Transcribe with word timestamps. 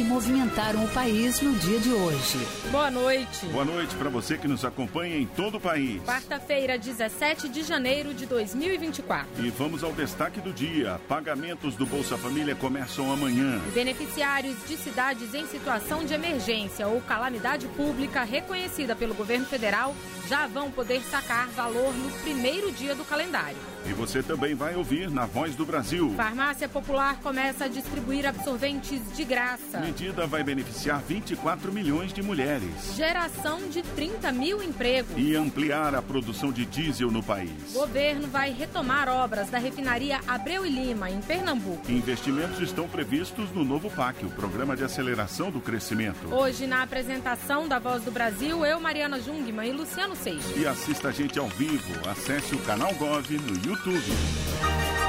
que 0.00 0.04
movimentaram 0.04 0.82
o 0.82 0.88
país 0.88 1.42
no 1.42 1.52
dia 1.58 1.78
de 1.78 1.92
hoje. 1.92 2.38
Boa 2.70 2.90
noite. 2.90 3.44
Boa 3.46 3.66
noite 3.66 3.94
para 3.96 4.08
você 4.08 4.38
que 4.38 4.48
nos 4.48 4.64
acompanha 4.64 5.18
em 5.18 5.26
todo 5.26 5.58
o 5.58 5.60
país. 5.60 6.02
Quarta-feira, 6.04 6.78
17 6.78 7.50
de 7.50 7.62
janeiro 7.62 8.14
de 8.14 8.24
2024. 8.24 9.44
E 9.44 9.50
vamos 9.50 9.84
ao 9.84 9.92
destaque 9.92 10.40
do 10.40 10.54
dia. 10.54 10.98
Pagamentos 11.06 11.76
do 11.76 11.84
Bolsa 11.84 12.16
Família 12.16 12.54
começam 12.54 13.12
amanhã. 13.12 13.60
Beneficiários 13.74 14.56
de 14.66 14.78
cidades 14.78 15.34
em 15.34 15.46
situação 15.46 16.02
de 16.02 16.14
emergência 16.14 16.88
ou 16.88 17.02
calamidade 17.02 17.66
pública 17.68 18.24
reconhecida 18.24 18.96
pelo 18.96 19.14
governo 19.14 19.44
federal 19.44 19.94
já 20.30 20.46
vão 20.46 20.70
poder 20.70 21.02
sacar 21.10 21.48
valor 21.48 21.92
no 21.92 22.10
primeiro 22.22 22.72
dia 22.72 22.94
do 22.94 23.04
calendário. 23.04 23.56
E 23.84 23.92
você 23.92 24.22
também 24.22 24.54
vai 24.54 24.76
ouvir 24.76 25.10
na 25.10 25.26
Voz 25.26 25.56
do 25.56 25.66
Brasil. 25.66 26.12
Farmácia 26.16 26.68
Popular 26.68 27.18
começa 27.20 27.64
a 27.64 27.68
distribuir 27.68 28.24
absorventes 28.26 29.00
de 29.16 29.24
graça. 29.24 29.80
A 29.90 29.92
medida 29.92 30.24
vai 30.24 30.44
beneficiar 30.44 31.02
24 31.02 31.72
milhões 31.72 32.12
de 32.12 32.22
mulheres. 32.22 32.94
Geração 32.94 33.68
de 33.68 33.82
30 33.82 34.30
mil 34.30 34.62
empregos. 34.62 35.10
E 35.16 35.34
ampliar 35.34 35.96
a 35.96 36.00
produção 36.00 36.52
de 36.52 36.64
diesel 36.64 37.10
no 37.10 37.20
país. 37.20 37.72
Governo 37.72 38.28
vai 38.28 38.52
retomar 38.52 39.08
obras 39.08 39.50
da 39.50 39.58
refinaria 39.58 40.20
Abreu 40.28 40.64
e 40.64 40.70
Lima, 40.70 41.10
em 41.10 41.20
Pernambuco. 41.20 41.90
Investimentos 41.90 42.60
estão 42.60 42.86
previstos 42.86 43.50
no 43.50 43.64
novo 43.64 43.90
PAC, 43.90 44.24
o 44.24 44.30
Programa 44.30 44.76
de 44.76 44.84
Aceleração 44.84 45.50
do 45.50 45.60
Crescimento. 45.60 46.32
Hoje, 46.32 46.68
na 46.68 46.84
apresentação 46.84 47.66
da 47.66 47.80
Voz 47.80 48.04
do 48.04 48.12
Brasil, 48.12 48.64
eu, 48.64 48.78
Mariana 48.78 49.20
Jungmann 49.20 49.70
e 49.70 49.72
Luciano 49.72 50.14
Seixas. 50.14 50.56
E 50.56 50.68
assista 50.68 51.08
a 51.08 51.12
gente 51.12 51.36
ao 51.36 51.48
vivo. 51.48 52.08
Acesse 52.08 52.54
o 52.54 52.60
canal 52.60 52.94
Gov 52.94 53.28
no 53.28 53.68
YouTube. 53.68 54.99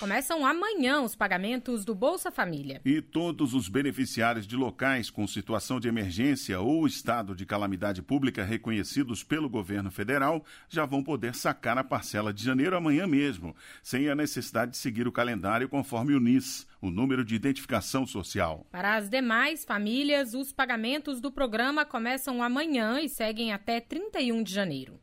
Começam 0.00 0.46
amanhã 0.46 1.02
os 1.02 1.14
pagamentos 1.14 1.84
do 1.84 1.94
Bolsa 1.94 2.30
Família. 2.30 2.80
E 2.86 3.02
todos 3.02 3.52
os 3.52 3.68
beneficiários 3.68 4.46
de 4.46 4.56
locais 4.56 5.10
com 5.10 5.26
situação 5.26 5.78
de 5.78 5.88
emergência 5.88 6.58
ou 6.58 6.86
estado 6.86 7.36
de 7.36 7.44
calamidade 7.44 8.00
pública 8.00 8.42
reconhecidos 8.42 9.22
pelo 9.22 9.46
governo 9.46 9.90
federal 9.90 10.42
já 10.70 10.86
vão 10.86 11.04
poder 11.04 11.34
sacar 11.34 11.76
a 11.76 11.84
parcela 11.84 12.32
de 12.32 12.42
janeiro 12.42 12.74
amanhã 12.74 13.06
mesmo, 13.06 13.54
sem 13.82 14.08
a 14.08 14.14
necessidade 14.14 14.70
de 14.70 14.78
seguir 14.78 15.06
o 15.06 15.12
calendário 15.12 15.68
conforme 15.68 16.14
o 16.14 16.20
NIS, 16.20 16.66
o 16.80 16.90
número 16.90 17.22
de 17.22 17.34
identificação 17.34 18.06
social. 18.06 18.66
Para 18.70 18.96
as 18.96 19.10
demais 19.10 19.66
famílias, 19.66 20.32
os 20.32 20.50
pagamentos 20.50 21.20
do 21.20 21.30
programa 21.30 21.84
começam 21.84 22.42
amanhã 22.42 23.02
e 23.02 23.08
seguem 23.10 23.52
até 23.52 23.80
31 23.80 24.42
de 24.42 24.54
janeiro. 24.54 24.98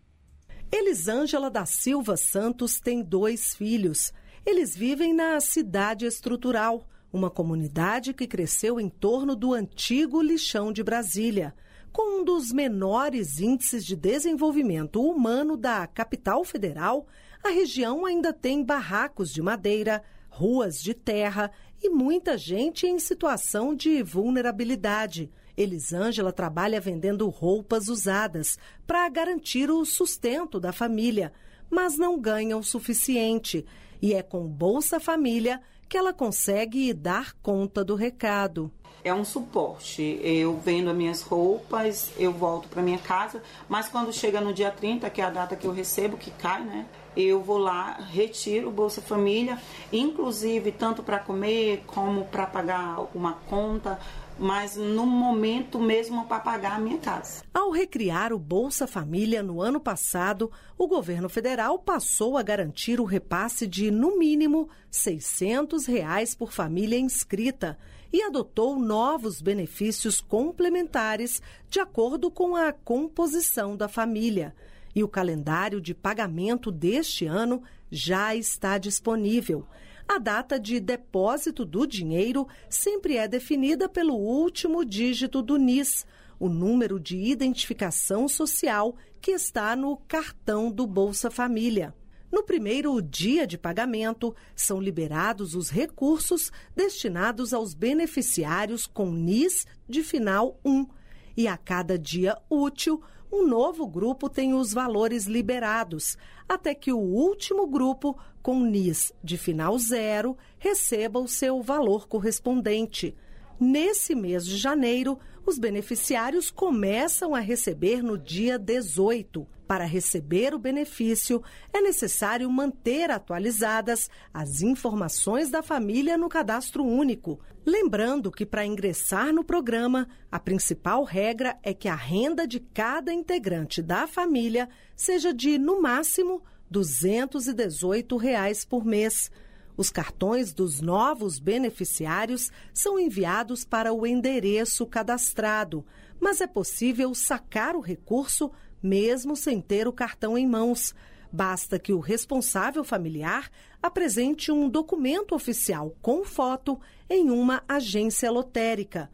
Elisângela 0.71 1.51
da 1.51 1.67
Silva 1.67 2.17
Santos 2.17 2.79
tem 2.79 3.03
dois 3.03 3.55
filhos. 3.55 4.11
Eles 4.47 4.73
vivem 4.73 5.13
na 5.13 5.41
Cidade 5.41 6.05
Estrutural, 6.05 6.87
uma 7.11 7.29
comunidade 7.29 8.13
que 8.13 8.25
cresceu 8.25 8.79
em 8.79 8.87
torno 8.87 9.35
do 9.35 9.53
antigo 9.53 10.21
lixão 10.21 10.71
de 10.71 10.81
Brasília. 10.81 11.53
Com 11.91 12.21
um 12.21 12.23
dos 12.23 12.53
menores 12.53 13.41
índices 13.41 13.85
de 13.85 13.93
desenvolvimento 13.93 15.01
humano 15.01 15.57
da 15.57 15.85
capital 15.85 16.45
federal, 16.45 17.07
a 17.43 17.49
região 17.49 18.05
ainda 18.05 18.31
tem 18.31 18.63
barracos 18.63 19.33
de 19.33 19.41
madeira, 19.41 20.01
ruas 20.29 20.81
de 20.81 20.93
terra 20.93 21.51
e 21.83 21.89
muita 21.89 22.37
gente 22.37 22.87
em 22.87 22.99
situação 22.99 23.75
de 23.75 24.01
vulnerabilidade. 24.01 25.29
Elisângela 25.57 26.31
trabalha 26.31 26.79
vendendo 26.79 27.27
roupas 27.27 27.89
usadas 27.89 28.57
para 28.85 29.09
garantir 29.09 29.69
o 29.69 29.83
sustento 29.83 30.57
da 30.57 30.71
família, 30.71 31.33
mas 31.69 31.97
não 31.97 32.17
ganha 32.17 32.55
o 32.55 32.63
suficiente. 32.63 33.65
E 34.01 34.13
é 34.13 34.21
com 34.21 34.45
Bolsa 34.47 34.99
Família 34.99 35.61
que 35.89 35.97
ela 35.97 36.13
consegue 36.13 36.93
dar 36.93 37.33
conta 37.41 37.83
do 37.83 37.95
recado. 37.95 38.71
É 39.03 39.13
um 39.13 39.23
suporte. 39.23 40.19
Eu 40.21 40.57
vendo 40.57 40.89
as 40.89 40.95
minhas 40.95 41.21
roupas, 41.21 42.11
eu 42.17 42.33
volto 42.33 42.67
para 42.67 42.81
minha 42.81 42.97
casa, 42.97 43.41
mas 43.69 43.87
quando 43.87 44.11
chega 44.11 44.41
no 44.41 44.53
dia 44.53 44.69
30, 44.69 45.09
que 45.09 45.21
é 45.21 45.23
a 45.23 45.29
data 45.29 45.55
que 45.55 45.65
eu 45.65 45.71
recebo, 45.71 46.17
que 46.17 46.31
cai, 46.31 46.61
né? 46.63 46.85
Eu 47.15 47.41
vou 47.41 47.57
lá, 47.57 47.93
retiro 47.93 48.67
o 48.67 48.71
Bolsa 48.71 49.01
Família, 49.01 49.59
inclusive 49.91 50.71
tanto 50.71 51.01
para 51.01 51.19
comer 51.19 51.83
como 51.87 52.25
para 52.25 52.45
pagar 52.45 53.07
uma 53.15 53.33
conta, 53.49 53.99
mas 54.39 54.75
no 54.75 55.05
momento 55.05 55.79
mesmo 55.79 56.25
para 56.25 56.39
pagar 56.39 56.77
a 56.77 56.79
minha 56.79 56.97
casa. 56.97 57.43
Ao 57.53 57.71
recriar 57.71 58.33
o 58.33 58.39
Bolsa 58.39 58.87
Família 58.87 59.41
no 59.41 59.61
ano 59.61 59.79
passado, 59.79 60.51
o 60.77 60.87
governo 60.87 61.29
federal 61.29 61.79
passou 61.79 62.37
a 62.37 62.43
garantir 62.43 62.99
o 62.99 63.05
repasse 63.05 63.65
de, 63.65 63.91
no 63.91 64.17
mínimo, 64.17 64.69
600 64.91 65.85
reais 65.85 66.35
por 66.35 66.51
família 66.51 66.97
inscrita 66.97 67.77
e 68.11 68.21
adotou 68.21 68.79
novos 68.79 69.41
benefícios 69.41 70.21
complementares 70.21 71.41
de 71.69 71.79
acordo 71.79 72.31
com 72.31 72.55
a 72.55 72.71
composição 72.71 73.75
da 73.75 73.87
família. 73.87 74.55
E 74.95 75.03
o 75.03 75.07
calendário 75.07 75.79
de 75.79 75.93
pagamento 75.93 76.71
deste 76.71 77.25
ano 77.25 77.61
já 77.91 78.35
está 78.35 78.77
disponível. 78.77 79.65
A 80.07 80.19
data 80.19 80.57
de 80.57 80.79
depósito 80.79 81.65
do 81.65 81.85
dinheiro 81.85 82.47
sempre 82.69 83.17
é 83.17 83.27
definida 83.27 83.89
pelo 83.89 84.15
último 84.15 84.85
dígito 84.85 85.41
do 85.41 85.57
NIS, 85.57 86.05
o 86.39 86.47
número 86.47 86.97
de 86.97 87.17
identificação 87.17 88.27
social 88.27 88.95
que 89.19 89.31
está 89.31 89.75
no 89.75 89.97
cartão 90.07 90.71
do 90.71 90.87
Bolsa 90.87 91.29
Família. 91.29 91.93
No 92.31 92.41
primeiro 92.41 93.01
dia 93.01 93.45
de 93.45 93.57
pagamento, 93.57 94.33
são 94.55 94.79
liberados 94.79 95.55
os 95.55 95.69
recursos 95.69 96.51
destinados 96.73 97.53
aos 97.53 97.73
beneficiários 97.73 98.87
com 98.87 99.11
NIS 99.11 99.65
de 99.87 100.03
final 100.03 100.59
1. 100.63 100.87
E 101.35 101.47
a 101.47 101.57
cada 101.57 101.99
dia 101.99 102.37
útil, 102.49 103.03
um 103.31 103.45
novo 103.45 103.85
grupo 103.85 104.29
tem 104.29 104.53
os 104.53 104.73
valores 104.73 105.25
liberados, 105.25 106.17
até 106.47 106.73
que 106.73 106.93
o 106.93 106.99
último 106.99 107.67
grupo, 107.67 108.17
com 108.41 108.61
NIS 108.61 109.11
de 109.23 109.37
final 109.37 109.77
zero, 109.77 110.37
receba 110.57 111.19
o 111.19 111.27
seu 111.27 111.61
valor 111.61 112.07
correspondente. 112.07 113.15
Nesse 113.59 114.15
mês 114.15 114.45
de 114.45 114.55
janeiro, 114.55 115.19
os 115.45 115.57
beneficiários 115.57 116.49
começam 116.51 117.33
a 117.33 117.39
receber 117.39 118.01
no 118.01 118.17
dia 118.17 118.57
18. 118.57 119.47
Para 119.67 119.83
receber 119.83 120.53
o 120.53 120.59
benefício, 120.59 121.43
é 121.73 121.81
necessário 121.81 122.49
manter 122.49 123.11
atualizadas 123.11 124.09
as 124.33 124.61
informações 124.61 125.49
da 125.49 125.61
família 125.61 126.17
no 126.17 126.29
cadastro 126.29 126.85
único. 126.85 127.37
Lembrando 127.65 128.31
que, 128.31 128.45
para 128.45 128.65
ingressar 128.65 129.33
no 129.33 129.43
programa, 129.43 130.07
a 130.31 130.39
principal 130.39 131.03
regra 131.03 131.57
é 131.61 131.73
que 131.73 131.89
a 131.89 131.95
renda 131.95 132.47
de 132.47 132.61
cada 132.61 133.11
integrante 133.11 133.81
da 133.81 134.07
família 134.07 134.69
seja 134.95 135.33
de, 135.33 135.57
no 135.57 135.81
máximo, 135.81 136.41
218 136.71 138.15
reais 138.15 138.63
por 138.63 138.85
mês. 138.85 139.29
Os 139.75 139.91
cartões 139.91 140.53
dos 140.53 140.79
novos 140.79 141.39
beneficiários 141.39 142.49
são 142.73 142.97
enviados 142.97 143.65
para 143.65 143.93
o 143.93 144.07
endereço 144.07 144.85
cadastrado, 144.85 145.85
mas 146.19 146.41
é 146.41 146.47
possível 146.47 147.13
sacar 147.13 147.75
o 147.75 147.81
recurso 147.81 148.49
mesmo 148.81 149.35
sem 149.35 149.61
ter 149.61 149.87
o 149.87 149.93
cartão 149.93 150.37
em 150.37 150.47
mãos. 150.47 150.93
Basta 151.31 151.77
que 151.77 151.93
o 151.93 151.99
responsável 151.99 152.83
familiar 152.83 153.49
apresente 153.81 154.51
um 154.51 154.69
documento 154.69 155.35
oficial 155.35 155.95
com 156.01 156.23
foto 156.23 156.79
em 157.09 157.29
uma 157.29 157.63
agência 157.67 158.31
lotérica. 158.31 159.09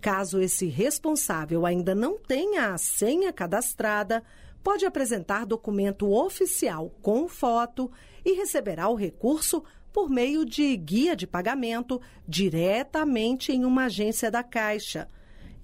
Caso 0.00 0.40
esse 0.40 0.66
responsável 0.66 1.64
ainda 1.64 1.94
não 1.94 2.18
tenha 2.18 2.74
a 2.74 2.78
senha 2.78 3.32
cadastrada, 3.32 4.22
pode 4.62 4.84
apresentar 4.84 5.46
documento 5.46 6.10
oficial 6.12 6.94
com 7.00 7.26
foto 7.28 7.90
e 8.24 8.32
receberá 8.34 8.88
o 8.88 8.94
recurso 8.94 9.64
por 9.92 10.10
meio 10.10 10.44
de 10.44 10.76
guia 10.76 11.14
de 11.14 11.26
pagamento 11.26 12.00
diretamente 12.26 13.52
em 13.52 13.64
uma 13.64 13.84
agência 13.84 14.30
da 14.30 14.42
Caixa. 14.42 15.08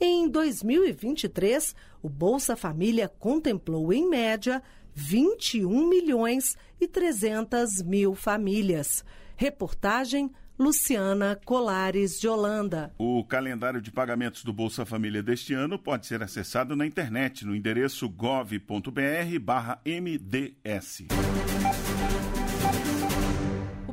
Em 0.01 0.29
2023, 0.29 1.75
o 2.03 2.09
Bolsa 2.09 2.57
Família 2.57 3.09
contemplou, 3.09 3.93
em 3.93 4.09
média, 4.09 4.63
21 4.95 5.89
milhões 5.89 6.57
e 6.81 6.89
300 6.89 7.83
mil 7.83 8.15
famílias. 8.15 9.05
Reportagem 9.37 10.31
Luciana 10.59 11.41
Colares 11.47 12.21
de 12.21 12.29
Holanda. 12.29 12.93
O 12.99 13.25
calendário 13.25 13.81
de 13.81 13.91
pagamentos 13.91 14.45
do 14.45 14.53
Bolsa 14.53 14.85
Família 14.85 15.23
deste 15.23 15.55
ano 15.55 15.79
pode 15.79 16.07
ser 16.07 16.23
acessado 16.23 16.77
na 16.77 16.85
internet 16.85 17.47
no 17.47 17.57
endereço 17.57 18.07
gov.br/mds 18.11 18.61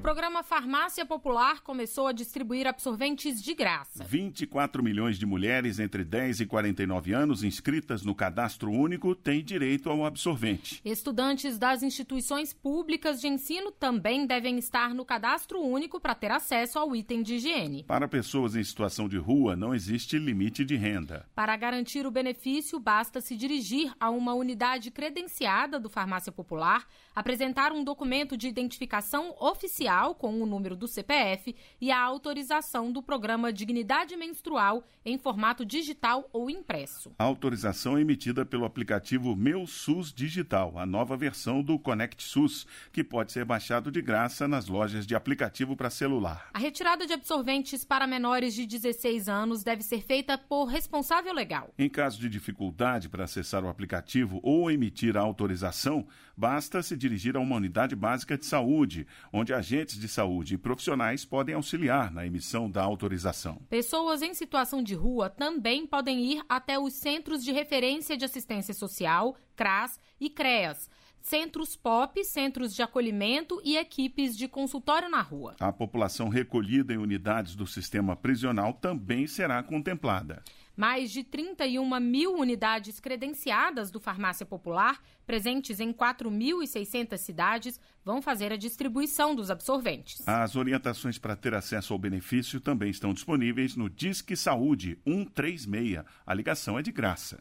programa 0.07 0.41
Farmácia 0.41 1.05
Popular 1.05 1.59
começou 1.59 2.07
a 2.07 2.13
distribuir 2.13 2.65
absorventes 2.65 3.43
de 3.43 3.53
graça. 3.53 4.05
24 4.05 4.81
milhões 4.81 5.19
de 5.19 5.25
mulheres 5.25 5.81
entre 5.81 6.05
10 6.05 6.39
e 6.39 6.45
49 6.45 7.11
anos 7.11 7.43
inscritas 7.43 8.03
no 8.03 8.15
cadastro 8.15 8.71
único 8.71 9.13
têm 9.13 9.43
direito 9.43 9.89
ao 9.89 10.05
absorvente. 10.05 10.79
Estudantes 10.85 11.59
das 11.59 11.83
instituições 11.83 12.53
públicas 12.53 13.19
de 13.19 13.27
ensino 13.27 13.69
também 13.69 14.25
devem 14.25 14.57
estar 14.57 14.93
no 14.93 15.03
cadastro 15.03 15.59
único 15.59 15.99
para 15.99 16.15
ter 16.15 16.31
acesso 16.31 16.79
ao 16.79 16.95
item 16.95 17.21
de 17.21 17.35
higiene. 17.35 17.83
Para 17.83 18.07
pessoas 18.07 18.55
em 18.55 18.63
situação 18.63 19.09
de 19.09 19.17
rua, 19.17 19.57
não 19.57 19.75
existe 19.75 20.17
limite 20.17 20.63
de 20.63 20.77
renda. 20.77 21.27
Para 21.35 21.57
garantir 21.57 22.07
o 22.07 22.11
benefício, 22.11 22.79
basta 22.79 23.19
se 23.19 23.35
dirigir 23.35 23.93
a 23.99 24.09
uma 24.09 24.33
unidade 24.33 24.89
credenciada 24.89 25.77
do 25.77 25.89
Farmácia 25.89 26.31
Popular, 26.31 26.87
apresentar 27.13 27.73
um 27.73 27.83
documento 27.83 28.37
de 28.37 28.47
identificação 28.47 29.35
oficial 29.37 29.96
com 30.15 30.41
o 30.41 30.45
número 30.45 30.75
do 30.75 30.87
CPF 30.87 31.55
e 31.81 31.91
a 31.91 31.99
autorização 31.99 32.91
do 32.91 33.01
programa 33.01 33.51
Dignidade 33.51 34.15
Menstrual 34.15 34.83
em 35.03 35.17
formato 35.17 35.65
digital 35.65 36.29
ou 36.31 36.49
impresso. 36.49 37.13
A 37.17 37.23
autorização 37.23 37.97
é 37.97 38.01
emitida 38.01 38.45
pelo 38.45 38.65
aplicativo 38.65 39.35
Meu 39.35 39.65
SUS 39.65 40.13
Digital, 40.13 40.77
a 40.77 40.85
nova 40.85 41.15
versão 41.15 41.63
do 41.63 41.79
Conect 41.79 42.21
SUS, 42.21 42.67
que 42.91 43.03
pode 43.03 43.31
ser 43.31 43.45
baixado 43.45 43.91
de 43.91 44.01
graça 44.01 44.47
nas 44.47 44.67
lojas 44.67 45.07
de 45.07 45.15
aplicativo 45.15 45.75
para 45.75 45.89
celular. 45.89 46.49
A 46.53 46.59
retirada 46.59 47.07
de 47.07 47.13
absorventes 47.13 47.83
para 47.83 48.05
menores 48.05 48.53
de 48.53 48.65
16 48.65 49.29
anos 49.29 49.63
deve 49.63 49.81
ser 49.81 50.01
feita 50.01 50.37
por 50.37 50.65
responsável 50.65 51.33
legal. 51.33 51.73
Em 51.77 51.89
caso 51.89 52.19
de 52.19 52.29
dificuldade 52.29 53.09
para 53.09 53.23
acessar 53.23 53.63
o 53.63 53.69
aplicativo 53.69 54.39
ou 54.43 54.69
emitir 54.69 55.17
a 55.17 55.21
autorização, 55.21 56.05
basta 56.35 56.83
se 56.83 56.97
dirigir 56.97 57.37
a 57.37 57.39
uma 57.39 57.55
unidade 57.55 57.95
básica 57.95 58.37
de 58.37 58.45
saúde, 58.45 59.07
onde 59.31 59.53
agentes 59.53 59.86
de 59.95 60.07
saúde 60.07 60.55
e 60.55 60.57
profissionais 60.57 61.23
podem 61.23 61.53
auxiliar 61.53 62.11
na 62.11 62.25
emissão 62.25 62.69
da 62.69 62.81
autorização. 62.81 63.61
Pessoas 63.69 64.23
em 64.23 64.33
situação 64.33 64.81
de 64.81 64.95
rua 64.95 65.29
também 65.29 65.85
podem 65.85 66.33
ir 66.33 66.43
até 66.49 66.79
os 66.79 66.93
Centros 66.93 67.43
de 67.43 67.51
Referência 67.51 68.17
de 68.17 68.25
Assistência 68.25 68.73
Social, 68.73 69.35
CRAS 69.55 69.99
e 70.19 70.29
CREAS 70.29 70.89
centros 71.27 71.75
POP, 71.75 72.23
centros 72.23 72.73
de 72.73 72.81
acolhimento 72.81 73.61
e 73.63 73.75
equipes 73.75 74.37
de 74.37 74.47
consultório 74.47 75.09
na 75.09 75.21
rua. 75.21 75.55
A 75.59 75.73
população 75.73 76.29
recolhida 76.29 76.93
em 76.93 76.97
unidades 76.97 77.53
do 77.53 77.67
sistema 77.67 78.15
prisional 78.15 78.73
também 78.73 79.27
será 79.27 79.61
contemplada. 79.61 80.41
Mais 80.77 81.11
de 81.11 81.23
31 81.23 81.99
mil 81.99 82.35
unidades 82.35 82.99
credenciadas 82.99 83.89
do 83.89 83.99
Farmácia 83.99 84.45
Popular, 84.45 85.01
presentes 85.25 85.79
em 85.79 85.91
4.600 85.91 87.17
cidades, 87.17 87.81
vão 88.05 88.21
fazer 88.21 88.53
a 88.53 88.57
distribuição 88.57 89.33
dos 89.33 89.49
absorventes. 89.49 90.25
As 90.27 90.55
orientações 90.55 91.17
para 91.17 91.35
ter 91.35 91.55
acesso 91.55 91.93
ao 91.93 91.99
benefício 91.99 92.61
também 92.61 92.91
estão 92.91 93.11
disponíveis 93.11 93.75
no 93.75 93.89
Disque 93.89 94.37
Saúde 94.37 94.99
136. 95.03 96.03
A 96.23 96.33
ligação 96.35 96.77
é 96.77 96.83
de 96.83 96.91
graça. 96.91 97.39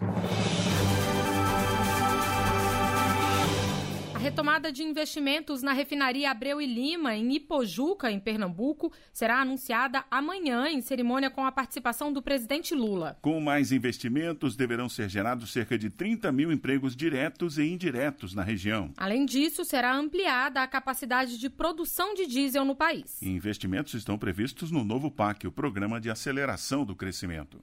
Retomada 4.27 4.73
de 4.73 4.83
investimentos 4.83 5.63
na 5.63 5.73
refinaria 5.73 6.33
Abreu 6.33 6.61
e 6.61 6.67
Lima, 6.67 7.15
em 7.15 7.37
Ipojuca, 7.37 8.11
em 8.11 8.19
Pernambuco, 8.19 8.93
será 9.13 9.41
anunciada 9.41 10.05
amanhã 10.11 10.69
em 10.69 10.81
cerimônia 10.81 11.31
com 11.31 11.45
a 11.45 11.53
participação 11.53 12.13
do 12.13 12.21
presidente 12.21 12.75
Lula. 12.75 13.17
Com 13.23 13.41
mais 13.41 13.71
investimentos, 13.71 14.57
deverão 14.57 14.89
ser 14.89 15.09
gerados 15.09 15.53
cerca 15.53 15.79
de 15.79 15.91
30 15.91 16.33
mil 16.33 16.51
empregos 16.51 16.97
diretos 16.97 17.57
e 17.57 17.63
indiretos 17.63 18.35
na 18.35 18.43
região. 18.43 18.93
Além 18.97 19.25
disso, 19.25 19.65
será 19.65 19.95
ampliada 19.95 20.61
a 20.61 20.67
capacidade 20.67 21.39
de 21.39 21.49
produção 21.49 22.13
de 22.13 22.27
diesel 22.27 22.65
no 22.65 22.75
país. 22.75 23.23
Investimentos 23.23 23.95
estão 23.95 24.19
previstos 24.19 24.73
no 24.73 24.83
novo 24.83 25.09
PAC, 25.09 25.47
o 25.47 25.53
Programa 25.53 26.01
de 26.01 26.11
Aceleração 26.11 26.85
do 26.85 26.97
Crescimento. 26.97 27.63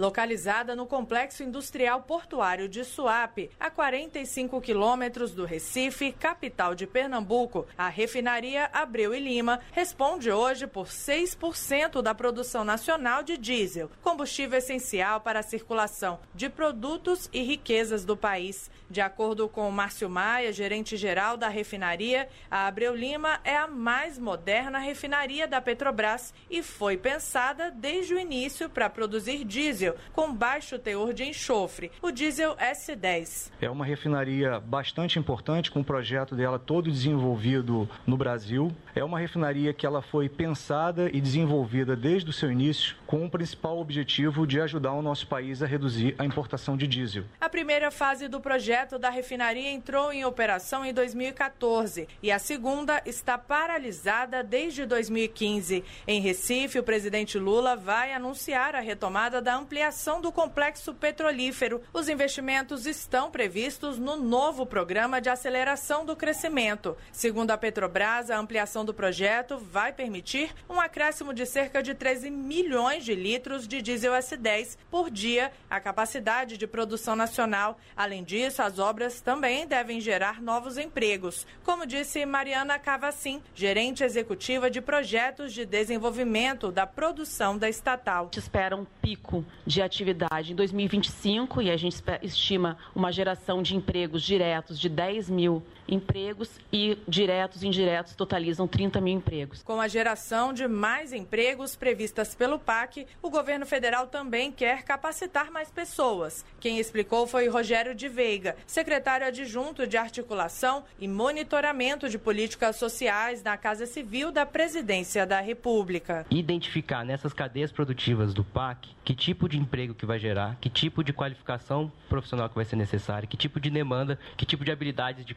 Localizada 0.00 0.74
no 0.74 0.86
Complexo 0.86 1.42
Industrial 1.42 2.00
Portuário 2.00 2.66
de 2.66 2.86
Suape, 2.86 3.50
a 3.60 3.68
45 3.68 4.58
quilômetros 4.58 5.32
do 5.32 5.44
Recife, 5.44 6.10
capital 6.12 6.74
de 6.74 6.86
Pernambuco, 6.86 7.66
a 7.76 7.86
refinaria 7.90 8.70
Abreu 8.72 9.14
e 9.14 9.20
Lima 9.20 9.60
responde 9.72 10.32
hoje 10.32 10.66
por 10.66 10.86
6% 10.86 12.00
da 12.00 12.14
produção 12.14 12.64
nacional 12.64 13.22
de 13.22 13.36
diesel, 13.36 13.90
combustível 14.00 14.56
essencial 14.56 15.20
para 15.20 15.40
a 15.40 15.42
circulação 15.42 16.18
de 16.34 16.48
produtos 16.48 17.28
e 17.30 17.42
riquezas 17.42 18.02
do 18.02 18.16
país. 18.16 18.70
De 18.88 19.02
acordo 19.02 19.50
com 19.50 19.70
Márcio 19.70 20.08
Maia, 20.08 20.50
gerente-geral 20.50 21.36
da 21.36 21.48
refinaria, 21.48 22.26
a 22.50 22.66
Abreu 22.66 22.94
Lima 22.96 23.38
é 23.44 23.54
a 23.54 23.68
mais 23.68 24.18
moderna 24.18 24.78
refinaria 24.78 25.46
da 25.46 25.60
Petrobras 25.60 26.32
e 26.48 26.62
foi 26.62 26.96
pensada 26.96 27.70
desde 27.70 28.14
o 28.14 28.18
início 28.18 28.70
para 28.70 28.88
produzir 28.88 29.44
diesel 29.44 29.89
diesel 29.90 29.96
com 30.12 30.34
baixo 30.34 30.78
teor 30.78 31.12
de 31.12 31.24
enxofre, 31.24 31.90
o 32.02 32.10
diesel 32.10 32.56
S10. 32.56 33.50
É 33.60 33.70
uma 33.70 33.84
refinaria 33.84 34.60
bastante 34.60 35.18
importante, 35.18 35.70
com 35.70 35.80
o 35.80 35.84
projeto 35.84 36.34
dela 36.34 36.58
todo 36.58 36.90
desenvolvido 36.90 37.88
no 38.06 38.16
Brasil. 38.16 38.72
É 38.94 39.02
uma 39.02 39.18
refinaria 39.18 39.72
que 39.72 39.86
ela 39.86 40.02
foi 40.02 40.28
pensada 40.28 41.10
e 41.12 41.20
desenvolvida 41.20 41.96
desde 41.96 42.30
o 42.30 42.32
seu 42.32 42.50
início 42.50 42.96
com 43.06 43.24
o 43.24 43.30
principal 43.30 43.78
objetivo 43.78 44.46
de 44.46 44.60
ajudar 44.60 44.92
o 44.92 45.02
nosso 45.02 45.26
país 45.26 45.62
a 45.62 45.66
reduzir 45.66 46.14
a 46.18 46.24
importação 46.24 46.76
de 46.76 46.86
diesel. 46.86 47.24
A 47.40 47.48
primeira 47.48 47.90
fase 47.90 48.28
do 48.28 48.40
projeto 48.40 48.98
da 48.98 49.10
refinaria 49.10 49.70
entrou 49.70 50.12
em 50.12 50.24
operação 50.24 50.84
em 50.84 50.92
2014 50.92 52.08
e 52.22 52.30
a 52.30 52.38
segunda 52.38 53.02
está 53.06 53.38
paralisada 53.38 54.42
desde 54.42 54.84
2015. 54.86 55.84
Em 56.06 56.20
Recife, 56.20 56.78
o 56.78 56.82
presidente 56.82 57.38
Lula 57.38 57.76
vai 57.76 58.12
anunciar 58.12 58.74
a 58.74 58.80
retomada 58.80 59.40
da 59.40 59.56
ampliação 59.56 59.79
ampliação 59.80 60.20
do 60.20 60.30
complexo 60.30 60.92
petrolífero. 60.92 61.80
Os 61.90 62.06
investimentos 62.06 62.84
estão 62.84 63.30
previstos 63.30 63.98
no 63.98 64.14
novo 64.14 64.66
programa 64.66 65.22
de 65.22 65.30
aceleração 65.30 66.04
do 66.04 66.14
crescimento. 66.14 66.98
Segundo 67.10 67.50
a 67.50 67.56
Petrobras, 67.56 68.30
a 68.30 68.38
ampliação 68.38 68.84
do 68.84 68.92
projeto 68.92 69.56
vai 69.56 69.90
permitir 69.90 70.54
um 70.68 70.78
acréscimo 70.78 71.32
de 71.32 71.46
cerca 71.46 71.82
de 71.82 71.94
13 71.94 72.28
milhões 72.30 73.06
de 73.06 73.14
litros 73.14 73.66
de 73.66 73.80
diesel 73.80 74.12
S10 74.12 74.76
por 74.90 75.10
dia, 75.10 75.50
a 75.70 75.80
capacidade 75.80 76.58
de 76.58 76.66
produção 76.66 77.16
nacional. 77.16 77.80
Além 77.96 78.22
disso, 78.22 78.60
as 78.60 78.78
obras 78.78 79.22
também 79.22 79.66
devem 79.66 79.98
gerar 79.98 80.42
novos 80.42 80.76
empregos. 80.76 81.46
Como 81.64 81.86
disse 81.86 82.26
Mariana 82.26 82.78
Cavacim, 82.78 83.42
gerente 83.54 84.04
executiva 84.04 84.70
de 84.70 84.82
projetos 84.82 85.54
de 85.54 85.64
desenvolvimento 85.64 86.70
da 86.70 86.86
produção 86.86 87.56
da 87.56 87.68
estatal. 87.68 88.30
Espera 88.36 88.76
um 88.76 88.84
pico 88.84 89.42
de 89.66 89.82
atividade 89.82 90.52
em 90.52 90.54
2025 90.54 91.62
e 91.62 91.70
a 91.70 91.76
gente 91.76 92.02
estima 92.22 92.76
uma 92.94 93.12
geração 93.12 93.62
de 93.62 93.76
empregos 93.76 94.22
diretos 94.22 94.78
de 94.78 94.88
10 94.88 95.30
mil 95.30 95.62
empregos 95.90 96.50
e 96.72 96.96
diretos 97.06 97.62
e 97.62 97.66
indiretos 97.66 98.14
totalizam 98.14 98.66
30 98.66 99.00
mil 99.00 99.14
empregos. 99.14 99.62
Com 99.62 99.80
a 99.80 99.88
geração 99.88 100.52
de 100.52 100.66
mais 100.68 101.12
empregos 101.12 101.76
previstas 101.76 102.34
pelo 102.34 102.58
PAC, 102.58 103.06
o 103.22 103.28
governo 103.28 103.66
federal 103.66 104.06
também 104.06 104.52
quer 104.52 104.82
capacitar 104.84 105.50
mais 105.50 105.70
pessoas. 105.70 106.44
Quem 106.60 106.78
explicou 106.78 107.26
foi 107.26 107.48
Rogério 107.48 107.94
de 107.94 108.08
Veiga, 108.08 108.56
secretário 108.66 109.26
adjunto 109.26 109.86
de 109.86 109.96
articulação 109.96 110.84
e 110.98 111.08
monitoramento 111.08 112.08
de 112.08 112.18
políticas 112.18 112.76
sociais 112.76 113.42
na 113.42 113.56
Casa 113.56 113.86
Civil 113.86 114.30
da 114.30 114.46
Presidência 114.46 115.26
da 115.26 115.40
República. 115.40 116.26
Identificar 116.30 117.04
nessas 117.04 117.32
cadeias 117.32 117.72
produtivas 117.72 118.32
do 118.32 118.44
PAC 118.44 118.88
que 119.10 119.14
tipo 119.14 119.48
de 119.48 119.58
emprego 119.58 119.92
que 119.92 120.06
vai 120.06 120.20
gerar, 120.20 120.56
que 120.60 120.70
tipo 120.70 121.02
de 121.02 121.12
qualificação 121.12 121.90
profissional 122.08 122.48
que 122.48 122.54
vai 122.54 122.64
ser 122.64 122.76
necessária, 122.76 123.26
que 123.26 123.36
tipo 123.36 123.58
de 123.58 123.68
demanda, 123.68 124.16
que 124.36 124.46
tipo 124.46 124.64
de 124.64 124.70
habilidades 124.70 125.24
de 125.24 125.34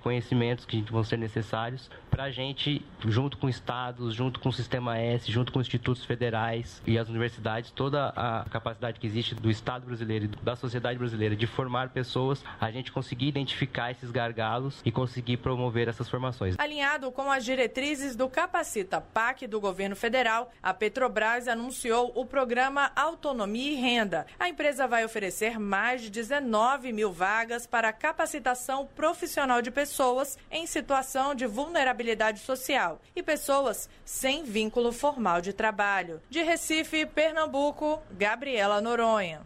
que 0.65 0.81
vão 0.81 1.03
ser 1.03 1.17
necessários 1.17 1.89
para 2.09 2.25
a 2.25 2.31
gente, 2.31 2.85
junto 3.05 3.37
com 3.37 3.49
estados, 3.49 4.13
junto 4.13 4.39
com 4.39 4.49
o 4.49 4.53
Sistema 4.53 4.99
S, 4.99 5.31
junto 5.31 5.51
com 5.51 5.59
os 5.59 5.65
institutos 5.65 6.05
federais 6.05 6.81
e 6.85 6.97
as 6.97 7.09
universidades, 7.09 7.71
toda 7.71 8.09
a 8.09 8.45
capacidade 8.51 8.99
que 8.99 9.07
existe 9.07 9.33
do 9.33 9.49
Estado 9.49 9.85
brasileiro 9.85 10.25
e 10.25 10.27
da 10.27 10.55
sociedade 10.55 10.99
brasileira 10.99 11.35
de 11.35 11.47
formar 11.47 11.89
pessoas, 11.89 12.43
a 12.61 12.69
gente 12.69 12.91
conseguir 12.91 13.27
identificar 13.27 13.89
esses 13.89 14.11
gargalos 14.11 14.79
e 14.85 14.91
conseguir 14.91 15.37
promover 15.37 15.87
essas 15.87 16.07
formações. 16.07 16.55
Alinhado 16.59 17.11
com 17.11 17.31
as 17.31 17.43
diretrizes 17.43 18.15
do 18.15 18.29
Capacita 18.29 19.01
PAC 19.01 19.47
do 19.47 19.59
governo 19.59 19.95
federal, 19.95 20.51
a 20.61 20.73
Petrobras 20.73 21.47
anunciou 21.47 22.11
o 22.13 22.25
programa 22.25 22.91
Autonomia 22.95 23.71
e 23.71 23.75
Renda. 23.75 24.27
A 24.39 24.49
empresa 24.49 24.87
vai 24.87 25.03
oferecer 25.03 25.59
mais 25.59 26.01
de 26.01 26.11
19 26.11 26.91
mil 26.91 27.11
vagas 27.11 27.65
para 27.65 27.91
capacitação 27.91 28.87
profissional 28.95 29.61
de 29.61 29.71
pessoas 29.71 30.32
em 30.51 30.65
situação 30.65 31.35
de 31.35 31.45
vulnerabilidade 31.45 32.39
social 32.39 33.01
e 33.15 33.23
pessoas 33.23 33.89
sem 34.05 34.43
vínculo 34.43 34.91
formal 34.91 35.41
de 35.41 35.53
trabalho. 35.53 36.21
De 36.29 36.41
Recife, 36.41 37.05
Pernambuco, 37.05 38.01
Gabriela 38.11 38.81
Noronha. 38.81 39.41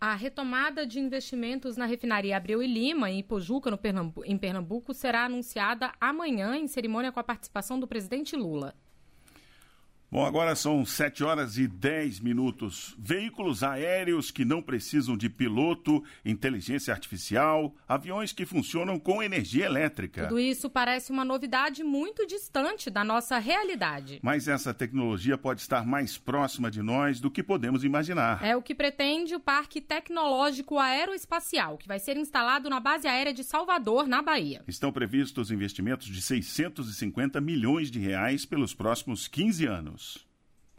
A 0.00 0.14
retomada 0.14 0.86
de 0.86 1.00
investimentos 1.00 1.76
na 1.76 1.84
refinaria 1.84 2.36
Abreu 2.36 2.62
e 2.62 2.66
Lima, 2.66 3.10
em 3.10 3.18
Ipojuca, 3.18 3.68
no 3.68 3.76
Pernambu 3.76 4.24
em 4.24 4.38
Pernambuco, 4.38 4.94
será 4.94 5.24
anunciada 5.24 5.92
amanhã 6.00 6.56
em 6.56 6.68
cerimônia 6.68 7.10
com 7.10 7.18
a 7.18 7.24
participação 7.24 7.80
do 7.80 7.88
presidente 7.88 8.36
Lula. 8.36 8.74
Bom, 10.10 10.24
agora 10.24 10.56
são 10.56 10.86
7 10.86 11.22
horas 11.22 11.58
e 11.58 11.68
10 11.68 12.20
minutos. 12.20 12.96
Veículos 12.98 13.62
aéreos 13.62 14.30
que 14.30 14.42
não 14.42 14.62
precisam 14.62 15.18
de 15.18 15.28
piloto, 15.28 16.02
inteligência 16.24 16.94
artificial, 16.94 17.74
aviões 17.86 18.32
que 18.32 18.46
funcionam 18.46 18.98
com 18.98 19.22
energia 19.22 19.66
elétrica. 19.66 20.26
Tudo 20.26 20.40
isso 20.40 20.70
parece 20.70 21.12
uma 21.12 21.26
novidade 21.26 21.84
muito 21.84 22.26
distante 22.26 22.88
da 22.88 23.04
nossa 23.04 23.38
realidade. 23.38 24.18
Mas 24.22 24.48
essa 24.48 24.72
tecnologia 24.72 25.36
pode 25.36 25.60
estar 25.60 25.84
mais 25.84 26.16
próxima 26.16 26.70
de 26.70 26.80
nós 26.80 27.20
do 27.20 27.30
que 27.30 27.42
podemos 27.42 27.84
imaginar. 27.84 28.42
É 28.42 28.56
o 28.56 28.62
que 28.62 28.74
pretende 28.74 29.34
o 29.34 29.40
Parque 29.40 29.78
Tecnológico 29.78 30.78
Aeroespacial, 30.78 31.76
que 31.76 31.86
vai 31.86 31.98
ser 31.98 32.16
instalado 32.16 32.70
na 32.70 32.80
base 32.80 33.06
aérea 33.06 33.34
de 33.34 33.44
Salvador, 33.44 34.08
na 34.08 34.22
Bahia. 34.22 34.64
Estão 34.66 34.90
previstos 34.90 35.50
investimentos 35.50 36.06
de 36.06 36.22
650 36.22 37.42
milhões 37.42 37.90
de 37.90 37.98
reais 37.98 38.46
pelos 38.46 38.72
próximos 38.72 39.28
15 39.28 39.66
anos. 39.66 39.98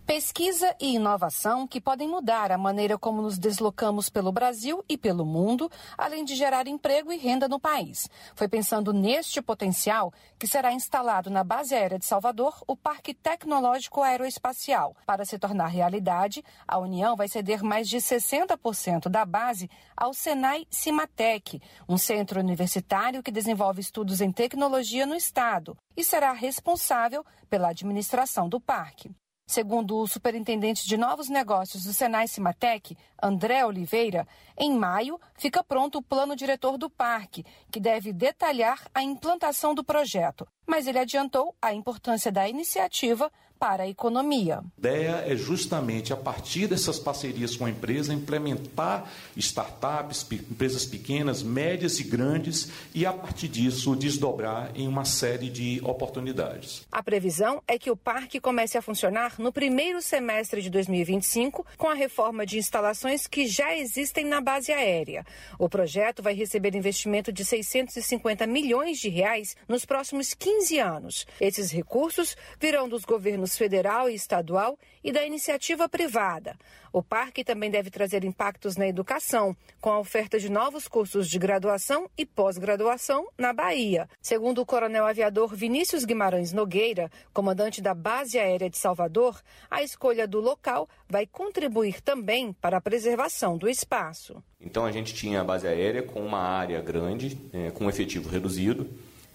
Pesquisa 0.10 0.76
e 0.82 0.96
inovação 0.96 1.68
que 1.68 1.80
podem 1.80 2.08
mudar 2.08 2.52
a 2.52 2.58
maneira 2.58 2.98
como 2.98 3.22
nos 3.22 3.38
deslocamos 3.38 4.10
pelo 4.10 4.32
Brasil 4.32 4.84
e 4.90 4.98
pelo 4.98 5.24
mundo, 5.24 5.70
além 5.96 6.26
de 6.26 6.34
gerar 6.34 6.66
emprego 6.66 7.14
e 7.14 7.18
renda 7.18 7.48
no 7.48 7.60
país. 7.60 8.10
Foi 8.34 8.48
pensando 8.48 8.92
neste 8.92 9.40
potencial 9.40 10.12
que 10.40 10.48
será 10.48 10.74
instalado 10.74 11.30
na 11.30 11.44
base 11.44 11.76
aérea 11.76 12.00
de 12.00 12.08
Salvador 12.08 12.60
o 12.66 12.76
Parque 12.76 13.14
Tecnológico 13.14 14.02
Aeroespacial. 14.02 14.98
Para 15.06 15.26
se 15.26 15.38
tornar 15.38 15.68
realidade, 15.68 16.44
a 16.68 16.80
União 16.80 17.16
vai 17.16 17.28
ceder 17.28 17.64
mais 17.64 17.88
de 17.88 17.98
60% 17.98 19.10
da 19.10 19.24
base 19.26 19.70
ao 19.96 20.12
Senai 20.12 20.66
Cimatec, 20.72 21.62
um 21.88 22.00
centro 22.00 22.40
universitário 22.40 23.22
que 23.22 23.30
desenvolve 23.30 23.80
estudos 23.80 24.22
em 24.22 24.32
tecnologia 24.32 25.06
no 25.06 25.14
estado 25.14 25.78
e 25.96 26.04
será 26.04 26.32
responsável 26.32 27.24
pela 27.48 27.70
administração 27.70 28.50
do 28.50 28.60
parque. 28.60 29.12
Segundo 29.50 29.98
o 29.98 30.08
superintendente 30.08 30.88
de 30.88 30.96
novos 30.96 31.28
negócios 31.28 31.84
do 31.84 31.92
Senai 31.92 32.28
Cimatec, 32.28 32.96
André 33.20 33.66
Oliveira, 33.66 34.28
em 34.56 34.72
maio 34.78 35.20
fica 35.34 35.64
pronto 35.64 35.98
o 35.98 36.04
plano 36.04 36.36
diretor 36.36 36.78
do 36.78 36.88
parque, 36.88 37.44
que 37.72 37.80
deve 37.80 38.14
detalhar 38.14 38.80
a 38.94 39.02
implantação 39.02 39.74
do 39.74 39.84
projeto. 39.84 40.48
Mas 40.68 40.86
ele 40.86 41.00
adiantou 41.00 41.56
a 41.60 41.74
importância 41.74 42.32
da 42.32 42.48
iniciativa 42.48 43.32
para 43.60 43.84
a 43.84 43.88
economia. 43.90 44.60
A 44.60 44.80
ideia 44.80 45.24
é 45.28 45.36
justamente, 45.36 46.14
a 46.14 46.18
partir 46.18 46.68
dessas 46.68 46.98
parcerias 46.98 47.58
com 47.58 47.66
a 47.66 47.70
empresa, 47.70 48.14
implementar 48.14 49.12
startups, 49.36 50.26
empresas 50.32 50.86
pequenas, 50.86 51.44
médias 51.44 52.00
e 52.00 52.04
grandes, 52.04 52.72
e 52.96 53.06
a 53.06 53.12
partir 53.12 53.50
disso 53.50 53.96
desdobrar 53.96 54.72
em 54.76 54.88
uma 54.88 55.04
série 55.04 55.50
de 55.50 55.82
oportunidades. 55.84 56.88
A 56.90 57.04
previsão 57.04 57.62
é 57.68 57.78
que 57.78 57.92
o 57.92 57.98
parque 57.98 58.40
comece 58.40 58.78
a 58.78 58.82
funcionar 58.82 59.36
no 59.38 59.52
primeiro 59.52 60.02
semestre 60.02 60.62
de 60.62 60.70
2025, 60.70 61.66
com 61.78 61.90
a 61.90 61.94
reforma 61.94 62.46
de 62.46 62.58
instalações 62.58 63.28
que 63.28 63.46
já 63.46 63.76
existem 63.76 64.26
na 64.26 64.40
base 64.40 64.72
aérea. 64.72 65.26
O 65.58 65.68
projeto 65.68 66.24
vai 66.24 66.34
receber 66.34 66.76
investimento 66.76 67.32
de 67.32 67.44
650 67.44 68.48
milhões 68.48 69.00
de 69.00 69.10
reais 69.10 69.58
nos 69.68 69.84
próximos 69.84 70.34
15 70.34 70.80
anos. 70.80 71.28
Esses 71.42 71.72
recursos 71.72 72.38
virão 72.60 72.88
dos 72.88 73.04
governos 73.04 73.49
federal 73.58 74.10
e 74.10 74.16
estadual 74.16 74.78
e 75.04 75.12
da 75.12 75.26
iniciativa 75.26 75.88
privada. 75.88 76.58
O 76.92 77.04
parque 77.04 77.44
também 77.44 77.70
deve 77.70 77.92
trazer 77.92 78.24
impactos 78.24 78.76
na 78.76 78.88
educação, 78.88 79.56
com 79.80 79.92
a 79.92 80.00
oferta 80.00 80.40
de 80.40 80.50
novos 80.50 80.88
cursos 80.88 81.28
de 81.28 81.38
graduação 81.38 82.10
e 82.18 82.26
pós-graduação 82.26 83.28
na 83.38 83.54
Bahia. 83.54 84.10
Segundo 84.22 84.62
o 84.62 84.66
coronel 84.66 85.06
aviador 85.06 85.56
Vinícius 85.56 86.04
Guimarães 86.04 86.52
Nogueira, 86.52 87.12
comandante 87.32 87.82
da 87.82 87.94
Base 87.94 88.40
Aérea 88.40 88.70
de 88.70 88.78
Salvador, 88.78 89.40
a 89.70 89.84
escolha 89.84 90.28
do 90.28 90.40
local 90.40 90.90
vai 91.08 91.28
contribuir 91.28 92.02
também 92.02 92.54
para 92.54 92.78
a 92.78 92.82
preservação 92.82 93.58
do 93.58 93.70
espaço. 93.70 94.44
Então 94.60 94.86
a 94.86 94.92
gente 94.92 95.14
tinha 95.14 95.42
a 95.42 95.44
base 95.44 95.68
aérea 95.68 96.02
com 96.02 96.26
uma 96.26 96.40
área 96.40 96.82
grande, 96.82 97.38
é, 97.54 97.72
com 97.72 97.86
um 97.86 97.90
efetivo 97.90 98.30
reduzido 98.30 98.90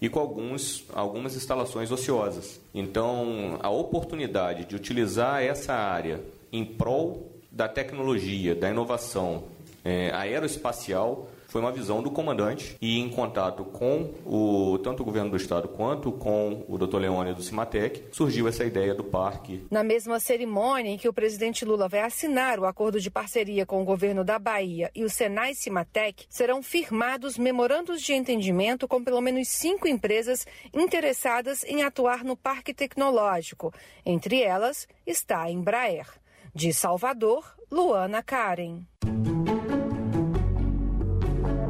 e 0.05 0.09
com 0.11 0.21
alguns, 0.21 0.85
algumas 0.93 1.35
instalações 1.35 1.91
ociosas. 1.91 2.61
Então, 2.75 3.59
a 3.63 3.71
oportunidade 3.71 4.67
de 4.67 4.77
utilizar 4.77 5.43
essa 5.43 5.73
área 5.73 6.21
em 6.53 6.63
prol 6.63 7.33
da 7.51 7.69
tecnologia, 7.69 8.55
da 8.55 8.69
inovação 8.69 9.45
é, 9.83 10.11
aeroespacial 10.13 11.31
foi 11.55 11.61
uma 11.61 11.71
visão 11.71 12.03
do 12.03 12.11
comandante 12.11 12.77
e 12.81 12.99
em 12.99 13.09
contato 13.09 13.65
com 13.65 14.13
o, 14.27 14.77
tanto 14.79 15.05
o 15.05 15.07
governo 15.07 15.31
do 15.31 15.37
estado 15.37 15.69
quanto 15.69 16.11
com 16.11 16.65
o 16.67 16.77
Dr. 16.77 16.97
Leone 16.97 17.33
do 17.33 17.45
Cimatec, 17.45 18.09
surgiu 18.11 18.49
essa 18.49 18.65
ideia 18.65 18.93
do 18.93 19.05
parque. 19.05 19.65
Na 19.71 19.85
mesma 19.85 20.19
cerimônia 20.19 20.91
em 20.91 20.99
que 20.99 21.09
o 21.09 21.13
presidente 21.13 21.65
Lula 21.65 21.89
vai 21.89 22.01
assinar 22.01 22.59
o 22.59 22.67
acordo 22.67 22.99
de 23.01 23.09
parceria 23.09 23.65
com 23.65 23.81
o 23.81 23.85
governo 23.85 24.25
da 24.25 24.37
Bahia 24.37 24.91
e 24.97 25.05
o 25.05 25.09
Senai 25.09 25.55
Cimatec, 25.55 26.27
serão 26.29 26.61
firmados 26.61 27.39
memorandos 27.39 28.03
de 28.03 28.15
entendimento 28.15 28.89
com 28.89 29.05
pelo 29.05 29.21
menos 29.21 29.47
cinco 29.47 29.87
empresas 29.87 30.45
interessadas 30.75 31.63
em 31.63 31.85
atuar 31.85 32.25
no 32.25 32.37
parque 32.37 32.75
tecnológico. 32.75 33.73
Entre 34.05 34.43
elas 34.43 34.89
está 35.07 35.43
a 35.43 35.53
Embraer. 35.53 36.09
De 36.53 36.73
Salvador, 36.73 37.45
Luana 37.71 38.25
Karen. 38.25 38.81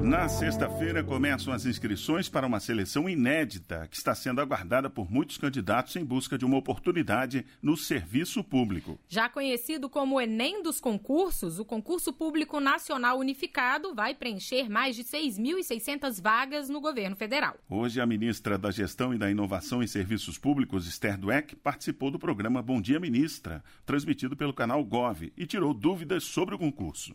Na 0.04 0.28
sexta-feira 0.28 1.02
começam 1.02 1.50
as 1.50 1.64
inscrições 1.64 2.28
para 2.28 2.46
uma 2.46 2.60
seleção 2.60 3.08
inédita 3.08 3.88
que 3.90 3.96
está 3.96 4.14
sendo 4.14 4.38
aguardada 4.38 4.90
por 4.90 5.10
muitos 5.10 5.38
candidatos 5.38 5.96
em 5.96 6.04
busca 6.04 6.36
de 6.36 6.44
uma 6.44 6.58
oportunidade 6.58 7.46
no 7.62 7.74
serviço 7.74 8.44
público. 8.44 9.00
Já 9.08 9.30
conhecido 9.30 9.88
como 9.88 10.20
Enem 10.20 10.62
dos 10.62 10.78
concursos, 10.78 11.58
o 11.58 11.64
concurso 11.64 12.12
público 12.12 12.60
nacional 12.60 13.18
unificado 13.18 13.94
vai 13.94 14.14
preencher 14.14 14.68
mais 14.68 14.94
de 14.94 15.04
6.600 15.04 16.20
vagas 16.20 16.68
no 16.68 16.82
governo 16.82 17.16
federal. 17.16 17.56
Hoje, 17.66 17.98
a 17.98 18.04
ministra 18.04 18.58
da 18.58 18.70
Gestão 18.70 19.14
e 19.14 19.18
da 19.18 19.30
Inovação 19.30 19.82
em 19.82 19.86
Serviços 19.86 20.36
Públicos, 20.36 20.86
Esther 20.86 21.16
Dweck, 21.16 21.56
participou 21.56 22.10
do 22.10 22.18
programa 22.18 22.60
Bom 22.60 22.78
Dia 22.78 23.00
Ministra, 23.00 23.64
transmitido 23.86 24.36
pelo 24.36 24.52
canal 24.52 24.84
Gov, 24.84 25.32
e 25.34 25.46
tirou 25.46 25.72
dúvidas 25.72 26.24
sobre 26.24 26.54
o 26.54 26.58
concurso. 26.58 27.14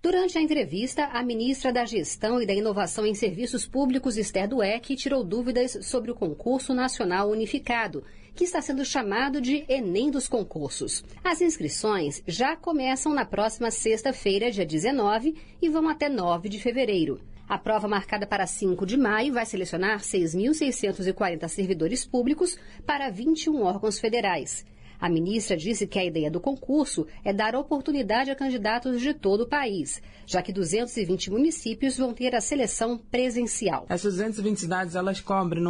Durante 0.00 0.38
a 0.38 0.40
entrevista, 0.40 1.06
a 1.06 1.24
ministra 1.24 1.72
da 1.72 1.84
Gestão 1.84 2.40
e 2.40 2.46
da 2.46 2.54
Inovação 2.54 3.04
em 3.04 3.14
Serviços 3.14 3.66
Públicos, 3.66 4.16
Esther 4.16 4.48
Dueck, 4.48 4.94
tirou 4.94 5.24
dúvidas 5.24 5.76
sobre 5.82 6.12
o 6.12 6.14
concurso 6.14 6.72
nacional 6.72 7.28
unificado, 7.28 8.04
que 8.32 8.44
está 8.44 8.62
sendo 8.62 8.84
chamado 8.84 9.40
de 9.40 9.64
Enem 9.68 10.08
dos 10.08 10.28
concursos. 10.28 11.02
As 11.24 11.40
inscrições 11.40 12.22
já 12.28 12.54
começam 12.54 13.12
na 13.12 13.24
próxima 13.24 13.72
sexta-feira, 13.72 14.52
dia 14.52 14.64
19, 14.64 15.34
e 15.60 15.68
vão 15.68 15.88
até 15.88 16.08
9 16.08 16.48
de 16.48 16.60
fevereiro. 16.60 17.20
A 17.48 17.58
prova 17.58 17.88
marcada 17.88 18.24
para 18.24 18.46
5 18.46 18.86
de 18.86 18.96
maio 18.96 19.34
vai 19.34 19.46
selecionar 19.46 19.98
6.640 19.98 21.48
servidores 21.48 22.06
públicos 22.06 22.56
para 22.86 23.10
21 23.10 23.62
órgãos 23.62 23.98
federais. 23.98 24.64
A 25.00 25.08
ministra 25.08 25.56
disse 25.56 25.86
que 25.86 25.98
a 25.98 26.04
ideia 26.04 26.30
do 26.30 26.40
concurso 26.40 27.06
é 27.24 27.32
dar 27.32 27.54
oportunidade 27.54 28.30
a 28.30 28.34
candidatos 28.34 29.00
de 29.00 29.14
todo 29.14 29.42
o 29.42 29.46
país, 29.46 30.02
já 30.26 30.42
que 30.42 30.52
220 30.52 31.30
municípios 31.30 31.96
vão 31.96 32.12
ter 32.12 32.34
a 32.34 32.40
seleção 32.40 32.98
presencial. 32.98 33.86
Essas 33.88 34.14
220 34.14 34.58
cidades, 34.58 34.94
elas 34.94 35.20
cobrem 35.20 35.62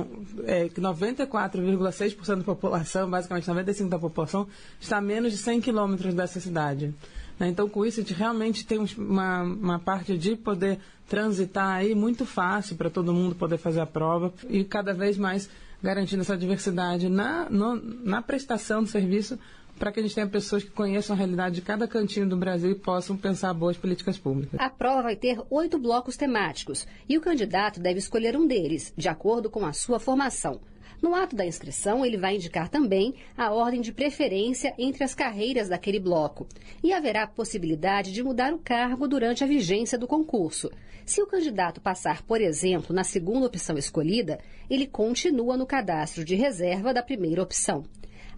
é, 0.44 0.68
94,6% 0.68 2.36
da 2.36 2.44
população, 2.44 3.10
basicamente 3.10 3.46
95% 3.46 3.88
da 3.88 3.98
população, 3.98 4.48
está 4.80 4.98
a 4.98 5.02
menos 5.02 5.32
de 5.32 5.38
100 5.38 5.60
quilômetros 5.60 6.14
dessa 6.14 6.40
cidade. 6.40 6.94
Né? 7.38 7.48
Então, 7.48 7.68
com 7.68 7.84
isso, 7.84 8.00
a 8.00 8.02
gente 8.02 8.14
realmente 8.14 8.66
tem 8.66 8.78
uma, 8.96 9.42
uma 9.42 9.78
parte 9.78 10.16
de 10.16 10.36
poder 10.36 10.78
transitar 11.08 11.76
aí 11.76 11.94
muito 11.94 12.26
fácil 12.26 12.76
para 12.76 12.90
todo 12.90 13.14
mundo 13.14 13.34
poder 13.34 13.58
fazer 13.58 13.80
a 13.80 13.86
prova 13.86 14.32
e 14.48 14.64
cada 14.64 14.92
vez 14.92 15.16
mais 15.16 15.48
garantindo 15.82 16.22
essa 16.22 16.36
diversidade 16.36 17.08
na, 17.08 17.48
no, 17.48 17.76
na 17.76 18.22
prestação 18.22 18.82
do 18.82 18.88
serviço 18.88 19.38
para 19.78 19.92
que 19.92 20.00
a 20.00 20.02
gente 20.02 20.14
tenha 20.14 20.26
pessoas 20.26 20.64
que 20.64 20.70
conheçam 20.70 21.14
a 21.14 21.16
realidade 21.16 21.54
de 21.54 21.62
cada 21.62 21.86
cantinho 21.86 22.28
do 22.28 22.36
Brasil 22.36 22.70
e 22.70 22.74
possam 22.74 23.16
pensar 23.16 23.54
boas 23.54 23.76
políticas 23.76 24.18
públicas. 24.18 24.58
A 24.60 24.68
prova 24.68 25.02
vai 25.02 25.16
ter 25.16 25.40
oito 25.48 25.78
blocos 25.78 26.16
temáticos 26.16 26.86
e 27.08 27.16
o 27.16 27.20
candidato 27.20 27.80
deve 27.80 27.98
escolher 27.98 28.36
um 28.36 28.46
deles, 28.46 28.92
de 28.96 29.08
acordo 29.08 29.48
com 29.48 29.64
a 29.64 29.72
sua 29.72 30.00
formação. 30.00 30.60
No 31.00 31.14
ato 31.14 31.36
da 31.36 31.46
inscrição, 31.46 32.04
ele 32.04 32.16
vai 32.16 32.36
indicar 32.36 32.68
também 32.68 33.14
a 33.36 33.52
ordem 33.52 33.80
de 33.80 33.92
preferência 33.92 34.74
entre 34.76 35.04
as 35.04 35.14
carreiras 35.14 35.68
daquele 35.68 36.00
bloco. 36.00 36.46
E 36.82 36.92
haverá 36.92 37.26
possibilidade 37.26 38.12
de 38.12 38.22
mudar 38.22 38.52
o 38.52 38.58
cargo 38.58 39.06
durante 39.06 39.44
a 39.44 39.46
vigência 39.46 39.96
do 39.96 40.08
concurso. 40.08 40.70
Se 41.06 41.22
o 41.22 41.26
candidato 41.26 41.80
passar, 41.80 42.22
por 42.22 42.40
exemplo, 42.40 42.94
na 42.94 43.04
segunda 43.04 43.46
opção 43.46 43.78
escolhida, 43.78 44.38
ele 44.68 44.86
continua 44.86 45.56
no 45.56 45.66
cadastro 45.66 46.24
de 46.24 46.34
reserva 46.34 46.92
da 46.92 47.02
primeira 47.02 47.42
opção. 47.42 47.84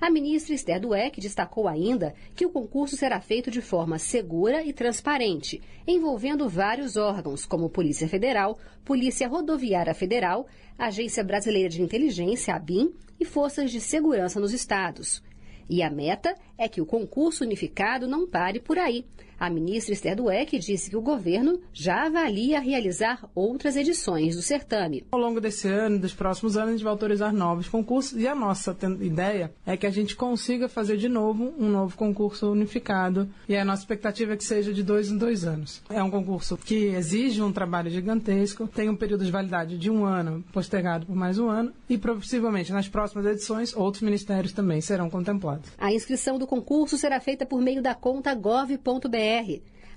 A 0.00 0.09
ministra 0.09 0.54
Esther 0.54 0.80
Dueck 0.80 1.21
destacou 1.21 1.69
ainda 1.69 2.14
que 2.35 2.47
o 2.47 2.50
concurso 2.50 2.97
será 2.97 3.21
feito 3.21 3.50
de 3.50 3.61
forma 3.61 3.99
segura 3.99 4.64
e 4.64 4.73
transparente, 4.73 5.61
envolvendo 5.87 6.49
vários 6.49 6.97
órgãos, 6.97 7.45
como 7.45 7.69
Polícia 7.69 8.09
Federal, 8.09 8.59
Polícia 8.83 9.28
Rodoviária 9.28 9.92
Federal, 9.92 10.47
Agência 10.78 11.23
Brasileira 11.23 11.69
de 11.69 11.83
Inteligência, 11.83 12.54
ABIN, 12.54 12.95
e 13.21 13.26
Forças 13.26 13.71
de 13.71 13.78
Segurança 13.78 14.40
nos 14.40 14.54
estados. 14.54 15.23
E 15.69 15.83
a 15.83 15.90
meta 15.90 16.35
é 16.57 16.66
que 16.66 16.80
o 16.80 16.87
concurso 16.87 17.45
unificado 17.45 18.09
não 18.09 18.26
pare 18.26 18.59
por 18.59 18.78
aí. 18.78 19.04
A 19.40 19.49
ministra 19.49 19.94
Esther 19.94 20.14
Dueck 20.14 20.59
disse 20.59 20.90
que 20.90 20.97
o 20.99 21.00
governo 21.00 21.59
já 21.73 22.04
avalia 22.04 22.61
realizar 22.61 23.26
outras 23.35 23.75
edições 23.75 24.37
do 24.37 24.42
certame. 24.42 25.02
Ao 25.11 25.18
longo 25.18 25.40
desse 25.40 25.66
ano, 25.66 25.99
dos 25.99 26.12
próximos 26.12 26.59
anos, 26.59 26.68
a 26.68 26.73
gente 26.73 26.85
vai 26.85 26.90
autorizar 26.90 27.32
novos 27.32 27.66
concursos 27.66 28.20
e 28.20 28.28
a 28.28 28.35
nossa 28.35 28.76
ideia 29.00 29.50
é 29.64 29.78
que 29.78 29.87
a 29.87 29.90
gente 29.90 30.14
consiga 30.14 30.68
fazer 30.68 30.99
de 30.99 31.09
novo 31.09 31.54
um 31.59 31.70
novo 31.70 31.97
concurso 31.97 32.52
unificado 32.52 33.30
e 33.49 33.56
a 33.56 33.64
nossa 33.64 33.80
expectativa 33.80 34.35
é 34.35 34.37
que 34.37 34.44
seja 34.44 34.75
de 34.75 34.82
dois 34.82 35.11
em 35.11 35.16
dois 35.16 35.47
anos. 35.47 35.82
É 35.88 36.02
um 36.02 36.11
concurso 36.11 36.59
que 36.59 36.88
exige 36.88 37.40
um 37.40 37.50
trabalho 37.50 37.88
gigantesco, 37.88 38.68
tem 38.68 38.90
um 38.90 38.97
período 38.97 39.25
de 39.25 39.30
validade 39.30 39.78
de 39.78 39.90
um 39.90 40.04
ano, 40.04 40.44
postergado 40.52 41.06
por 41.06 41.16
mais 41.16 41.38
um 41.38 41.49
ano 41.49 41.73
e 41.88 41.97
possivelmente 41.97 42.73
nas 42.73 42.88
próximas 42.88 43.25
edições 43.25 43.75
outros 43.75 44.02
ministérios 44.02 44.52
também 44.52 44.82
serão 44.82 45.09
contemplados. 45.09 45.70
A 45.78 45.90
inscrição 45.90 46.38
do 46.38 46.47
concurso 46.47 46.99
será 46.99 47.18
feita 47.20 47.47
por 47.47 47.62
meio 47.62 47.80
da 47.80 47.94
conta 47.94 48.35
gov.br 48.35 49.29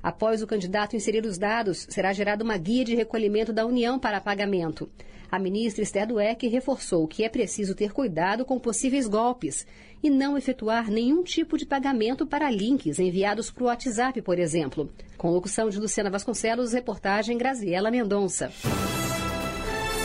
Após 0.04 0.42
o 0.42 0.48
candidato 0.48 0.98
inserir 0.98 1.26
os 1.26 1.38
dados, 1.38 1.88
será 1.90 2.12
gerada 2.12 2.44
uma 2.44 2.58
guia 2.58 2.84
de 2.84 2.94
recolhimento 2.94 3.54
da 3.54 3.66
União 3.66 3.98
para 3.98 4.20
pagamento. 4.20 4.90
A 5.32 5.40
ministra 5.40 5.82
Esther 5.82 6.06
Dueck 6.06 6.48
reforçou 6.48 7.08
que 7.08 7.24
é 7.24 7.30
preciso 7.30 7.74
ter 7.74 7.92
cuidado 7.92 8.46
com 8.46 8.60
possíveis 8.60 9.08
golpes 9.08 9.66
e 10.04 10.10
não 10.10 10.38
efetuar 10.38 10.92
nenhum 10.92 11.24
tipo 11.24 11.58
de 11.58 11.66
pagamento 11.66 12.28
para 12.28 12.52
links 12.52 13.00
enviados 13.00 13.50
para 13.50 13.64
o 13.64 13.68
WhatsApp, 13.68 14.22
por 14.22 14.38
exemplo. 14.38 14.92
Com 15.18 15.32
locução 15.32 15.70
de 15.70 15.80
Luciana 15.80 16.10
Vasconcelos, 16.10 16.74
reportagem 16.74 17.38
Graziela 17.38 17.90
Mendonça. 17.90 18.52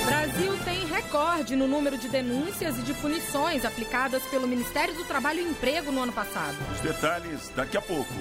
Brasil 0.06 0.52
tem 0.64 0.86
recorde 0.86 1.56
no 1.56 1.66
número 1.66 1.98
de 1.98 2.08
denúncias 2.08 2.78
e 2.78 2.82
de 2.82 2.94
punições 2.94 3.64
aplicadas 3.64 4.22
pelo 4.28 4.48
Ministério 4.48 4.94
do 4.94 5.04
Trabalho 5.04 5.40
e 5.40 5.50
Emprego 5.50 5.92
no 5.92 6.02
ano 6.02 6.12
passado. 6.12 6.56
Os 6.72 6.80
detalhes 6.80 7.52
daqui 7.54 7.76
a 7.76 7.82
pouco. 7.82 8.14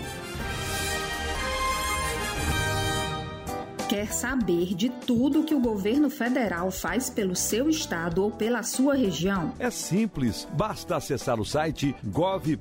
Quer 3.87 4.11
saber 4.11 4.75
de 4.75 4.89
tudo 4.89 5.45
que 5.45 5.55
o 5.55 5.61
governo 5.61 6.09
federal 6.09 6.69
faz 6.69 7.09
pelo 7.09 7.33
seu 7.37 7.69
estado 7.69 8.21
ou 8.21 8.29
pela 8.29 8.61
sua 8.61 8.95
região? 8.95 9.53
É 9.57 9.71
simples, 9.71 10.45
basta 10.51 10.97
acessar 10.97 11.39
o 11.39 11.45
site 11.45 11.95
gov.br 12.03 12.53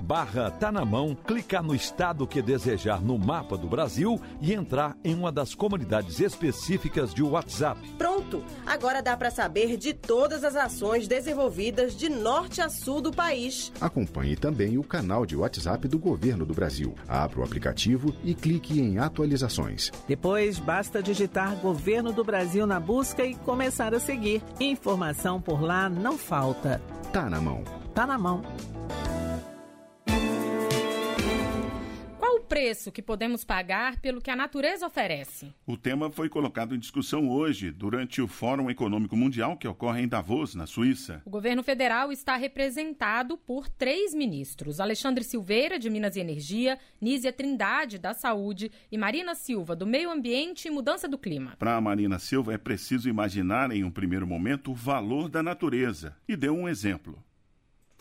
barra 0.00 0.50
tá 0.50 0.72
na 0.72 0.84
mão, 0.84 1.16
clicar 1.24 1.62
no 1.62 1.72
estado 1.72 2.26
que 2.26 2.42
desejar 2.42 3.00
no 3.00 3.16
mapa 3.16 3.56
do 3.56 3.68
Brasil 3.68 4.20
e 4.40 4.52
entrar 4.52 4.96
em 5.04 5.14
uma 5.14 5.30
das 5.30 5.54
comunidades 5.54 6.18
específicas 6.18 7.14
de 7.14 7.22
WhatsApp. 7.22 7.80
Pronto! 7.96 8.42
Agora 8.66 9.00
dá 9.00 9.16
para 9.16 9.30
saber 9.30 9.76
de 9.76 9.94
todas 9.94 10.42
as 10.42 10.56
ações 10.56 11.06
desenvolvidas 11.06 11.96
de 11.96 12.08
norte 12.08 12.60
a 12.60 12.68
sul 12.68 13.00
do 13.00 13.12
país. 13.12 13.72
Acompanhe 13.80 14.34
também 14.34 14.78
o 14.78 14.82
canal 14.82 15.24
de 15.24 15.36
WhatsApp 15.36 15.86
do 15.86 15.98
governo 15.98 16.44
do 16.44 16.54
Brasil. 16.54 16.92
Abra 17.06 17.38
o 17.38 17.44
aplicativo 17.44 18.12
e 18.24 18.34
clique 18.34 18.80
em 18.80 18.98
atualizações. 18.98 19.92
Depois, 20.08 20.23
basta 20.58 21.02
digitar 21.02 21.54
Governo 21.56 22.10
do 22.10 22.24
Brasil 22.24 22.66
na 22.66 22.80
busca 22.80 23.26
e 23.26 23.34
começar 23.34 23.94
a 23.94 24.00
seguir. 24.00 24.42
Informação 24.58 25.38
por 25.38 25.60
lá 25.60 25.86
não 25.90 26.16
falta. 26.16 26.80
Tá 27.12 27.28
na 27.28 27.42
mão. 27.42 27.62
Tá 27.94 28.06
na 28.06 28.16
mão. 28.16 28.40
Preço 32.44 32.92
que 32.92 33.02
podemos 33.02 33.44
pagar 33.44 34.00
pelo 34.00 34.20
que 34.20 34.30
a 34.30 34.36
natureza 34.36 34.86
oferece? 34.86 35.52
O 35.66 35.76
tema 35.76 36.10
foi 36.10 36.28
colocado 36.28 36.74
em 36.74 36.78
discussão 36.78 37.28
hoje, 37.28 37.70
durante 37.70 38.22
o 38.22 38.28
Fórum 38.28 38.70
Econômico 38.70 39.16
Mundial 39.16 39.56
que 39.56 39.66
ocorre 39.66 40.02
em 40.02 40.08
Davos, 40.08 40.54
na 40.54 40.66
Suíça. 40.66 41.22
O 41.24 41.30
governo 41.30 41.62
federal 41.62 42.12
está 42.12 42.36
representado 42.36 43.36
por 43.36 43.68
três 43.68 44.14
ministros: 44.14 44.80
Alexandre 44.80 45.24
Silveira, 45.24 45.78
de 45.78 45.90
Minas 45.90 46.16
e 46.16 46.20
Energia, 46.20 46.78
Nízia 47.00 47.32
Trindade, 47.32 47.98
da 47.98 48.14
Saúde 48.14 48.70
e 48.92 48.96
Marina 48.96 49.34
Silva, 49.34 49.74
do 49.74 49.86
Meio 49.86 50.10
Ambiente 50.10 50.68
e 50.68 50.70
Mudança 50.70 51.08
do 51.08 51.18
Clima. 51.18 51.56
Para 51.58 51.76
a 51.76 51.80
Marina 51.80 52.18
Silva, 52.18 52.54
é 52.54 52.58
preciso 52.58 53.08
imaginar 53.08 53.70
em 53.72 53.82
um 53.84 53.90
primeiro 53.90 54.26
momento 54.26 54.70
o 54.70 54.74
valor 54.74 55.28
da 55.28 55.42
natureza. 55.42 56.16
E 56.28 56.36
deu 56.36 56.54
um 56.54 56.68
exemplo. 56.68 57.22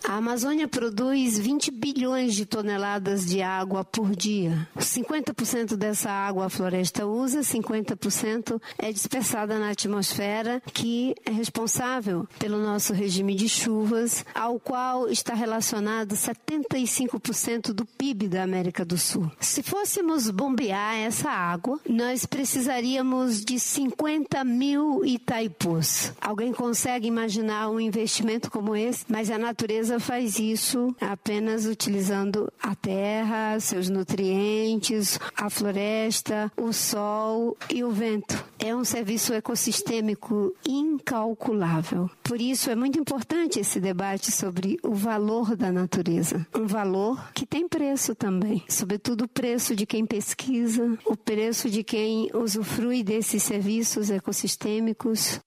A 0.05 0.17
Amazônia 0.17 0.67
produz 0.67 1.39
20 1.39 1.71
bilhões 1.71 2.35
de 2.35 2.45
toneladas 2.45 3.25
de 3.25 3.41
água 3.41 3.85
por 3.85 4.13
dia. 4.13 4.67
50% 4.77 5.77
dessa 5.77 6.11
água 6.11 6.47
a 6.47 6.49
floresta 6.49 7.05
usa, 7.05 7.39
50% 7.39 8.61
é 8.77 8.91
dispersada 8.91 9.57
na 9.57 9.69
atmosfera, 9.69 10.61
que 10.73 11.15
é 11.25 11.31
responsável 11.31 12.27
pelo 12.37 12.57
nosso 12.57 12.91
regime 12.93 13.33
de 13.33 13.47
chuvas, 13.47 14.25
ao 14.35 14.59
qual 14.59 15.07
está 15.07 15.33
relacionado 15.33 16.15
75% 16.15 17.71
do 17.71 17.85
PIB 17.85 18.27
da 18.27 18.43
América 18.43 18.83
do 18.83 18.97
Sul. 18.97 19.31
Se 19.39 19.63
fôssemos 19.63 20.29
bombear 20.29 20.97
essa 20.97 21.29
água, 21.29 21.79
nós 21.87 22.25
precisaríamos 22.25 23.43
de 23.43 23.57
50 23.57 24.43
mil 24.43 25.05
Itaipus. 25.05 26.11
Alguém 26.19 26.51
consegue 26.51 27.07
imaginar 27.07 27.69
um 27.69 27.79
investimento 27.79 28.51
como 28.51 28.75
esse? 28.75 29.05
Mas 29.07 29.31
a 29.31 29.37
natureza 29.37 29.92
faz 29.99 30.39
isso 30.39 30.95
apenas 30.99 31.65
utilizando 31.65 32.51
a 32.61 32.75
terra, 32.75 33.59
seus 33.59 33.89
nutrientes, 33.89 35.19
a 35.35 35.49
floresta, 35.49 36.51
o 36.57 36.71
sol 36.71 37.57
e 37.69 37.83
o 37.83 37.91
vento. 37.91 38.43
É 38.59 38.75
um 38.75 38.83
serviço 38.83 39.33
ecossistêmico 39.33 40.53
incalculável. 40.67 42.09
Por 42.23 42.39
isso 42.39 42.69
é 42.69 42.75
muito 42.75 42.99
importante 42.99 43.59
esse 43.59 43.79
debate 43.79 44.31
sobre 44.31 44.77
o 44.83 44.93
valor 44.93 45.55
da 45.55 45.71
natureza. 45.71 46.45
Um 46.55 46.65
valor 46.65 47.31
que 47.33 47.45
tem 47.45 47.67
preço 47.67 48.15
também, 48.15 48.63
sobretudo 48.69 49.25
o 49.25 49.27
preço 49.27 49.75
de 49.75 49.85
quem 49.85 50.05
pesquisa, 50.05 50.97
o 51.05 51.15
preço 51.15 51.69
de 51.69 51.83
quem 51.83 52.29
usufrui 52.33 53.03
desses 53.03 53.43
serviços 53.43 54.09
ecossistêmicos. 54.09 55.39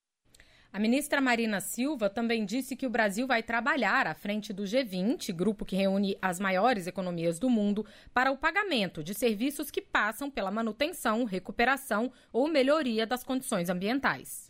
A 0.76 0.78
ministra 0.78 1.22
Marina 1.22 1.58
Silva 1.58 2.10
também 2.10 2.44
disse 2.44 2.76
que 2.76 2.86
o 2.86 2.90
Brasil 2.90 3.26
vai 3.26 3.42
trabalhar 3.42 4.06
à 4.06 4.12
frente 4.12 4.52
do 4.52 4.64
G20, 4.64 5.32
grupo 5.32 5.64
que 5.64 5.74
reúne 5.74 6.18
as 6.20 6.38
maiores 6.38 6.86
economias 6.86 7.38
do 7.38 7.48
mundo, 7.48 7.86
para 8.12 8.30
o 8.30 8.36
pagamento 8.36 9.02
de 9.02 9.14
serviços 9.14 9.70
que 9.70 9.80
passam 9.80 10.30
pela 10.30 10.50
manutenção, 10.50 11.24
recuperação 11.24 12.12
ou 12.30 12.46
melhoria 12.46 13.06
das 13.06 13.24
condições 13.24 13.70
ambientais. 13.70 14.45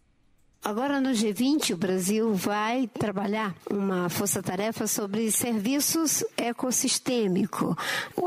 Agora 0.66 1.00
no 1.00 1.10
G20 1.10 1.74
o 1.74 1.76
Brasil 1.76 2.34
vai 2.34 2.88
trabalhar 2.88 3.54
uma 3.70 4.08
força-tarefa 4.08 4.88
sobre 4.88 5.30
serviços 5.30 6.24
ecossistêmicos. 6.36 7.76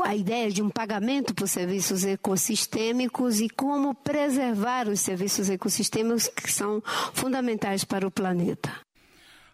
A 0.02 0.16
ideia 0.16 0.50
de 0.50 0.62
um 0.62 0.70
pagamento 0.70 1.34
por 1.34 1.46
serviços 1.46 2.02
ecossistêmicos 2.02 3.42
e 3.42 3.50
como 3.50 3.94
preservar 3.94 4.88
os 4.88 5.00
serviços 5.00 5.50
ecossistêmicos 5.50 6.28
que 6.28 6.50
são 6.50 6.82
fundamentais 7.12 7.84
para 7.84 8.06
o 8.06 8.10
planeta. 8.10 8.70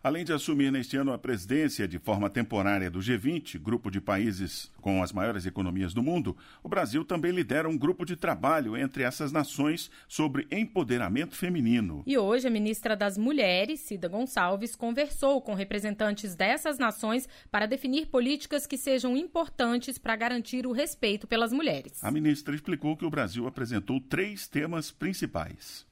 Além 0.06 0.24
de 0.24 0.32
assumir 0.32 0.70
neste 0.70 0.96
ano 0.96 1.12
a 1.12 1.18
presidência 1.18 1.88
de 1.88 1.98
forma 1.98 2.30
temporária 2.30 2.88
do 2.88 3.00
G20, 3.00 3.58
grupo 3.58 3.90
de 3.90 4.00
países 4.00 4.70
com 4.80 5.02
as 5.02 5.12
maiores 5.12 5.46
economias 5.46 5.92
do 5.92 6.00
mundo, 6.00 6.36
o 6.62 6.68
Brasil 6.68 7.04
também 7.04 7.32
lidera 7.32 7.68
um 7.68 7.76
grupo 7.76 8.06
de 8.06 8.14
trabalho 8.14 8.76
entre 8.76 9.02
essas 9.02 9.32
nações 9.32 9.90
sobre 10.06 10.46
empoderamento 10.48 11.34
feminino. 11.34 12.04
E 12.06 12.16
hoje 12.16 12.46
a 12.46 12.50
ministra 12.52 12.94
das 12.94 13.18
Mulheres, 13.18 13.80
Cida 13.80 14.06
Gonçalves, 14.06 14.76
conversou 14.76 15.40
com 15.40 15.54
representantes 15.54 16.36
dessas 16.36 16.78
nações 16.78 17.28
para 17.50 17.66
definir 17.66 18.06
políticas 18.06 18.64
que 18.64 18.78
sejam 18.78 19.16
importantes 19.16 19.98
para 19.98 20.14
garantir 20.14 20.68
o 20.68 20.72
respeito 20.72 21.26
pelas 21.26 21.52
mulheres. 21.52 22.04
A 22.04 22.12
ministra 22.12 22.54
explicou 22.54 22.96
que 22.96 23.04
o 23.04 23.10
Brasil 23.10 23.48
apresentou 23.48 24.00
três 24.00 24.46
temas 24.46 24.92
principais. 24.92 25.84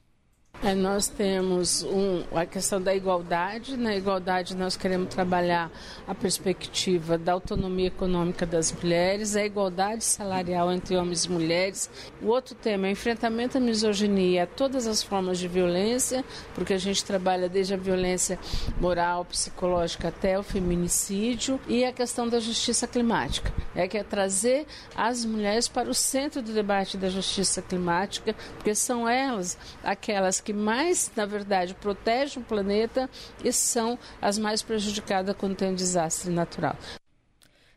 É, 0.63 0.73
nós 0.73 1.07
temos 1.07 1.83
um, 1.83 2.23
a 2.33 2.45
questão 2.45 2.81
da 2.81 2.95
igualdade. 2.95 3.77
Na 3.77 3.95
igualdade, 3.95 4.55
nós 4.55 4.75
queremos 4.75 5.13
trabalhar 5.13 5.69
a 6.07 6.15
perspectiva 6.15 7.17
da 7.17 7.33
autonomia 7.33 7.87
econômica 7.87 8.45
das 8.45 8.71
mulheres, 8.71 9.35
a 9.35 9.45
igualdade 9.45 10.03
salarial 10.03 10.71
entre 10.71 10.95
homens 10.95 11.25
e 11.25 11.31
mulheres. 11.31 11.89
O 12.21 12.27
outro 12.27 12.55
tema 12.55 12.87
é 12.87 12.91
enfrentamento 12.91 13.57
à 13.57 13.61
misoginia, 13.61 14.43
a 14.43 14.47
todas 14.47 14.87
as 14.87 15.03
formas 15.03 15.37
de 15.37 15.47
violência, 15.47 16.23
porque 16.55 16.73
a 16.73 16.79
gente 16.79 17.03
trabalha 17.03 17.49
desde 17.49 17.73
a 17.73 17.77
violência 17.77 18.39
moral, 18.79 19.25
psicológica 19.25 20.07
até 20.07 20.39
o 20.39 20.43
feminicídio, 20.43 21.59
e 21.67 21.83
a 21.83 21.91
questão 21.91 22.27
da 22.27 22.39
justiça 22.39 22.87
climática. 22.87 23.51
É 23.75 23.87
que 23.87 23.97
é 23.97 24.03
trazer 24.03 24.65
as 24.95 25.25
mulheres 25.25 25.67
para 25.67 25.89
o 25.89 25.93
centro 25.93 26.41
do 26.41 26.53
debate 26.53 26.97
da 26.97 27.09
justiça 27.09 27.61
climática, 27.61 28.33
porque 28.55 28.73
são 28.73 29.07
elas 29.07 29.57
aquelas 29.83 30.41
que 30.45 30.53
mais, 30.53 31.11
na 31.15 31.25
verdade, 31.25 31.73
protegem 31.73 32.41
o 32.41 32.45
planeta 32.45 33.09
e 33.43 33.51
são 33.51 33.97
as 34.21 34.37
mais 34.37 34.61
prejudicadas 34.61 35.35
quando 35.35 35.55
tem 35.55 35.71
um 35.71 35.75
desastre 35.75 36.31
natural. 36.31 36.77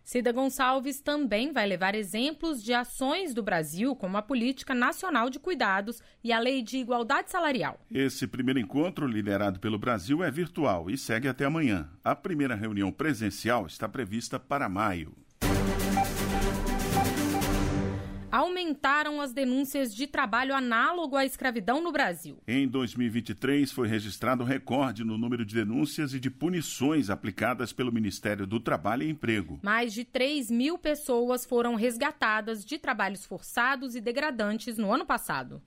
Cida 0.04 0.32
Gonçalves 0.32 1.00
também 1.00 1.52
vai 1.52 1.66
levar 1.66 1.94
exemplos 1.94 2.62
de 2.62 2.72
ações 2.72 3.34
do 3.34 3.42
Brasil, 3.42 3.94
como 3.94 4.16
a 4.16 4.22
Política 4.22 4.74
Nacional 4.74 5.28
de 5.28 5.38
Cuidados 5.38 6.02
e 6.24 6.32
a 6.32 6.38
Lei 6.38 6.62
de 6.62 6.78
Igualdade 6.78 7.30
Salarial. 7.30 7.78
Esse 7.90 8.26
primeiro 8.26 8.58
encontro, 8.58 9.06
liderado 9.06 9.60
pelo 9.60 9.78
Brasil, 9.78 10.24
é 10.24 10.30
virtual 10.30 10.88
e 10.88 10.96
segue 10.96 11.28
até 11.28 11.44
amanhã. 11.44 11.90
A 12.02 12.16
primeira 12.16 12.54
reunião 12.54 12.90
presencial 12.90 13.66
está 13.66 13.86
prevista 13.86 14.40
para 14.40 14.66
maio. 14.66 15.14
Aumentaram 18.30 19.20
as 19.20 19.32
denúncias 19.32 19.94
de 19.94 20.06
trabalho 20.06 20.54
análogo 20.54 21.16
à 21.16 21.24
escravidão 21.24 21.82
no 21.82 21.90
Brasil. 21.90 22.38
Em 22.46 22.68
2023, 22.68 23.70
foi 23.72 23.88
registrado 23.88 24.44
recorde 24.44 25.04
no 25.04 25.16
número 25.16 25.44
de 25.44 25.54
denúncias 25.54 26.12
e 26.14 26.20
de 26.20 26.30
punições 26.30 27.10
aplicadas 27.10 27.72
pelo 27.72 27.92
Ministério 27.92 28.46
do 28.46 28.60
Trabalho 28.60 29.02
e 29.02 29.10
Emprego. 29.10 29.60
Mais 29.62 29.92
de 29.92 30.04
3 30.04 30.50
mil 30.50 30.78
pessoas 30.78 31.44
foram 31.44 31.74
resgatadas 31.74 32.64
de 32.64 32.78
trabalhos 32.78 33.24
forçados 33.24 33.94
e 33.94 34.00
degradantes 34.00 34.76
no 34.76 34.92
ano 34.92 35.06
passado. 35.06 35.62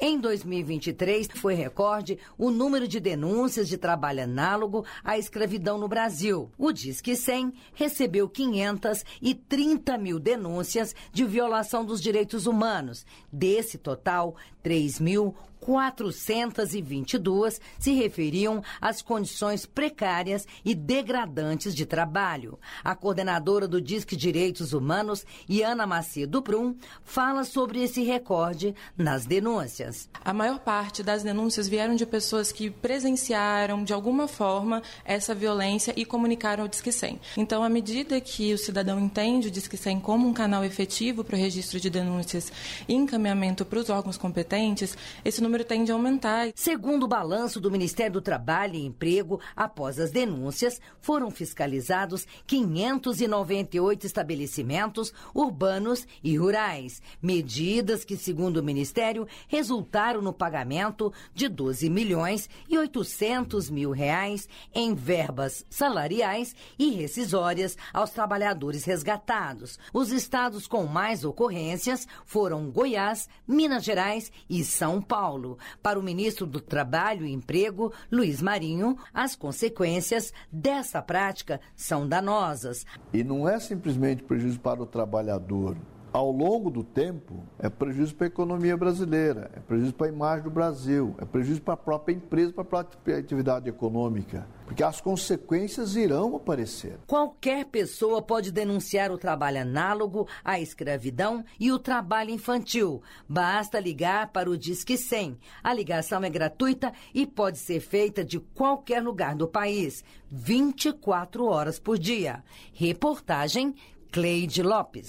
Em 0.00 0.20
2023, 0.20 1.26
foi 1.34 1.54
recorde 1.54 2.20
o 2.38 2.52
número 2.52 2.86
de 2.86 3.00
denúncias 3.00 3.66
de 3.66 3.76
trabalho 3.76 4.22
análogo 4.22 4.86
à 5.02 5.18
escravidão 5.18 5.76
no 5.76 5.88
Brasil. 5.88 6.52
O 6.56 6.70
Disque 6.70 7.16
100 7.16 7.52
recebeu 7.74 8.28
530 8.28 9.98
mil 9.98 10.20
denúncias 10.20 10.94
de 11.12 11.24
violação 11.24 11.84
dos 11.84 12.00
direitos 12.00 12.46
humanos. 12.46 13.04
Desse 13.32 13.76
total, 13.76 14.36
3 14.62 15.00
mil 15.00 15.34
422 15.68 17.60
se 17.78 17.92
referiam 17.92 18.62
às 18.80 19.02
condições 19.02 19.66
precárias 19.66 20.46
e 20.64 20.74
degradantes 20.74 21.74
de 21.74 21.84
trabalho. 21.84 22.58
A 22.82 22.94
coordenadora 22.94 23.68
do 23.68 23.78
Disque 23.78 24.16
Direitos 24.16 24.72
Humanos, 24.72 25.26
Iana 25.46 25.86
Macedo 25.86 26.40
Brum, 26.40 26.74
fala 27.04 27.44
sobre 27.44 27.82
esse 27.82 28.02
recorde 28.02 28.74
nas 28.96 29.26
denúncias. 29.26 30.08
A 30.24 30.32
maior 30.32 30.58
parte 30.58 31.02
das 31.02 31.22
denúncias 31.22 31.68
vieram 31.68 31.96
de 31.96 32.06
pessoas 32.06 32.50
que 32.50 32.70
presenciaram, 32.70 33.84
de 33.84 33.92
alguma 33.92 34.26
forma, 34.26 34.82
essa 35.04 35.34
violência 35.34 35.92
e 35.94 36.06
comunicaram 36.06 36.62
ao 36.62 36.68
Disque 36.68 36.90
100. 36.90 37.20
Então, 37.36 37.62
à 37.62 37.68
medida 37.68 38.18
que 38.22 38.54
o 38.54 38.58
cidadão 38.58 38.98
entende 38.98 39.48
o 39.48 39.50
Disque 39.50 39.76
100 39.76 40.00
como 40.00 40.26
um 40.26 40.32
canal 40.32 40.64
efetivo 40.64 41.22
para 41.22 41.36
o 41.36 41.38
registro 41.38 41.78
de 41.78 41.90
denúncias 41.90 42.50
e 42.88 42.94
encaminhamento 42.94 43.66
para 43.66 43.80
os 43.80 43.90
órgãos 43.90 44.16
competentes, 44.16 44.96
esse 45.22 45.42
número 45.42 45.57
tende 45.64 45.90
a 45.90 45.94
aumentar. 45.94 46.50
Segundo 46.54 47.04
o 47.04 47.08
balanço 47.08 47.60
do 47.60 47.70
Ministério 47.70 48.14
do 48.14 48.20
Trabalho 48.20 48.74
e 48.74 48.84
Emprego, 48.84 49.40
após 49.56 49.98
as 49.98 50.10
denúncias, 50.10 50.80
foram 51.00 51.30
fiscalizados 51.30 52.26
598 52.46 54.06
estabelecimentos 54.06 55.12
urbanos 55.34 56.06
e 56.22 56.36
rurais. 56.36 57.00
Medidas 57.22 58.04
que, 58.04 58.16
segundo 58.16 58.58
o 58.58 58.62
Ministério, 58.62 59.26
resultaram 59.46 60.20
no 60.20 60.32
pagamento 60.32 61.12
de 61.34 61.48
12 61.48 61.88
milhões 61.88 62.48
e 62.68 62.76
800 62.76 63.70
mil 63.70 63.90
reais 63.90 64.48
em 64.74 64.94
verbas 64.94 65.64
salariais 65.70 66.54
e 66.78 66.90
rescisórias 66.90 67.76
aos 67.92 68.10
trabalhadores 68.10 68.84
resgatados. 68.84 69.78
Os 69.92 70.10
estados 70.12 70.66
com 70.66 70.86
mais 70.86 71.24
ocorrências 71.24 72.06
foram 72.26 72.70
Goiás, 72.70 73.28
Minas 73.46 73.84
Gerais 73.84 74.30
e 74.48 74.64
São 74.64 75.00
Paulo. 75.00 75.47
Para 75.82 75.98
o 75.98 76.02
ministro 76.02 76.46
do 76.46 76.60
Trabalho 76.60 77.24
e 77.24 77.32
Emprego, 77.32 77.92
Luiz 78.10 78.42
Marinho, 78.42 78.98
as 79.14 79.36
consequências 79.36 80.32
dessa 80.50 81.00
prática 81.00 81.60
são 81.76 82.08
danosas. 82.08 82.84
E 83.12 83.22
não 83.22 83.48
é 83.48 83.60
simplesmente 83.60 84.22
prejuízo 84.22 84.58
para 84.60 84.82
o 84.82 84.86
trabalhador, 84.86 85.76
ao 86.12 86.32
longo 86.32 86.70
do 86.70 86.82
tempo, 86.82 87.44
é 87.58 87.68
prejuízo 87.68 88.14
para 88.14 88.26
a 88.26 88.28
economia 88.28 88.76
brasileira, 88.76 89.50
é 89.54 89.60
prejuízo 89.60 89.94
para 89.94 90.06
a 90.06 90.10
imagem 90.10 90.44
do 90.44 90.50
Brasil, 90.50 91.14
é 91.18 91.24
prejuízo 91.24 91.60
para 91.60 91.74
a 91.74 91.76
própria 91.76 92.14
empresa, 92.14 92.52
para 92.52 92.62
a 92.62 92.66
própria 92.66 93.18
atividade 93.18 93.68
econômica, 93.68 94.46
porque 94.68 94.84
as 94.84 95.00
consequências 95.00 95.96
irão 95.96 96.36
aparecer. 96.36 96.98
Qualquer 97.06 97.64
pessoa 97.64 98.20
pode 98.20 98.52
denunciar 98.52 99.10
o 99.10 99.16
trabalho 99.16 99.62
análogo 99.62 100.28
à 100.44 100.60
escravidão 100.60 101.42
e 101.58 101.72
o 101.72 101.78
trabalho 101.78 102.30
infantil. 102.30 103.02
Basta 103.26 103.80
ligar 103.80 104.30
para 104.30 104.50
o 104.50 104.58
Disque 104.58 104.98
100. 104.98 105.38
A 105.64 105.72
ligação 105.72 106.22
é 106.22 106.28
gratuita 106.28 106.92
e 107.14 107.24
pode 107.26 107.56
ser 107.56 107.80
feita 107.80 108.22
de 108.22 108.38
qualquer 108.38 109.02
lugar 109.02 109.34
do 109.34 109.48
país, 109.48 110.04
24 110.30 111.46
horas 111.46 111.78
por 111.78 111.98
dia. 111.98 112.44
Reportagem 112.74 113.74
Cleide 114.12 114.62
Lopes. 114.62 115.06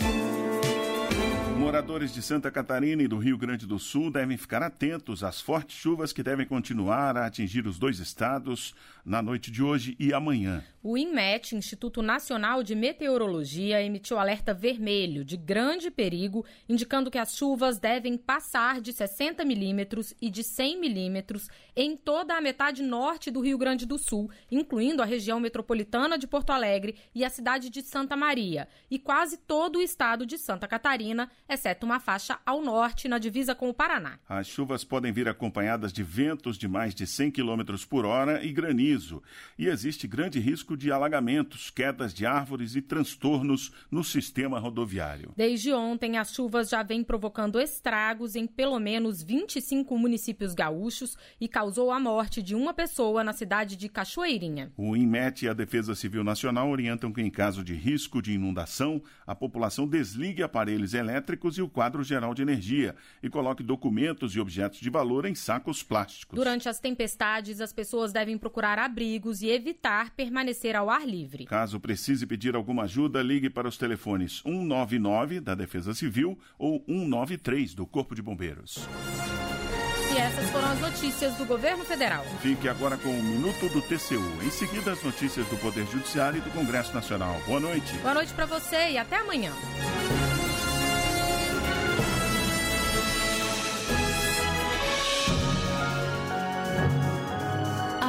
Moradores 1.69 2.11
de 2.11 2.23
Santa 2.23 2.49
Catarina 2.49 3.03
e 3.03 3.07
do 3.07 3.19
Rio 3.19 3.37
Grande 3.37 3.67
do 3.67 3.77
Sul 3.77 4.09
devem 4.09 4.35
ficar 4.37 4.63
atentos 4.63 5.23
às 5.23 5.39
fortes 5.39 5.77
chuvas 5.77 6.11
que 6.11 6.23
devem 6.23 6.43
continuar 6.43 7.15
a 7.15 7.27
atingir 7.27 7.67
os 7.67 7.77
dois 7.77 7.99
estados 7.99 8.73
na 9.05 9.21
noite 9.21 9.51
de 9.51 9.61
hoje 9.61 9.95
e 9.99 10.11
amanhã. 10.11 10.63
O 10.81 10.97
INMET, 10.97 11.55
Instituto 11.55 12.01
Nacional 12.01 12.63
de 12.63 12.73
Meteorologia, 12.73 13.83
emitiu 13.83 14.17
alerta 14.17 14.53
vermelho 14.53 15.25
de 15.25 15.35
grande 15.35 15.91
perigo, 15.91 16.45
indicando 16.69 17.11
que 17.11 17.17
as 17.17 17.35
chuvas 17.35 17.77
devem 17.77 18.17
passar 18.17 18.79
de 18.79 18.93
60 18.93 19.43
milímetros 19.43 20.13
e 20.21 20.29
de 20.29 20.43
100 20.43 20.79
milímetros 20.79 21.49
em 21.75 21.97
toda 21.97 22.35
a 22.35 22.41
metade 22.41 22.81
norte 22.81 23.29
do 23.29 23.41
Rio 23.41 23.57
Grande 23.57 23.85
do 23.85 23.97
Sul, 23.97 24.31
incluindo 24.49 25.01
a 25.01 25.05
região 25.05 25.39
metropolitana 25.39 26.17
de 26.17 26.25
Porto 26.27 26.51
Alegre 26.51 26.95
e 27.13 27.25
a 27.25 27.29
cidade 27.29 27.69
de 27.69 27.81
Santa 27.81 28.15
Maria, 28.15 28.67
e 28.89 28.97
quase 28.97 29.37
todo 29.37 29.79
o 29.79 29.81
estado 29.81 30.25
de 30.25 30.37
Santa 30.37 30.67
Catarina, 30.67 31.29
exceto 31.59 31.85
uma 31.85 31.99
faixa 31.99 32.39
ao 32.45 32.61
norte, 32.61 33.09
na 33.09 33.17
divisa 33.17 33.53
com 33.53 33.69
o 33.69 33.73
Paraná. 33.73 34.17
As 34.27 34.47
chuvas 34.47 34.85
podem 34.85 35.11
vir 35.11 35.27
acompanhadas 35.27 35.91
de 35.91 36.01
ventos 36.01 36.57
de 36.57 36.67
mais 36.69 36.95
de 36.95 37.05
100 37.05 37.31
km 37.31 37.61
por 37.89 38.05
hora 38.05 38.43
e 38.43 38.51
granizo, 38.53 39.21
e 39.57 39.67
existe 39.67 40.07
grande 40.07 40.39
risco 40.39 40.77
de 40.77 40.89
alagamentos, 40.89 41.69
quedas 41.69 42.13
de 42.13 42.25
árvores 42.25 42.75
e 42.75 42.81
transtornos 42.81 43.73
no 43.91 44.03
sistema 44.03 44.57
rodoviário. 44.57 45.33
Desde 45.35 45.73
ontem, 45.73 46.17
as 46.17 46.33
chuvas 46.33 46.69
já 46.69 46.81
vêm 46.81 47.03
provocando 47.03 47.59
estragos 47.59 48.35
em 48.35 48.47
pelo 48.47 48.79
menos 48.79 49.21
25 49.21 49.97
municípios 49.97 50.53
gaúchos 50.53 51.17
e 51.41 51.47
causou 51.47 51.91
a 51.91 51.99
morte 51.99 52.41
de 52.41 52.55
uma 52.55 52.73
pessoa 52.73 53.23
na 53.23 53.33
cidade 53.33 53.75
de 53.75 53.89
Cachoeirinha. 53.89 54.71
O 54.77 54.95
INMET 54.95 55.43
e 55.43 55.49
a 55.49 55.53
Defesa 55.53 55.93
Civil 55.93 56.23
Nacional 56.23 56.69
orientam 56.69 57.11
que, 57.11 57.21
em 57.21 57.29
caso 57.29 57.63
de 57.63 57.73
risco 57.73 58.21
de 58.21 58.31
inundação, 58.31 59.01
a 59.27 59.35
população 59.35 59.85
desligue 59.85 60.41
aparelhos 60.41 60.93
elétricos 60.93 61.48
e 61.57 61.61
o 61.61 61.69
quadro 61.69 62.03
geral 62.03 62.33
de 62.33 62.41
energia 62.41 62.95
e 63.21 63.29
coloque 63.29 63.63
documentos 63.63 64.35
e 64.35 64.39
objetos 64.39 64.79
de 64.79 64.89
valor 64.89 65.25
em 65.25 65.35
sacos 65.35 65.83
plásticos. 65.83 66.37
Durante 66.37 66.69
as 66.69 66.79
tempestades, 66.79 67.61
as 67.61 67.73
pessoas 67.73 68.11
devem 68.11 68.37
procurar 68.37 68.77
abrigos 68.77 69.41
e 69.41 69.49
evitar 69.49 70.11
permanecer 70.11 70.75
ao 70.75 70.89
ar 70.89 71.07
livre. 71.07 71.45
Caso 71.45 71.79
precise 71.79 72.25
pedir 72.25 72.55
alguma 72.55 72.83
ajuda, 72.83 73.21
ligue 73.21 73.49
para 73.49 73.67
os 73.67 73.77
telefones 73.77 74.41
199 74.43 75.39
da 75.39 75.55
Defesa 75.55 75.93
Civil 75.93 76.37
ou 76.57 76.83
193 76.87 77.73
do 77.73 77.85
Corpo 77.85 78.15
de 78.15 78.21
Bombeiros. 78.21 78.87
E 80.11 80.17
essas 80.17 80.49
foram 80.49 80.71
as 80.71 80.79
notícias 80.79 81.35
do 81.35 81.45
governo 81.45 81.85
federal. 81.85 82.25
Fique 82.41 82.67
agora 82.67 82.97
com 82.97 83.09
o 83.09 83.23
Minuto 83.23 83.69
do 83.69 83.79
TCU. 83.81 84.43
Em 84.43 84.49
seguida, 84.49 84.91
as 84.91 85.03
notícias 85.03 85.47
do 85.47 85.57
Poder 85.57 85.85
Judiciário 85.85 86.39
e 86.39 86.41
do 86.41 86.49
Congresso 86.49 86.93
Nacional. 86.95 87.39
Boa 87.45 87.59
noite. 87.59 87.93
Boa 87.97 88.15
noite 88.15 88.33
para 88.33 88.47
você 88.47 88.91
e 88.91 88.97
até 88.97 89.17
amanhã. 89.17 89.51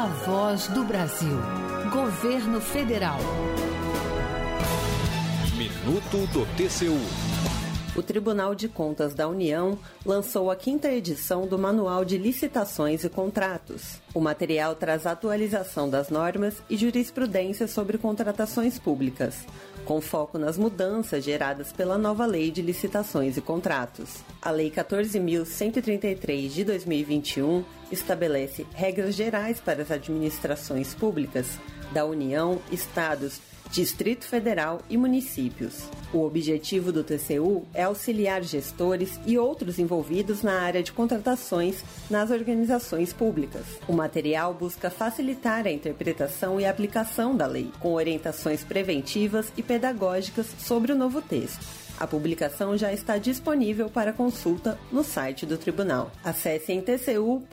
A 0.00 0.06
voz 0.06 0.66
do 0.68 0.82
Brasil. 0.82 1.36
Governo 1.92 2.58
Federal. 2.58 3.18
Minuto 5.58 6.26
do 6.32 6.46
TCU. 6.56 6.98
O 7.94 8.02
Tribunal 8.02 8.54
de 8.54 8.66
Contas 8.66 9.12
da 9.12 9.28
União 9.28 9.78
lançou 10.06 10.50
a 10.50 10.56
quinta 10.56 10.90
edição 10.90 11.46
do 11.46 11.58
Manual 11.58 12.02
de 12.02 12.16
Licitações 12.16 13.04
e 13.04 13.10
Contratos. 13.10 14.00
O 14.14 14.20
material 14.22 14.74
traz 14.74 15.04
atualização 15.04 15.90
das 15.90 16.08
normas 16.08 16.62
e 16.70 16.78
jurisprudência 16.78 17.68
sobre 17.68 17.98
contratações 17.98 18.78
públicas, 18.78 19.44
com 19.90 20.00
foco 20.00 20.38
nas 20.38 20.56
mudanças 20.56 21.24
geradas 21.24 21.72
pela 21.72 21.98
nova 21.98 22.24
Lei 22.24 22.52
de 22.52 22.62
Licitações 22.62 23.36
e 23.36 23.40
Contratos. 23.40 24.18
A 24.40 24.52
Lei 24.52 24.70
14.133 24.70 26.48
de 26.48 26.62
2021 26.62 27.64
estabelece 27.90 28.64
regras 28.72 29.16
gerais 29.16 29.58
para 29.58 29.82
as 29.82 29.90
administrações 29.90 30.94
públicas 30.94 31.58
da 31.92 32.04
União, 32.04 32.60
estados 32.70 33.40
Distrito 33.70 34.26
Federal 34.26 34.80
e 34.90 34.96
municípios. 34.96 35.88
O 36.12 36.24
objetivo 36.24 36.90
do 36.90 37.04
TCU 37.04 37.64
é 37.72 37.84
auxiliar 37.84 38.42
gestores 38.42 39.20
e 39.24 39.38
outros 39.38 39.78
envolvidos 39.78 40.42
na 40.42 40.60
área 40.60 40.82
de 40.82 40.90
contratações 40.90 41.84
nas 42.10 42.32
organizações 42.32 43.12
públicas. 43.12 43.64
O 43.86 43.92
material 43.92 44.52
busca 44.52 44.90
facilitar 44.90 45.66
a 45.66 45.70
interpretação 45.70 46.60
e 46.60 46.66
aplicação 46.66 47.36
da 47.36 47.46
lei, 47.46 47.70
com 47.78 47.94
orientações 47.94 48.64
preventivas 48.64 49.52
e 49.56 49.62
pedagógicas 49.62 50.48
sobre 50.58 50.92
o 50.92 50.96
novo 50.96 51.22
texto. 51.22 51.64
A 51.98 52.06
publicação 52.06 52.76
já 52.76 52.92
está 52.92 53.18
disponível 53.18 53.88
para 53.88 54.12
consulta 54.12 54.76
no 54.90 55.04
site 55.04 55.46
do 55.46 55.56
tribunal. 55.56 56.10
Acesse 56.24 56.72
em 56.72 56.80
tcu.gov.br. 56.80 57.50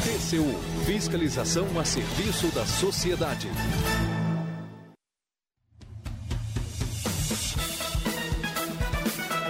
TCU 0.00 0.58
Fiscalização 0.86 1.66
a 1.78 1.84
serviço 1.84 2.46
da 2.54 2.64
sociedade. 2.64 3.48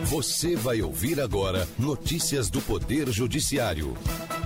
Você 0.07 0.57
vai 0.57 0.83
ouvir 0.83 1.21
agora 1.21 1.69
notícias 1.79 2.51
do 2.51 2.61
Poder 2.61 3.09
Judiciário. 3.13 3.97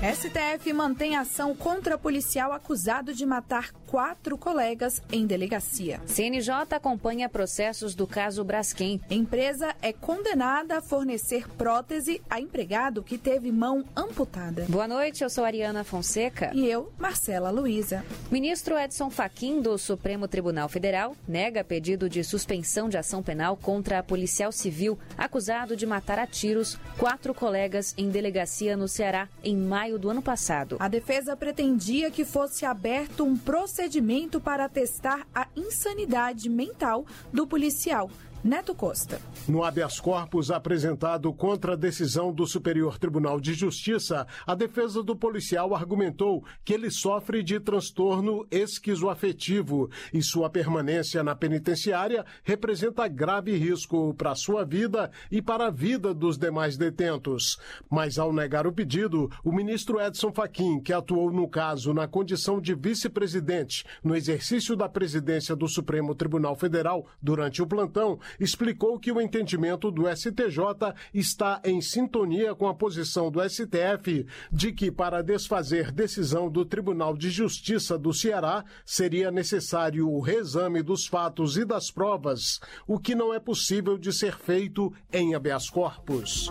STF 0.04 0.70
mantém 0.74 1.16
ação 1.16 1.54
contra 1.54 1.96
policial 1.96 2.52
acusado 2.52 3.14
de 3.14 3.24
matar 3.24 3.72
quatro 3.86 4.36
colegas 4.36 5.00
em 5.10 5.24
delegacia. 5.24 6.00
CNJ 6.04 6.74
acompanha 6.74 7.28
processos 7.28 7.94
do 7.94 8.06
caso 8.06 8.44
Braskem. 8.44 9.00
Empresa 9.08 9.74
é 9.80 9.92
condenada 9.92 10.76
a 10.76 10.82
fornecer 10.82 11.48
prótese 11.56 12.20
a 12.28 12.38
empregado 12.38 13.02
que 13.02 13.16
teve 13.16 13.50
mão 13.50 13.84
amputada. 13.96 14.66
Boa 14.68 14.88
noite, 14.88 15.22
eu 15.22 15.30
sou 15.30 15.44
Ariana 15.44 15.84
Fonseca. 15.84 16.50
E 16.52 16.66
eu, 16.66 16.92
Marcela 16.98 17.50
Luiza. 17.50 18.04
Ministro 18.30 18.76
Edson 18.76 19.08
Fachin 19.08 19.62
do 19.62 19.78
Supremo 19.78 20.28
Tribunal 20.28 20.68
Federal 20.68 21.16
nega 21.26 21.64
pedido 21.64 22.10
de 22.10 22.24
suspensão 22.24 22.88
de 22.90 22.98
ação 22.98 23.22
penal 23.22 23.56
contra 23.56 24.00
a 24.00 24.02
policial 24.02 24.52
civil 24.52 24.98
acusado 25.16 25.76
de 25.76 25.86
matar 25.86 26.18
a 26.18 26.26
tiros 26.26 26.76
quatro 26.98 27.32
colegas 27.32 27.94
em 27.96 28.10
delegacia 28.10 28.76
no 28.76 28.88
Ceará 28.88 29.28
em 29.42 29.56
maio 29.56 29.93
do 29.98 30.10
ano 30.10 30.22
passado. 30.22 30.76
A 30.78 30.88
defesa 30.88 31.36
pretendia 31.36 32.10
que 32.10 32.24
fosse 32.24 32.64
aberto 32.64 33.24
um 33.24 33.36
procedimento 33.36 34.40
para 34.40 34.68
testar 34.68 35.26
a 35.34 35.46
insanidade 35.56 36.48
mental 36.48 37.06
do 37.32 37.46
policial. 37.46 38.10
Neto 38.44 38.74
Costa. 38.74 39.18
No 39.48 39.64
habeas 39.64 39.98
corpus 39.98 40.50
apresentado 40.50 41.32
contra 41.32 41.72
a 41.72 41.76
decisão 41.76 42.30
do 42.30 42.46
Superior 42.46 42.98
Tribunal 42.98 43.40
de 43.40 43.54
Justiça, 43.54 44.26
a 44.46 44.54
defesa 44.54 45.02
do 45.02 45.16
policial 45.16 45.74
argumentou 45.74 46.44
que 46.62 46.74
ele 46.74 46.90
sofre 46.90 47.42
de 47.42 47.58
transtorno 47.58 48.46
esquizoafetivo 48.50 49.90
e 50.12 50.22
sua 50.22 50.50
permanência 50.50 51.22
na 51.22 51.34
penitenciária 51.34 52.22
representa 52.42 53.08
grave 53.08 53.56
risco 53.56 54.12
para 54.12 54.34
sua 54.34 54.62
vida 54.62 55.10
e 55.30 55.40
para 55.40 55.68
a 55.68 55.70
vida 55.70 56.12
dos 56.12 56.36
demais 56.36 56.76
detentos. 56.76 57.58
Mas 57.88 58.18
ao 58.18 58.30
negar 58.30 58.66
o 58.66 58.72
pedido, 58.72 59.30
o 59.42 59.50
ministro 59.50 59.98
Edson 59.98 60.30
Fachin, 60.30 60.80
que 60.80 60.92
atuou 60.92 61.32
no 61.32 61.48
caso 61.48 61.94
na 61.94 62.06
condição 62.06 62.60
de 62.60 62.74
vice-presidente 62.74 63.86
no 64.02 64.14
exercício 64.14 64.76
da 64.76 64.86
presidência 64.86 65.56
do 65.56 65.66
Supremo 65.66 66.14
Tribunal 66.14 66.54
Federal 66.54 67.06
durante 67.22 67.62
o 67.62 67.66
plantão, 67.66 68.18
explicou 68.38 68.98
que 68.98 69.12
o 69.12 69.20
entendimento 69.20 69.90
do 69.90 70.04
STJ 70.08 70.94
está 71.12 71.60
em 71.64 71.80
sintonia 71.80 72.54
com 72.54 72.68
a 72.68 72.74
posição 72.74 73.30
do 73.30 73.40
STF 73.48 74.26
de 74.50 74.72
que, 74.72 74.90
para 74.90 75.22
desfazer 75.22 75.90
decisão 75.92 76.50
do 76.50 76.64
Tribunal 76.64 77.16
de 77.16 77.30
Justiça 77.30 77.98
do 77.98 78.12
Ceará, 78.12 78.64
seria 78.84 79.30
necessário 79.30 80.08
o 80.08 80.20
reexame 80.20 80.82
dos 80.82 81.06
fatos 81.06 81.56
e 81.56 81.64
das 81.64 81.90
provas, 81.90 82.60
o 82.86 82.98
que 82.98 83.14
não 83.14 83.32
é 83.32 83.38
possível 83.38 83.98
de 83.98 84.12
ser 84.12 84.36
feito 84.36 84.92
em 85.12 85.34
habeas 85.34 85.68
corpus. 85.68 86.50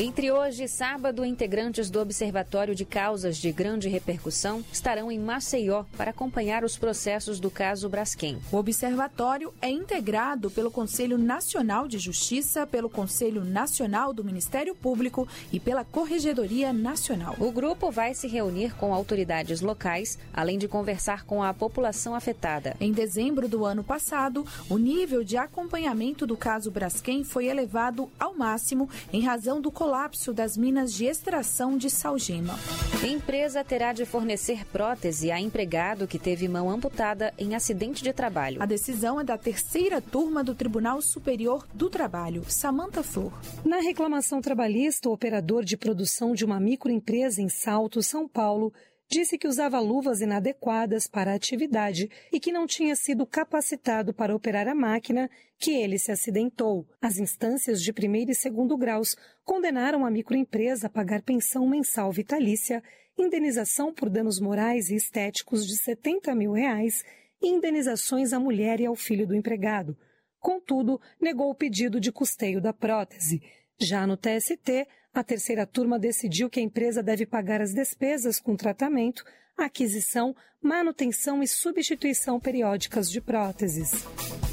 Entre 0.00 0.30
hoje 0.30 0.64
e 0.64 0.68
sábado, 0.68 1.24
integrantes 1.24 1.90
do 1.90 2.00
Observatório 2.00 2.74
de 2.74 2.84
Causas 2.84 3.36
de 3.36 3.50
Grande 3.50 3.88
Repercussão 3.88 4.64
estarão 4.72 5.10
em 5.10 5.18
Maceió 5.18 5.84
para 5.96 6.10
acompanhar 6.10 6.62
os 6.62 6.78
processos 6.78 7.40
do 7.40 7.50
caso 7.50 7.88
Braskem. 7.88 8.38
O 8.52 8.56
observatório 8.56 9.52
é 9.60 9.68
integrado 9.68 10.50
pelo 10.50 10.70
Conselho 10.70 11.07
Nacional 11.16 11.86
de 11.86 11.98
Justiça, 11.98 12.66
pelo 12.66 12.90
Conselho 12.90 13.44
Nacional 13.44 14.12
do 14.12 14.24
Ministério 14.24 14.74
Público 14.74 15.28
e 15.52 15.60
pela 15.60 15.84
Corregedoria 15.84 16.72
Nacional. 16.72 17.36
O 17.38 17.52
grupo 17.52 17.90
vai 17.90 18.14
se 18.14 18.26
reunir 18.26 18.74
com 18.74 18.92
autoridades 18.92 19.60
locais, 19.60 20.18
além 20.34 20.58
de 20.58 20.66
conversar 20.66 21.24
com 21.24 21.42
a 21.42 21.54
população 21.54 22.14
afetada. 22.14 22.76
Em 22.80 22.90
dezembro 22.90 23.48
do 23.48 23.64
ano 23.64 23.84
passado, 23.84 24.44
o 24.68 24.76
nível 24.76 25.22
de 25.22 25.36
acompanhamento 25.36 26.26
do 26.26 26.36
caso 26.36 26.70
Braskem 26.70 27.22
foi 27.22 27.46
elevado 27.46 28.10
ao 28.18 28.34
máximo 28.34 28.90
em 29.12 29.22
razão 29.22 29.60
do 29.60 29.70
colapso 29.70 30.32
das 30.32 30.56
minas 30.56 30.92
de 30.92 31.04
extração 31.04 31.78
de 31.78 31.88
salgema. 31.88 32.58
A 33.02 33.06
empresa 33.06 33.62
terá 33.62 33.92
de 33.92 34.04
fornecer 34.04 34.66
prótese 34.66 35.30
a 35.30 35.40
empregado 35.40 36.08
que 36.08 36.18
teve 36.18 36.48
mão 36.48 36.70
amputada 36.70 37.32
em 37.38 37.54
acidente 37.54 38.02
de 38.02 38.12
trabalho. 38.12 38.62
A 38.62 38.66
decisão 38.66 39.20
é 39.20 39.24
da 39.24 39.36
terceira 39.36 40.00
turma 40.00 40.42
do 40.42 40.54
Tribunal 40.54 40.87
Superior 40.96 41.68
do 41.74 41.90
Trabalho, 41.90 42.42
Samanta 42.48 43.02
Flor. 43.02 43.32
Na 43.64 43.78
reclamação 43.78 44.40
trabalhista, 44.40 45.10
o 45.10 45.12
operador 45.12 45.62
de 45.62 45.76
produção 45.76 46.32
de 46.32 46.44
uma 46.46 46.58
microempresa 46.58 47.42
em 47.42 47.48
Salto, 47.50 48.02
São 48.02 48.26
Paulo, 48.26 48.72
disse 49.06 49.36
que 49.36 49.46
usava 49.46 49.78
luvas 49.78 50.20
inadequadas 50.20 51.06
para 51.06 51.32
a 51.32 51.34
atividade 51.34 52.10
e 52.32 52.40
que 52.40 52.50
não 52.50 52.66
tinha 52.66 52.96
sido 52.96 53.26
capacitado 53.26 54.14
para 54.14 54.34
operar 54.34 54.66
a 54.66 54.74
máquina 54.74 55.30
que 55.58 55.72
ele 55.72 55.98
se 55.98 56.10
acidentou. 56.10 56.86
As 57.00 57.18
instâncias 57.18 57.82
de 57.82 57.92
primeiro 57.92 58.30
e 58.30 58.34
segundo 58.34 58.76
graus 58.76 59.14
condenaram 59.44 60.06
a 60.06 60.10
microempresa 60.10 60.86
a 60.86 60.90
pagar 60.90 61.22
pensão 61.22 61.68
mensal 61.68 62.10
vitalícia, 62.10 62.82
indenização 63.18 63.92
por 63.92 64.08
danos 64.08 64.40
morais 64.40 64.88
e 64.88 64.94
estéticos 64.94 65.66
de 65.66 65.76
70 65.76 66.34
mil 66.34 66.52
reais 66.52 67.04
e 67.42 67.48
indenizações 67.48 68.32
à 68.32 68.40
mulher 68.40 68.80
e 68.80 68.86
ao 68.86 68.96
filho 68.96 69.26
do 69.26 69.34
empregado. 69.34 69.96
Contudo, 70.40 71.00
negou 71.20 71.50
o 71.50 71.54
pedido 71.54 72.00
de 72.00 72.12
custeio 72.12 72.60
da 72.60 72.72
prótese. 72.72 73.42
Já 73.78 74.06
no 74.06 74.16
TST, 74.16 74.86
a 75.12 75.24
terceira 75.24 75.66
turma 75.66 75.98
decidiu 75.98 76.48
que 76.50 76.60
a 76.60 76.62
empresa 76.62 77.02
deve 77.02 77.26
pagar 77.26 77.60
as 77.60 77.72
despesas 77.72 78.38
com 78.40 78.56
tratamento, 78.56 79.24
aquisição, 79.56 80.34
manutenção 80.62 81.42
e 81.42 81.46
substituição 81.46 82.40
periódicas 82.40 83.10
de 83.10 83.20
próteses. 83.20 84.04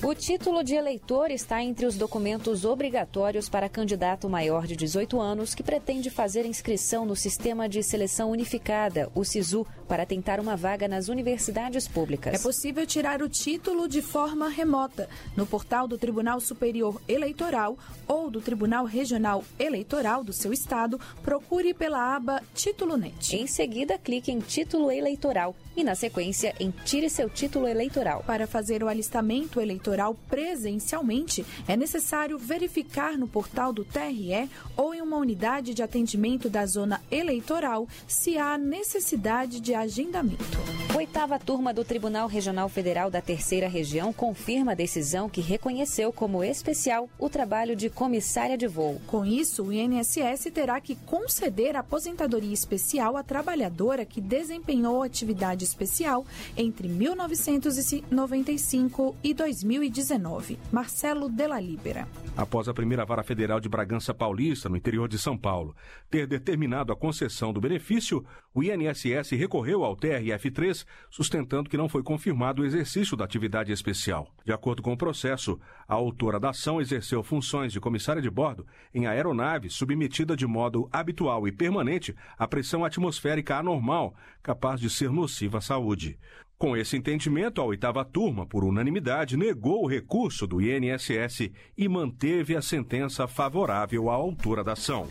O 0.03 0.13
título 0.13 0.63
de 0.63 0.75
eleitor 0.75 1.31
está 1.31 1.63
entre 1.63 1.85
os 1.85 1.97
documentos 1.97 2.63
obrigatórios 2.63 3.49
para 3.49 3.67
candidato 3.67 4.29
maior 4.29 4.67
de 4.67 4.75
18 4.75 5.19
anos 5.19 5.55
que 5.55 5.63
pretende 5.63 6.11
fazer 6.11 6.45
inscrição 6.45 7.05
no 7.05 7.15
Sistema 7.15 7.67
de 7.67 7.81
Seleção 7.81 8.29
Unificada, 8.29 9.11
o 9.15 9.23
SISU, 9.23 9.65
para 9.87 10.05
tentar 10.05 10.39
uma 10.39 10.55
vaga 10.55 10.87
nas 10.87 11.09
universidades 11.09 11.87
públicas. 11.87 12.35
É 12.35 12.43
possível 12.43 12.85
tirar 12.85 13.23
o 13.23 13.29
título 13.29 13.87
de 13.87 14.01
forma 14.01 14.47
remota 14.47 15.09
no 15.35 15.47
portal 15.47 15.87
do 15.87 15.97
Tribunal 15.97 16.39
Superior 16.39 17.01
Eleitoral 17.07 17.77
ou 18.07 18.29
do 18.29 18.41
Tribunal 18.41 18.85
Regional 18.85 19.43
Eleitoral 19.57 20.23
do 20.23 20.33
seu 20.33 20.53
estado. 20.53 20.99
Procure 21.23 21.73
pela 21.73 22.15
aba 22.15 22.43
Título 22.53 22.95
Net. 22.95 23.35
Em 23.35 23.47
seguida, 23.47 23.97
clique 23.97 24.31
em 24.31 24.39
Título 24.39 24.91
Eleitoral 24.91 25.55
e, 25.75 25.83
na 25.83 25.95
sequência, 25.95 26.53
em 26.59 26.73
Tire 26.83 27.09
seu 27.09 27.29
título 27.29 27.67
eleitoral. 27.67 28.23
Para 28.25 28.47
fazer 28.47 28.83
o 28.83 28.87
alistamento 28.87 29.59
eleitoral 29.59 30.15
presencialmente, 30.29 31.45
é 31.67 31.75
necessário 31.75 32.37
verificar 32.37 33.17
no 33.17 33.27
portal 33.27 33.73
do 33.73 33.83
TRE 33.83 34.49
ou 34.77 34.93
em 34.93 35.01
uma 35.01 35.17
unidade 35.17 35.73
de 35.73 35.83
atendimento 35.83 36.49
da 36.49 36.65
zona 36.65 37.01
eleitoral 37.11 37.87
se 38.07 38.37
há 38.37 38.57
necessidade 38.57 39.59
de 39.59 39.73
agendamento. 39.73 40.57
Oitava 40.95 41.37
turma 41.37 41.73
do 41.73 41.83
Tribunal 41.83 42.25
Regional 42.27 42.69
Federal 42.69 43.11
da 43.11 43.21
Terceira 43.21 43.67
Região 43.67 44.13
confirma 44.13 44.71
a 44.71 44.75
decisão 44.75 45.29
que 45.29 45.41
reconheceu 45.41 46.13
como 46.13 46.41
especial 46.41 47.09
o 47.19 47.29
trabalho 47.29 47.75
de 47.75 47.89
comissária 47.89 48.57
de 48.57 48.65
voo. 48.65 49.01
Com 49.05 49.25
isso, 49.25 49.63
o 49.63 49.73
INSS 49.73 50.49
terá 50.53 50.79
que 50.79 50.95
conceder 50.95 51.75
aposentadoria 51.75 52.53
especial 52.53 53.17
à 53.17 53.23
trabalhadora 53.23 54.05
que 54.05 54.21
desempenhou 54.21 55.03
atividade 55.03 55.64
especial 55.65 56.25
entre 56.55 56.87
1995 56.87 59.15
e 59.23 59.33
2019. 59.33 60.59
Marcelo 60.71 61.27
Della 61.27 61.59
Libera. 61.59 62.07
Após 62.37 62.69
a 62.69 62.73
primeira 62.73 63.05
vara 63.05 63.23
federal 63.23 63.59
de 63.59 63.67
Bragança 63.67 64.13
Paulista, 64.13 64.69
no 64.69 64.77
interior 64.77 65.07
de 65.07 65.17
São 65.17 65.35
Paulo, 65.37 65.75
ter 66.09 66.27
determinado 66.27 66.93
a 66.93 66.95
concessão 66.95 67.51
do 67.51 67.59
benefício, 67.59 68.23
o 68.55 68.63
INSS 68.63 69.31
recorreu 69.31 69.83
ao 69.83 69.97
TRF3, 69.97 70.85
sustentando 71.11 71.69
que 71.69 71.75
não 71.75 71.89
foi 71.89 72.01
confirmado 72.01 72.61
o 72.61 72.65
exercício 72.65 73.17
da 73.17 73.25
atividade 73.25 73.73
especial. 73.73 74.33
De 74.45 74.53
acordo 74.53 74.81
com 74.81 74.93
o 74.93 74.97
processo, 74.97 75.59
a 75.85 75.93
autora 75.93 76.39
da 76.39 76.51
ação 76.51 76.79
exerceu 76.79 77.21
funções 77.21 77.73
de 77.73 77.81
comissária 77.81 78.21
de 78.21 78.29
bordo 78.29 78.65
em 78.93 79.07
aeronave 79.07 79.69
submetida 79.69 80.37
de 80.37 80.47
modo 80.47 80.87
habitual 80.89 81.45
e 81.45 81.51
permanente 81.51 82.15
à 82.37 82.47
pressão 82.47 82.85
atmosférica 82.85 83.57
anormal, 83.57 84.15
capaz 84.41 84.79
de 84.79 84.89
ser 84.89 85.11
nociva 85.11 85.57
à 85.57 85.61
saúde. 85.61 86.17
Com 86.57 86.77
esse 86.77 86.95
entendimento, 86.95 87.59
a 87.59 87.65
oitava 87.65 88.05
turma, 88.05 88.45
por 88.45 88.63
unanimidade, 88.63 89.35
negou 89.35 89.83
o 89.83 89.87
recurso 89.87 90.47
do 90.47 90.61
INSS 90.61 91.51
e 91.77 91.89
manteve 91.89 92.55
a 92.55 92.61
sentença 92.61 93.27
favorável 93.27 94.09
à 94.09 94.13
autora 94.13 94.63
da 94.63 94.71
ação. 94.71 95.09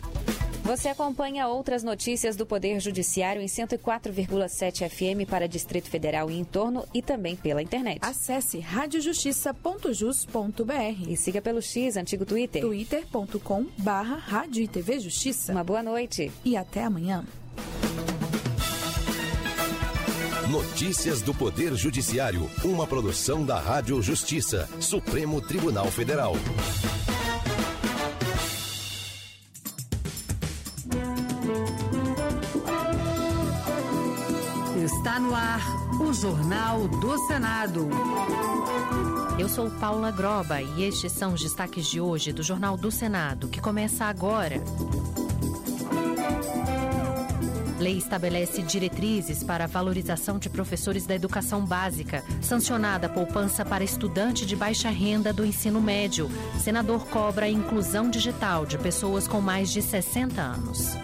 Você 0.64 0.88
acompanha 0.88 1.46
outras 1.46 1.82
notícias 1.82 2.36
do 2.36 2.46
Poder 2.46 2.80
Judiciário 2.80 3.42
em 3.42 3.46
104,7 3.46 4.88
FM 4.88 5.28
para 5.28 5.46
Distrito 5.46 5.90
Federal 5.90 6.30
e 6.30 6.38
em 6.38 6.44
torno 6.44 6.86
e 6.94 7.02
também 7.02 7.36
pela 7.36 7.62
internet. 7.62 7.98
Acesse 8.00 8.60
radiojustiça.jus.br 8.60 11.06
e 11.06 11.18
siga 11.18 11.42
pelo 11.42 11.60
X, 11.60 11.98
antigo 11.98 12.24
Twitter. 12.24 12.62
twitter.com 12.62 13.66
barra 13.76 14.16
Rádio 14.16 14.62
e 14.62 14.68
TV 14.68 15.00
Justiça. 15.00 15.52
Uma 15.52 15.62
boa 15.62 15.82
noite. 15.82 16.32
E 16.42 16.56
até 16.56 16.84
amanhã. 16.84 17.26
Notícias 20.50 21.20
do 21.20 21.34
Poder 21.34 21.74
Judiciário, 21.74 22.50
uma 22.64 22.86
produção 22.86 23.44
da 23.44 23.58
Rádio 23.58 24.00
Justiça, 24.00 24.66
Supremo 24.80 25.42
Tribunal 25.42 25.90
Federal. 25.90 26.34
O 36.04 36.12
Jornal 36.12 36.86
do 36.86 37.16
Senado. 37.26 37.88
Eu 39.38 39.48
sou 39.48 39.70
Paula 39.70 40.10
Groba 40.10 40.60
e 40.60 40.84
estes 40.84 41.10
são 41.12 41.32
os 41.32 41.40
destaques 41.40 41.86
de 41.86 41.98
hoje 41.98 42.30
do 42.30 42.42
Jornal 42.42 42.76
do 42.76 42.90
Senado, 42.90 43.48
que 43.48 43.58
começa 43.58 44.04
agora. 44.04 44.62
Lei 47.78 47.96
estabelece 47.96 48.60
diretrizes 48.62 49.42
para 49.42 49.64
a 49.64 49.66
valorização 49.66 50.38
de 50.38 50.50
professores 50.50 51.06
da 51.06 51.14
educação 51.14 51.64
básica. 51.64 52.22
Sancionada 52.42 53.08
poupança 53.08 53.64
para 53.64 53.82
estudante 53.82 54.44
de 54.44 54.54
baixa 54.54 54.90
renda 54.90 55.32
do 55.32 55.44
ensino 55.44 55.80
médio. 55.80 56.30
Senador 56.60 57.06
cobra 57.06 57.46
a 57.46 57.50
inclusão 57.50 58.10
digital 58.10 58.66
de 58.66 58.76
pessoas 58.76 59.26
com 59.26 59.40
mais 59.40 59.70
de 59.70 59.80
60 59.80 60.40
anos. 60.40 60.96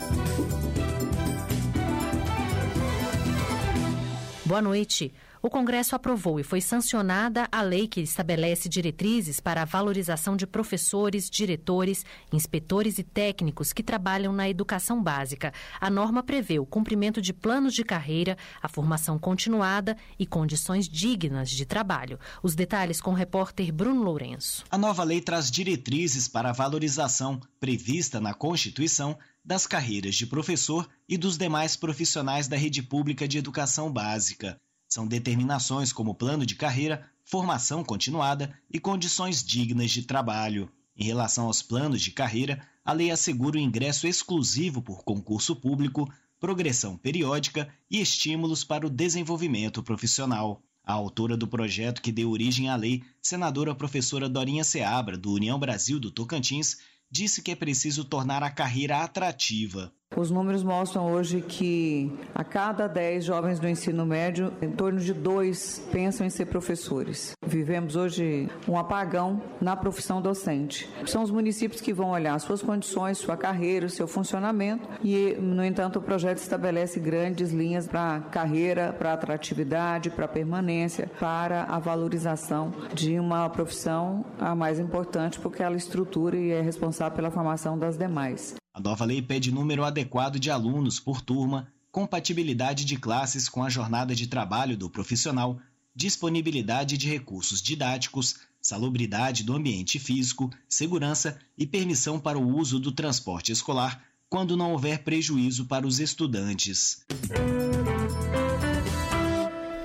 Boa 4.50 4.60
noite. 4.60 5.12
O 5.40 5.48
Congresso 5.48 5.94
aprovou 5.94 6.40
e 6.40 6.42
foi 6.42 6.60
sancionada 6.60 7.48
a 7.52 7.62
lei 7.62 7.86
que 7.86 8.00
estabelece 8.00 8.68
diretrizes 8.68 9.38
para 9.38 9.62
a 9.62 9.64
valorização 9.64 10.36
de 10.36 10.44
professores, 10.44 11.30
diretores, 11.30 12.04
inspetores 12.32 12.98
e 12.98 13.04
técnicos 13.04 13.72
que 13.72 13.82
trabalham 13.82 14.32
na 14.32 14.50
educação 14.50 15.00
básica. 15.00 15.52
A 15.80 15.88
norma 15.88 16.20
prevê 16.20 16.58
o 16.58 16.66
cumprimento 16.66 17.22
de 17.22 17.32
planos 17.32 17.74
de 17.74 17.84
carreira, 17.84 18.36
a 18.60 18.68
formação 18.68 19.20
continuada 19.20 19.96
e 20.18 20.26
condições 20.26 20.88
dignas 20.88 21.48
de 21.48 21.64
trabalho. 21.64 22.18
Os 22.42 22.56
detalhes 22.56 23.00
com 23.00 23.12
o 23.12 23.14
repórter 23.14 23.72
Bruno 23.72 24.02
Lourenço. 24.02 24.64
A 24.68 24.76
nova 24.76 25.04
lei 25.04 25.20
traz 25.20 25.48
diretrizes 25.48 26.26
para 26.26 26.50
a 26.50 26.52
valorização 26.52 27.40
prevista 27.60 28.20
na 28.20 28.34
Constituição 28.34 29.16
das 29.44 29.66
carreiras 29.66 30.14
de 30.14 30.26
professor 30.26 30.88
e 31.08 31.16
dos 31.16 31.36
demais 31.36 31.76
profissionais 31.76 32.48
da 32.48 32.56
rede 32.56 32.82
pública 32.82 33.26
de 33.26 33.38
educação 33.38 33.92
básica. 33.92 34.60
São 34.88 35.06
determinações 35.06 35.92
como 35.92 36.14
plano 36.14 36.44
de 36.44 36.56
carreira, 36.56 37.08
formação 37.24 37.84
continuada 37.84 38.52
e 38.70 38.80
condições 38.80 39.42
dignas 39.42 39.90
de 39.90 40.02
trabalho. 40.02 40.70
Em 40.96 41.04
relação 41.04 41.46
aos 41.46 41.62
planos 41.62 42.02
de 42.02 42.10
carreira, 42.10 42.60
a 42.84 42.92
lei 42.92 43.10
assegura 43.10 43.56
o 43.56 43.60
ingresso 43.60 44.06
exclusivo 44.06 44.82
por 44.82 45.04
concurso 45.04 45.54
público, 45.54 46.12
progressão 46.40 46.96
periódica 46.96 47.72
e 47.90 48.00
estímulos 48.00 48.64
para 48.64 48.86
o 48.86 48.90
desenvolvimento 48.90 49.82
profissional. 49.82 50.62
A 50.82 50.92
autora 50.94 51.36
do 51.36 51.46
projeto 51.46 52.02
que 52.02 52.10
deu 52.10 52.30
origem 52.30 52.68
à 52.68 52.74
lei, 52.74 53.04
senadora 53.22 53.74
professora 53.74 54.28
Dorinha 54.28 54.64
Seabra, 54.64 55.16
do 55.16 55.32
União 55.32 55.58
Brasil 55.58 56.00
do 56.00 56.10
Tocantins, 56.10 56.78
disse 57.10 57.42
que 57.42 57.50
é 57.50 57.56
preciso 57.56 58.04
tornar 58.04 58.42
a 58.42 58.50
carreira 58.50 58.98
atrativa. 58.98 59.92
Os 60.16 60.28
números 60.28 60.64
mostram 60.64 61.12
hoje 61.12 61.40
que 61.40 62.12
a 62.34 62.42
cada 62.42 62.88
10 62.88 63.24
jovens 63.24 63.60
do 63.60 63.68
ensino 63.68 64.04
médio, 64.04 64.52
em 64.60 64.68
torno 64.68 64.98
de 64.98 65.14
dois 65.14 65.78
pensam 65.92 66.26
em 66.26 66.30
ser 66.30 66.46
professores. 66.46 67.32
Vivemos 67.46 67.94
hoje 67.94 68.50
um 68.66 68.76
apagão 68.76 69.40
na 69.60 69.76
profissão 69.76 70.20
docente. 70.20 70.90
São 71.06 71.22
os 71.22 71.30
municípios 71.30 71.80
que 71.80 71.92
vão 71.92 72.10
olhar 72.10 72.38
suas 72.40 72.60
condições, 72.60 73.18
sua 73.18 73.36
carreira, 73.36 73.88
seu 73.88 74.08
funcionamento 74.08 74.88
e, 75.02 75.36
no 75.40 75.64
entanto, 75.64 76.00
o 76.00 76.02
projeto 76.02 76.38
estabelece 76.38 76.98
grandes 76.98 77.52
linhas 77.52 77.86
para 77.86 78.18
carreira, 78.32 78.92
para 78.92 79.12
atratividade, 79.12 80.10
para 80.10 80.26
permanência, 80.26 81.08
para 81.20 81.62
a 81.62 81.78
valorização 81.78 82.74
de 82.92 83.18
uma 83.18 83.48
profissão 83.48 84.24
a 84.40 84.56
mais 84.56 84.80
importante 84.80 85.38
porque 85.38 85.62
ela 85.62 85.76
estrutura 85.76 86.36
e 86.36 86.50
é 86.50 86.60
responsável 86.60 87.14
pela 87.14 87.30
formação 87.30 87.78
das 87.78 87.96
demais. 87.96 88.59
A 88.72 88.80
nova 88.80 89.04
lei 89.04 89.20
pede 89.20 89.50
número 89.50 89.84
adequado 89.84 90.38
de 90.38 90.50
alunos 90.50 91.00
por 91.00 91.20
turma, 91.20 91.72
compatibilidade 91.90 92.84
de 92.84 92.96
classes 92.96 93.48
com 93.48 93.64
a 93.64 93.68
jornada 93.68 94.14
de 94.14 94.28
trabalho 94.28 94.76
do 94.76 94.88
profissional, 94.88 95.60
disponibilidade 95.94 96.96
de 96.96 97.08
recursos 97.08 97.60
didáticos, 97.60 98.36
salubridade 98.62 99.42
do 99.42 99.54
ambiente 99.54 99.98
físico, 99.98 100.50
segurança 100.68 101.38
e 101.58 101.66
permissão 101.66 102.20
para 102.20 102.38
o 102.38 102.56
uso 102.56 102.78
do 102.78 102.92
transporte 102.92 103.50
escolar 103.50 104.04
quando 104.28 104.56
não 104.56 104.70
houver 104.70 105.02
prejuízo 105.02 105.66
para 105.66 105.84
os 105.84 105.98
estudantes. 105.98 107.04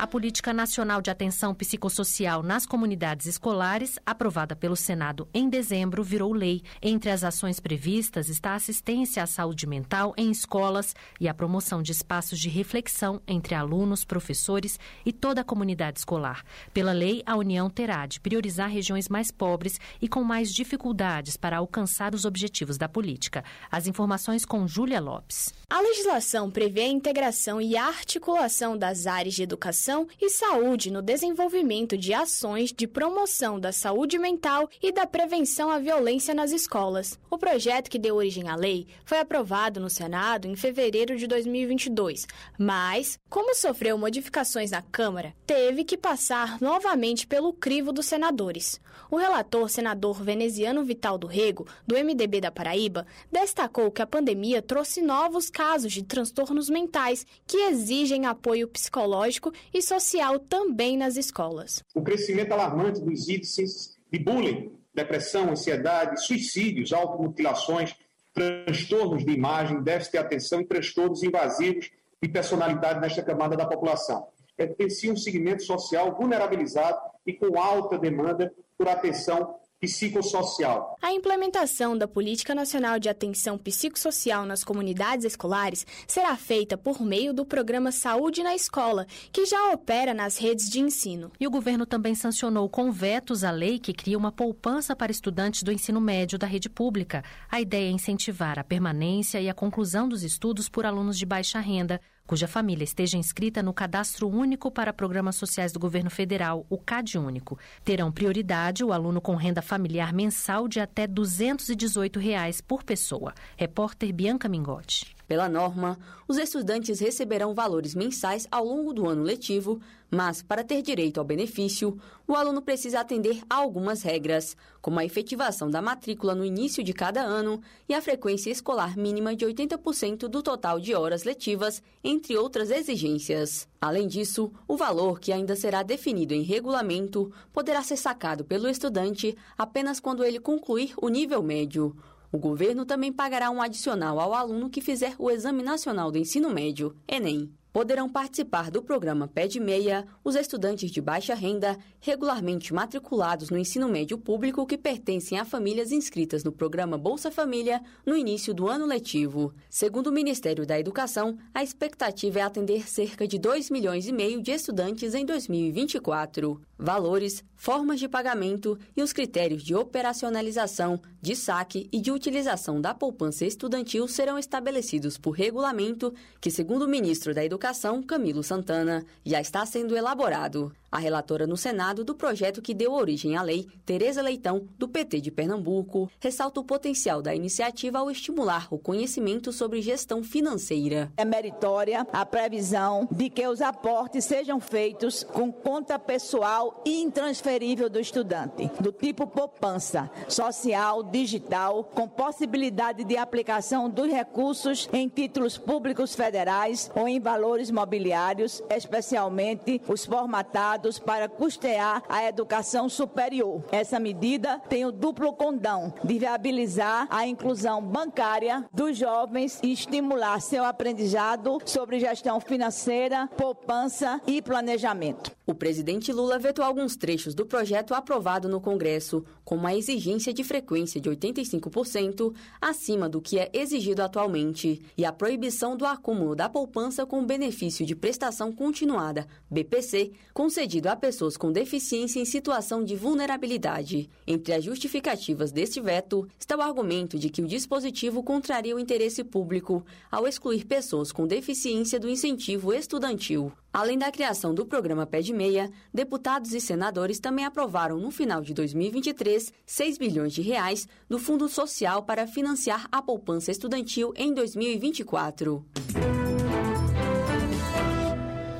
A 0.05 0.07
Política 0.07 0.53
Nacional 0.53 1.01
de 1.01 1.09
Atenção 1.09 1.55
Psicossocial 1.55 2.43
nas 2.43 2.63
Comunidades 2.63 3.25
Escolares, 3.25 3.97
aprovada 4.05 4.55
pelo 4.55 4.75
Senado 4.75 5.27
em 5.33 5.49
dezembro, 5.49 6.03
virou 6.03 6.31
lei. 6.31 6.61
Entre 6.79 7.09
as 7.09 7.23
ações 7.23 7.59
previstas 7.59 8.29
está 8.29 8.51
a 8.51 8.55
assistência 8.57 9.23
à 9.23 9.25
saúde 9.25 9.65
mental 9.65 10.13
em 10.15 10.29
escolas 10.29 10.93
e 11.19 11.27
a 11.27 11.33
promoção 11.33 11.81
de 11.81 11.91
espaços 11.91 12.39
de 12.39 12.49
reflexão 12.49 13.19
entre 13.27 13.55
alunos, 13.55 14.05
professores 14.05 14.79
e 15.03 15.11
toda 15.11 15.41
a 15.41 15.43
comunidade 15.43 15.97
escolar. 15.97 16.45
Pela 16.71 16.91
lei, 16.91 17.23
a 17.25 17.35
União 17.35 17.67
terá 17.67 18.05
de 18.05 18.19
priorizar 18.19 18.69
regiões 18.69 19.09
mais 19.09 19.31
pobres 19.31 19.79
e 19.99 20.07
com 20.07 20.23
mais 20.23 20.53
dificuldades 20.53 21.35
para 21.35 21.57
alcançar 21.57 22.13
os 22.13 22.25
objetivos 22.25 22.77
da 22.77 22.87
política. 22.87 23.43
As 23.71 23.87
informações 23.87 24.45
com 24.45 24.67
Júlia 24.67 25.01
Lopes. 25.01 25.51
A 25.67 25.81
legislação 25.81 26.51
prevê 26.51 26.81
a 26.81 26.87
integração 26.87 27.59
e 27.59 27.75
articulação 27.75 28.77
das 28.77 29.07
áreas 29.07 29.33
de 29.33 29.41
educação 29.41 29.94
e 30.19 30.29
saúde 30.29 30.91
no 30.91 31.01
desenvolvimento 31.01 31.97
de 31.97 32.13
ações 32.13 32.73
de 32.73 32.88
promoção 32.88 33.60
da 33.60 33.71
saúde 33.71 34.17
mental 34.17 34.69
e 34.81 34.91
da 34.91 35.05
prevenção 35.05 35.69
à 35.69 35.77
violência 35.77 36.34
nas 36.34 36.51
escolas. 36.51 37.19
O 37.29 37.38
projeto 37.38 37.89
que 37.89 37.99
deu 37.99 38.15
origem 38.15 38.49
à 38.49 38.55
lei 38.55 38.88
foi 39.05 39.19
aprovado 39.19 39.79
no 39.79 39.89
Senado 39.89 40.47
em 40.47 40.55
fevereiro 40.55 41.15
de 41.15 41.27
2022, 41.27 42.27
mas, 42.58 43.19
como 43.29 43.55
sofreu 43.55 43.97
modificações 43.97 44.71
na 44.71 44.81
Câmara, 44.81 45.34
teve 45.45 45.84
que 45.84 45.95
passar 45.95 46.60
novamente 46.60 47.27
pelo 47.27 47.53
crivo 47.53 47.93
dos 47.93 48.08
senadores. 48.08 48.81
O 49.10 49.17
relator, 49.17 49.69
senador 49.69 50.21
veneziano 50.23 50.84
Vital 50.84 51.17
do 51.17 51.27
Rego, 51.27 51.67
do 51.86 51.95
MDB 51.95 52.41
da 52.41 52.51
Paraíba, 52.51 53.05
destacou 53.31 53.91
que 53.91 54.01
a 54.01 54.08
pandemia 54.08 54.62
trouxe 54.62 55.01
novos 55.01 55.49
casos 55.49 55.93
de 55.93 56.03
transtornos 56.03 56.69
mentais 56.69 57.25
que 57.45 57.58
exigem 57.58 58.25
apoio 58.25 58.67
psicológico 58.67 59.53
e 59.75 59.81
social 59.81 60.39
também 60.39 60.97
nas 60.97 61.17
escolas. 61.17 61.83
O 61.93 62.01
crescimento 62.01 62.53
alarmante 62.53 63.01
dos 63.01 63.27
índices 63.27 63.97
de 64.09 64.17
bullying, 64.17 64.71
depressão, 64.93 65.49
ansiedade, 65.49 66.25
suicídios, 66.25 66.93
automutilações, 66.93 67.93
transtornos 68.33 69.25
de 69.25 69.33
imagem, 69.33 69.83
déficit 69.83 70.13
de 70.13 70.17
atenção 70.17 70.61
e 70.61 70.65
transtornos 70.65 71.23
invasivos 71.23 71.91
de 72.23 72.29
personalidade 72.29 73.01
nesta 73.01 73.21
camada 73.21 73.57
da 73.57 73.65
população. 73.65 74.29
É, 74.57 74.65
tem 74.65 74.89
sim 74.89 75.11
um 75.11 75.17
segmento 75.17 75.63
social 75.63 76.15
vulnerabilizado 76.15 76.97
e 77.25 77.33
com 77.33 77.59
alta 77.59 77.99
demanda 77.99 78.53
por 78.77 78.88
atenção 78.88 79.59
psicossocial. 79.79 80.97
A 81.01 81.11
implementação 81.11 81.97
da 81.97 82.07
Política 82.07 82.55
Nacional 82.55 82.97
de 82.97 83.09
Atenção 83.09 83.57
Psicossocial 83.57 84.45
nas 84.45 84.63
comunidades 84.63 85.25
escolares 85.25 85.85
será 86.07 86.35
feita 86.35 86.77
por 86.77 87.01
meio 87.01 87.33
do 87.33 87.45
programa 87.45 87.91
Saúde 87.91 88.41
na 88.41 88.55
Escola, 88.55 89.05
que 89.31 89.45
já 89.45 89.71
opera 89.71 90.13
nas 90.13 90.38
redes 90.38 90.69
de 90.69 90.79
ensino. 90.79 91.31
E 91.39 91.45
o 91.45 91.51
governo 91.51 91.85
também 91.85 92.15
sancionou 92.15 92.67
com 92.69 92.91
vetos 92.91 93.43
a 93.43 93.51
lei 93.51 93.77
que 93.79 93.93
cria 93.93 94.17
uma 94.17 94.31
poupança 94.31 94.95
para 94.95 95.11
estudantes 95.11 95.63
do 95.63 95.71
ensino 95.71 96.01
médio 96.01 96.39
da 96.39 96.47
rede 96.47 96.69
pública. 96.69 97.23
A 97.49 97.61
ideia 97.61 97.89
é 97.89 97.91
incentivar 97.91 98.57
a 98.57 98.63
permanência 98.63 99.39
e 99.39 99.49
a 99.49 99.53
conclusão 99.53 100.07
dos 100.07 100.23
estudos 100.23 100.69
por 100.69 100.85
alunos 100.85 101.17
de 101.17 101.25
baixa 101.25 101.59
renda 101.59 102.01
cuja 102.25 102.47
família 102.47 102.83
esteja 102.83 103.17
inscrita 103.17 103.61
no 103.61 103.73
Cadastro 103.73 104.28
Único 104.28 104.71
para 104.71 104.93
Programas 104.93 105.36
Sociais 105.36 105.71
do 105.71 105.80
Governo 105.80 106.09
Federal, 106.09 106.65
o 106.69 106.78
CadÚnico. 106.78 107.57
Terão 107.84 108.11
prioridade 108.11 108.84
o 108.84 108.91
aluno 108.91 109.21
com 109.21 109.36
renda 109.36 109.61
familiar 109.61 110.11
mensal 110.11 110.67
de 110.67 110.80
até 110.80 111.05
218 111.05 112.19
reais 112.19 112.61
por 112.61 112.84
pessoa. 112.84 113.34
Repórter 113.55 114.13
Bianca 114.13 114.49
Mingotti. 114.49 115.15
Pela 115.28 115.49
norma, 115.49 115.97
os 116.28 116.38
estudantes 116.38 116.99
receberão 116.99 117.53
valores 117.53 117.95
mensais 117.95 118.47
ao 118.51 118.63
longo 118.63 118.93
do 118.93 119.07
ano 119.07 119.23
letivo, 119.23 119.80
mas, 120.16 120.41
para 120.41 120.63
ter 120.63 120.82
direito 120.82 121.20
ao 121.20 121.26
benefício, 121.26 121.99
o 122.26 122.36
aluno 122.36 122.61
precisa 122.61 123.01
atender 123.01 123.41
a 123.49 123.55
algumas 123.55 124.01
regras, 124.01 124.55
como 124.82 124.97
a 124.97 125.03
efetivação 125.03 125.70
da 125.70 125.82
matrícula 125.82 126.34
no 126.34 126.45
início 126.45 126.82
de 126.82 126.93
cada 126.93 127.22
ano 127.22 127.61
e 127.88 127.93
a 127.93 128.01
frequência 128.01 128.49
escolar 128.49 128.97
mínima 128.97 129.36
de 129.36 129.45
80% 129.45 130.30
do 130.30 130.41
total 130.41 130.80
de 130.80 130.95
horas 130.95 131.26
letivas, 131.26 131.84
entre 132.01 132.38
outras 132.38 132.72
exigências. 132.72 133.68
Além 133.82 134.07
disso, 134.07 134.49
o 134.66 134.78
valor, 134.78 135.20
que 135.20 135.34
ainda 135.34 135.53
será 135.53 135.84
definido 135.84 136.34
em 136.34 136.43
regulamento, 136.43 137.30
poderá 137.51 137.84
ser 137.84 137.97
sacado 137.97 138.45
pelo 138.45 138.70
estudante 138.70 139.36
apenas 139.57 139.99
quando 139.99 140.24
ele 140.24 140.39
concluir 140.39 140.93
o 140.95 141.09
nível 141.09 141.43
médio. 141.43 141.93
O 142.32 142.38
governo 142.38 142.86
também 142.86 143.11
pagará 143.11 143.51
um 143.51 143.61
adicional 143.61 144.18
ao 144.22 144.34
aluno 144.34 144.70
que 144.70 144.80
fizer 144.80 145.13
o 145.20 145.30
Exame 145.30 145.61
Nacional 145.61 146.09
do 146.09 146.18
Ensino 146.18 146.49
Médio, 146.49 146.95
Enem. 147.05 147.51
Poderão 147.76 148.07
participar 148.07 148.71
do 148.71 148.82
programa 148.82 149.28
Pé 149.28 149.47
de 149.47 149.59
Meia 149.59 150.07
os 150.23 150.34
estudantes 150.36 150.89
de 150.89 151.01
baixa 151.01 151.36
renda 151.36 151.78
regularmente 151.99 152.73
matriculados 152.73 153.49
no 153.49 153.57
ensino 153.57 153.89
médio 153.89 154.17
público 154.17 154.65
que 154.65 154.78
pertencem 154.78 155.38
a 155.38 155.43
famílias 155.43 155.91
inscritas 155.91 156.41
no 156.41 156.53
programa 156.53 156.97
Bolsa 156.97 157.30
Família 157.30 157.84
no 158.05 158.15
início 158.15 158.53
do 158.53 158.69
ano 158.69 158.86
letivo. 158.86 159.53
Segundo 159.69 160.07
o 160.07 160.13
Ministério 160.13 160.65
da 160.65 160.80
Educação, 160.80 161.38
a 161.53 161.61
expectativa 161.61 162.39
é 162.39 162.43
atender 162.43 162.88
cerca 162.88 163.28
de 163.28 163.38
2 163.38 163.69
milhões 163.69 164.07
e 164.07 164.13
meio 164.13 164.41
de 164.41 164.51
estudantes 164.51 165.13
em 165.13 165.26
2024. 165.26 166.61
Valores, 166.78 167.43
formas 167.55 167.99
de 167.99 168.07
pagamento 168.07 168.78
e 168.95 169.01
os 169.01 169.11
critérios 169.11 169.63
de 169.63 169.76
operacionalização, 169.76 171.01
de 171.21 171.36
saque 171.36 171.89
e 171.91 171.99
de 171.99 172.11
utilização 172.11 172.80
da 172.80 172.93
poupança 172.93 173.45
estudantil 173.45 174.07
serão 174.07 174.38
estabelecidos 174.38 175.17
por 175.17 175.32
regulamento 175.32 176.13
que, 176.39 176.51
segundo 176.51 176.84
o 176.84 176.88
ministro 176.88 177.34
da 177.34 177.43
Educação, 177.43 177.64
Camilo 178.03 178.43
Santana, 178.43 179.05
já 179.26 179.41
está 179.41 179.66
sendo 179.66 179.95
elaborado. 179.95 180.72
A 180.95 180.97
relatora 180.97 181.45
no 181.45 181.57
Senado 181.57 182.05
do 182.05 182.15
projeto 182.15 182.61
que 182.61 182.73
deu 182.73 182.93
origem 182.93 183.35
à 183.35 183.41
lei, 183.41 183.67
Tereza 183.85 184.21
Leitão, 184.21 184.65
do 184.79 184.87
PT 184.87 185.19
de 185.19 185.29
Pernambuco, 185.29 186.09
ressalta 186.21 186.61
o 186.61 186.63
potencial 186.63 187.21
da 187.21 187.35
iniciativa 187.35 187.99
ao 187.99 188.09
estimular 188.09 188.69
o 188.71 188.79
conhecimento 188.79 189.51
sobre 189.51 189.81
gestão 189.81 190.23
financeira. 190.23 191.11
É 191.17 191.25
meritória 191.25 192.07
a 192.13 192.25
previsão 192.25 193.09
de 193.11 193.29
que 193.29 193.45
os 193.45 193.61
aportes 193.61 194.23
sejam 194.23 194.61
feitos 194.61 195.21
com 195.21 195.51
conta 195.51 195.99
pessoal 195.99 196.81
intransferível 196.85 197.89
do 197.89 197.99
estudante, 197.99 198.71
do 198.79 198.93
tipo 198.93 199.27
poupança, 199.27 200.09
social, 200.29 201.03
digital, 201.03 201.83
com 201.93 202.07
possibilidade 202.07 203.03
de 203.03 203.17
aplicação 203.17 203.89
dos 203.89 204.07
recursos 204.07 204.87
em 204.93 205.09
títulos 205.09 205.57
públicos 205.57 206.15
federais 206.15 206.89
ou 206.95 207.05
em 207.05 207.19
valores 207.19 207.69
mobiliários, 207.69 208.63
especialmente 208.69 209.81
os 209.89 210.05
formatados 210.05 210.84
para 210.99 211.27
custear 211.27 212.03
a 212.07 212.23
educação 212.27 212.88
superior. 212.88 213.63
Essa 213.71 213.99
medida 213.99 214.59
tem 214.69 214.86
o 214.86 214.91
duplo 214.91 215.33
condão 215.33 215.93
de 216.03 216.19
viabilizar 216.19 217.07
a 217.09 217.25
inclusão 217.25 217.81
bancária 217.81 218.65
dos 218.71 218.97
jovens 218.97 219.59
e 219.63 219.73
estimular 219.73 220.39
seu 220.39 220.63
aprendizado 220.63 221.57
sobre 221.65 221.99
gestão 221.99 222.39
financeira, 222.39 223.27
poupança 223.36 224.21
e 224.27 224.41
planejamento. 224.41 225.36
O 225.47 225.53
presidente 225.53 226.11
Lula 226.11 226.39
vetou 226.39 226.65
alguns 226.65 226.95
trechos 226.95 227.36
do 227.36 227.45
projeto 227.45 227.93
aprovado 227.93 228.49
no 228.49 228.59
Congresso, 228.59 229.23
como 229.43 229.67
a 229.67 229.75
exigência 229.75 230.33
de 230.33 230.43
frequência 230.43 230.99
de 230.99 231.09
85% 231.09 232.33
acima 232.59 233.07
do 233.07 233.21
que 233.21 233.38
é 233.38 233.49
exigido 233.53 234.01
atualmente 234.01 234.81
e 234.97 235.05
a 235.05 235.11
proibição 235.11 235.77
do 235.77 235.86
acúmulo 235.86 236.36
da 236.36 236.49
poupança 236.49 237.05
com 237.05 237.25
benefício 237.25 237.86
de 237.86 237.95
prestação 237.95 238.51
continuada, 238.51 239.27
BPC, 239.49 240.13
concedido 240.33 240.64
a 240.88 240.95
pessoas 240.95 241.38
com 241.38 241.51
deficiência 241.51 242.20
em 242.20 242.26
situação 242.26 242.84
de 242.84 242.95
vulnerabilidade. 242.95 244.09
Entre 244.26 244.51
as 244.51 244.63
justificativas 244.63 245.51
deste 245.51 245.80
veto 245.80 246.28
está 246.39 246.57
o 246.57 246.61
argumento 246.61 247.20
de 247.20 247.30
que 247.30 247.41
o 247.41 247.47
dispositivo 247.47 248.24
contraria 248.24 248.76
o 248.76 248.80
interesse 248.80 249.24
público 249.24 249.86
ao 250.11 250.28
excluir 250.28 250.66
pessoas 250.66 251.11
com 251.11 251.28
deficiência 251.28 251.99
do 251.99 252.09
incentivo 252.09 252.74
estudantil. 252.74 253.51
Além 253.72 253.97
da 253.97 254.11
criação 254.11 254.55
do 254.55 254.66
programa 254.66 255.05
Pé 255.05 255.22
de 255.22 255.34
Meia, 255.34 255.70
deputados 255.93 256.53
e 256.53 256.59
senadores 256.59 257.20
também 257.20 257.45
aprovaram 257.45 257.97
no 257.99 258.09
final 258.09 258.41
de 258.41 258.53
2023 258.53 259.53
6 259.66 259.97
bilhões 259.97 260.34
de 260.34 260.41
reais 260.41 260.88
do 261.07 261.20
Fundo 261.20 261.47
Social 261.47 262.01
para 262.03 262.26
financiar 262.26 262.88
a 262.91 263.01
poupança 263.01 263.51
estudantil 263.51 264.13
em 264.16 264.34
2024. 264.34 265.63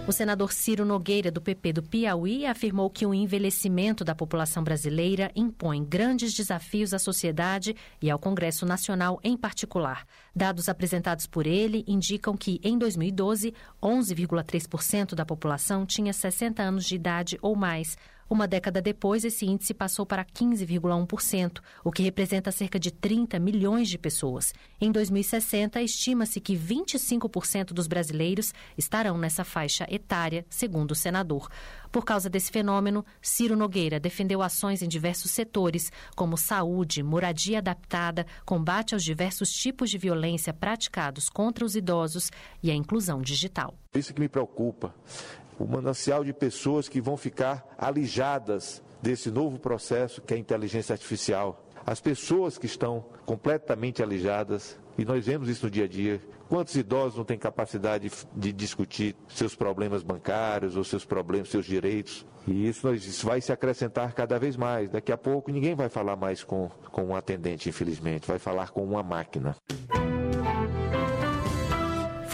O 0.08 0.12
senador 0.12 0.53
Ciro 0.53 0.86
Nogueira, 0.86 1.32
do 1.32 1.41
PP 1.41 1.74
do 1.74 1.82
Piauí, 1.82 2.45
afirmou 2.45 2.91
que 2.91 3.08
o 3.08 3.14
envelhecimento 3.14 4.06
da 4.06 4.14
população 4.14 4.64
brasileira 4.64 5.32
impõe 5.36 5.84
grandes 5.84 6.32
desafios 6.32 6.93
à 6.93 6.99
sociedade 6.99 7.76
e 7.99 8.12
ao 8.12 8.20
Congresso 8.20 8.68
Nacional 8.68 9.20
em 9.24 9.36
particular. 9.36 10.06
Dados 10.36 10.70
apresentados 10.70 11.26
por 11.26 11.47
ele 11.47 11.84
indicam 11.88 12.38
que, 12.38 12.60
em 12.64 12.78
2012, 12.78 13.51
11,3% 13.82 15.16
da 15.16 15.26
população 15.26 15.88
tinha 15.88 16.14
60 16.14 16.62
anos 16.62 16.86
de 16.86 16.93
idade 16.93 17.39
ou 17.41 17.56
mais, 17.56 17.97
uma 18.28 18.47
década 18.47 18.82
depois, 18.82 19.23
esse 19.23 19.45
índice 19.45 19.73
passou 19.73 20.05
para 20.05 20.26
15,1%, 20.26 21.59
o 21.84 21.91
que 21.91 22.01
representa 22.01 22.51
cerca 22.51 22.80
de 22.80 22.91
30 22.91 23.38
milhões 23.39 23.88
de 23.88 23.99
pessoas. 23.99 24.51
Em 24.82 24.91
2060, 24.91 25.80
estima-se 25.82 26.39
que 26.39 26.55
25% 26.55 27.67
dos 27.67 27.86
brasileiros 27.86 28.51
estarão 28.76 29.17
nessa 29.17 29.43
faixa 29.43 29.86
etária, 29.89 30.43
segundo 30.49 30.91
o 30.91 30.95
senador. 30.95 31.49
Por 31.91 32.03
causa 32.03 32.30
desse 32.30 32.51
fenômeno, 32.51 33.05
Ciro 33.21 33.55
Nogueira 33.55 33.99
defendeu 33.99 34.41
ações 34.41 34.82
em 34.82 34.88
diversos 34.88 35.32
setores, 35.32 35.91
como 36.15 36.36
saúde, 36.36 37.03
moradia 37.03 37.59
adaptada, 37.59 38.26
combate 38.43 38.95
aos 38.95 39.03
diversos 39.03 39.51
tipos 39.51 39.89
de 39.89 39.97
violência 39.97 40.51
praticados 40.51 41.30
contra 41.30 41.63
os 41.63 41.76
idosos 41.76 42.32
e 42.61 42.71
a 42.71 42.76
inclusão 42.76 43.21
digital. 43.21 43.78
Isso 43.93 44.13
que 44.13 44.19
me 44.19 44.28
preocupa 44.28 44.93
o 45.60 45.66
manancial 45.66 46.24
de 46.24 46.34
pessoas 46.34 46.89
que 46.89 47.01
vão 47.01 47.18
ficar 47.18 47.66
alijadas 47.78 48.84
desse 49.01 49.30
novo 49.30 49.60
processo 49.60 50.22
que 50.22 50.34
é 50.34 50.38
a 50.38 50.39
inteligência 50.39 50.93
artificial. 50.93 51.64
As 51.86 52.01
pessoas 52.01 52.58
que 52.58 52.66
estão 52.66 53.06
completamente 53.26 54.01
alijadas, 54.01 54.80
e 54.97 55.06
nós 55.06 55.26
vemos 55.26 55.47
isso 55.47 55.66
no 55.66 55.72
dia 55.72 55.86
a 55.86 55.88
dia. 55.88 56.22
Quantos 56.49 56.76
idosos 56.76 57.18
não 57.18 57.26
têm 57.26 57.38
capacidade 57.38 58.12
de 58.36 58.53
discutir 58.53 59.16
seus 59.28 59.56
problemas 59.56 60.01
bancários 60.01 60.76
ou 60.76 60.84
seus 60.84 61.06
problemas, 61.06 61.49
seus 61.49 61.66
direitos? 61.66 62.26
E 62.47 62.68
isso, 62.68 62.91
isso 62.93 63.26
vai 63.26 63.41
se 63.41 63.51
acrescentar 63.51 64.14
cada 64.14 64.39
vez 64.39 64.56
mais. 64.56 64.89
Daqui 64.89 65.12
a 65.12 65.18
pouco 65.18 65.51
ninguém 65.51 65.76
vai 65.76 65.89
falar 65.89 66.16
mais 66.16 66.43
com, 66.43 66.70
com 66.91 67.06
um 67.06 67.16
atendente, 67.16 67.70
infelizmente, 67.70 68.28
vai 68.28 68.39
falar 68.39 68.70
com 68.72 68.84
uma 68.84 69.03
máquina. 69.03 69.56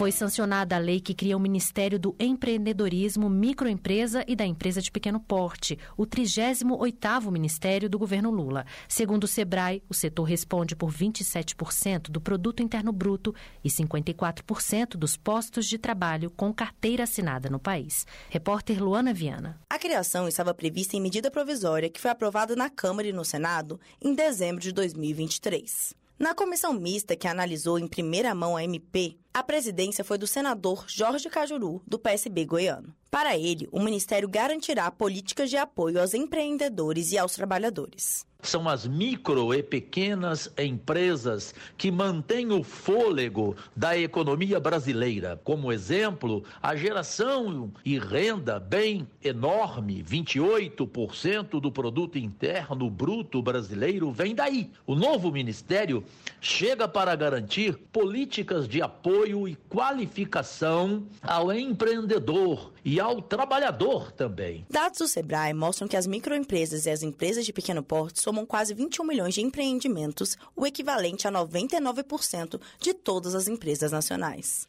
Foi 0.02 0.10
sancionada 0.10 0.74
a 0.74 0.80
lei 0.80 1.00
que 1.00 1.14
cria 1.14 1.36
o 1.36 1.38
Ministério 1.38 1.96
do 1.96 2.12
Empreendedorismo, 2.18 3.30
Microempresa 3.30 4.24
e 4.26 4.34
da 4.34 4.44
Empresa 4.44 4.82
de 4.82 4.90
Pequeno 4.90 5.20
Porte, 5.20 5.78
o 5.96 6.04
38º 6.04 7.30
Ministério 7.30 7.88
do 7.88 8.00
governo 8.00 8.28
Lula. 8.28 8.66
Segundo 8.88 9.22
o 9.22 9.28
Sebrae, 9.28 9.80
o 9.88 9.94
setor 9.94 10.24
responde 10.24 10.74
por 10.74 10.90
27% 10.90 12.10
do 12.10 12.20
produto 12.20 12.64
interno 12.64 12.90
bruto 12.90 13.32
e 13.62 13.68
54% 13.68 14.96
dos 14.96 15.16
postos 15.16 15.66
de 15.66 15.78
trabalho 15.78 16.32
com 16.32 16.52
carteira 16.52 17.04
assinada 17.04 17.48
no 17.48 17.60
país. 17.60 18.04
Repórter 18.28 18.82
Luana 18.82 19.14
Viana. 19.14 19.60
A 19.70 19.78
criação 19.78 20.26
estava 20.26 20.52
prevista 20.52 20.96
em 20.96 21.00
medida 21.00 21.30
provisória 21.30 21.88
que 21.88 22.00
foi 22.00 22.10
aprovada 22.10 22.56
na 22.56 22.68
Câmara 22.68 23.06
e 23.06 23.12
no 23.12 23.24
Senado 23.24 23.78
em 24.00 24.16
dezembro 24.16 24.60
de 24.60 24.72
2023. 24.72 25.94
Na 26.18 26.34
comissão 26.34 26.72
mista 26.72 27.16
que 27.16 27.26
analisou 27.26 27.78
em 27.78 27.86
primeira 27.88 28.34
mão 28.34 28.56
a 28.56 28.62
MP, 28.62 29.16
a 29.34 29.42
presidência 29.42 30.04
foi 30.04 30.18
do 30.18 30.26
senador 30.26 30.84
Jorge 30.86 31.30
Cajuru, 31.30 31.82
do 31.86 31.98
PSB 31.98 32.44
goiano. 32.44 32.94
Para 33.10 33.36
ele, 33.36 33.68
o 33.72 33.80
ministério 33.80 34.28
garantirá 34.28 34.90
políticas 34.90 35.48
de 35.48 35.56
apoio 35.56 36.00
aos 36.00 36.12
empreendedores 36.12 37.12
e 37.12 37.18
aos 37.18 37.32
trabalhadores 37.34 38.26
são 38.42 38.68
as 38.68 38.86
micro 38.86 39.54
e 39.54 39.62
pequenas 39.62 40.52
empresas 40.58 41.54
que 41.78 41.90
mantêm 41.92 42.50
o 42.50 42.64
fôlego 42.64 43.56
da 43.74 43.96
economia 43.96 44.58
brasileira. 44.58 45.40
Como 45.44 45.72
exemplo, 45.72 46.42
a 46.60 46.74
geração 46.74 47.72
e 47.84 47.98
renda 47.98 48.58
bem 48.58 49.06
enorme, 49.22 50.02
28% 50.02 51.60
do 51.60 51.70
produto 51.70 52.18
interno 52.18 52.90
bruto 52.90 53.40
brasileiro 53.40 54.10
vem 54.10 54.34
daí. 54.34 54.70
O 54.84 54.96
novo 54.96 55.30
ministério 55.30 56.04
chega 56.40 56.88
para 56.88 57.14
garantir 57.14 57.78
políticas 57.92 58.66
de 58.66 58.82
apoio 58.82 59.21
apoio 59.22 59.46
e 59.46 59.54
qualificação 59.68 61.06
ao 61.22 61.52
empreendedor 61.52 62.72
e 62.84 62.98
ao 62.98 63.22
trabalhador 63.22 64.10
também. 64.10 64.66
Dados 64.68 64.98
do 64.98 65.08
Sebrae 65.08 65.54
mostram 65.54 65.86
que 65.86 65.96
as 65.96 66.06
microempresas 66.06 66.86
e 66.86 66.90
as 66.90 67.02
empresas 67.02 67.46
de 67.46 67.52
pequeno 67.52 67.82
porte 67.82 68.20
somam 68.20 68.44
quase 68.44 68.74
21 68.74 69.04
milhões 69.04 69.34
de 69.34 69.40
empreendimentos, 69.40 70.36
o 70.56 70.66
equivalente 70.66 71.28
a 71.28 71.32
99% 71.32 72.60
de 72.80 72.92
todas 72.92 73.34
as 73.34 73.46
empresas 73.46 73.92
nacionais. 73.92 74.66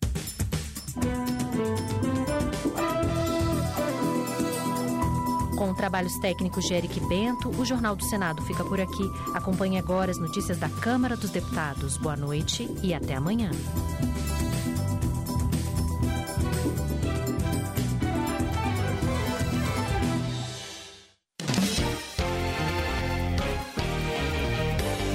Com 5.58 5.74
trabalhos 5.74 6.18
técnicos 6.20 6.66
de 6.66 6.74
Eric 6.74 7.00
Bento, 7.08 7.50
o 7.50 7.66
Jornal 7.66 7.96
do 7.96 8.04
Senado 8.04 8.42
fica 8.44 8.64
por 8.66 8.82
aqui. 8.82 9.10
Acompanhe 9.34 9.78
agora 9.78 10.12
as 10.12 10.18
notícias 10.18 10.58
da 10.58 10.68
Câmara 10.68 11.16
dos 11.16 11.30
Deputados. 11.30 11.96
Boa 11.98 12.18
noite 12.18 12.70
e 12.84 12.94
até 12.94 13.16
amanhã. 13.16 13.50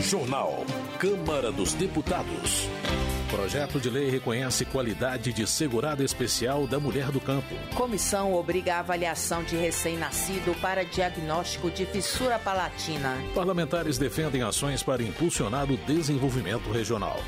Jornal. 0.09 0.65
Câmara 0.99 1.53
dos 1.53 1.75
Deputados. 1.75 2.67
Projeto 3.31 3.79
de 3.79 3.91
lei 3.91 4.09
reconhece 4.09 4.65
qualidade 4.65 5.35
de 5.35 5.47
segurada 5.47 6.03
especial 6.03 6.67
da 6.67 6.81
mulher 6.81 7.11
do 7.11 7.21
campo. 7.21 7.55
Comissão 7.75 8.33
obriga 8.33 8.77
a 8.77 8.79
avaliação 8.79 9.45
de 9.45 9.55
recém-nascido 9.55 10.59
para 10.63 10.83
diagnóstico 10.83 11.71
de 11.71 11.85
fissura 11.85 12.39
palatina. 12.39 13.19
Parlamentares 13.35 13.99
defendem 13.99 14.41
ações 14.41 14.83
para 14.83 15.03
impulsionar 15.03 15.71
o 15.71 15.77
desenvolvimento 15.77 16.73
regional. 16.73 17.21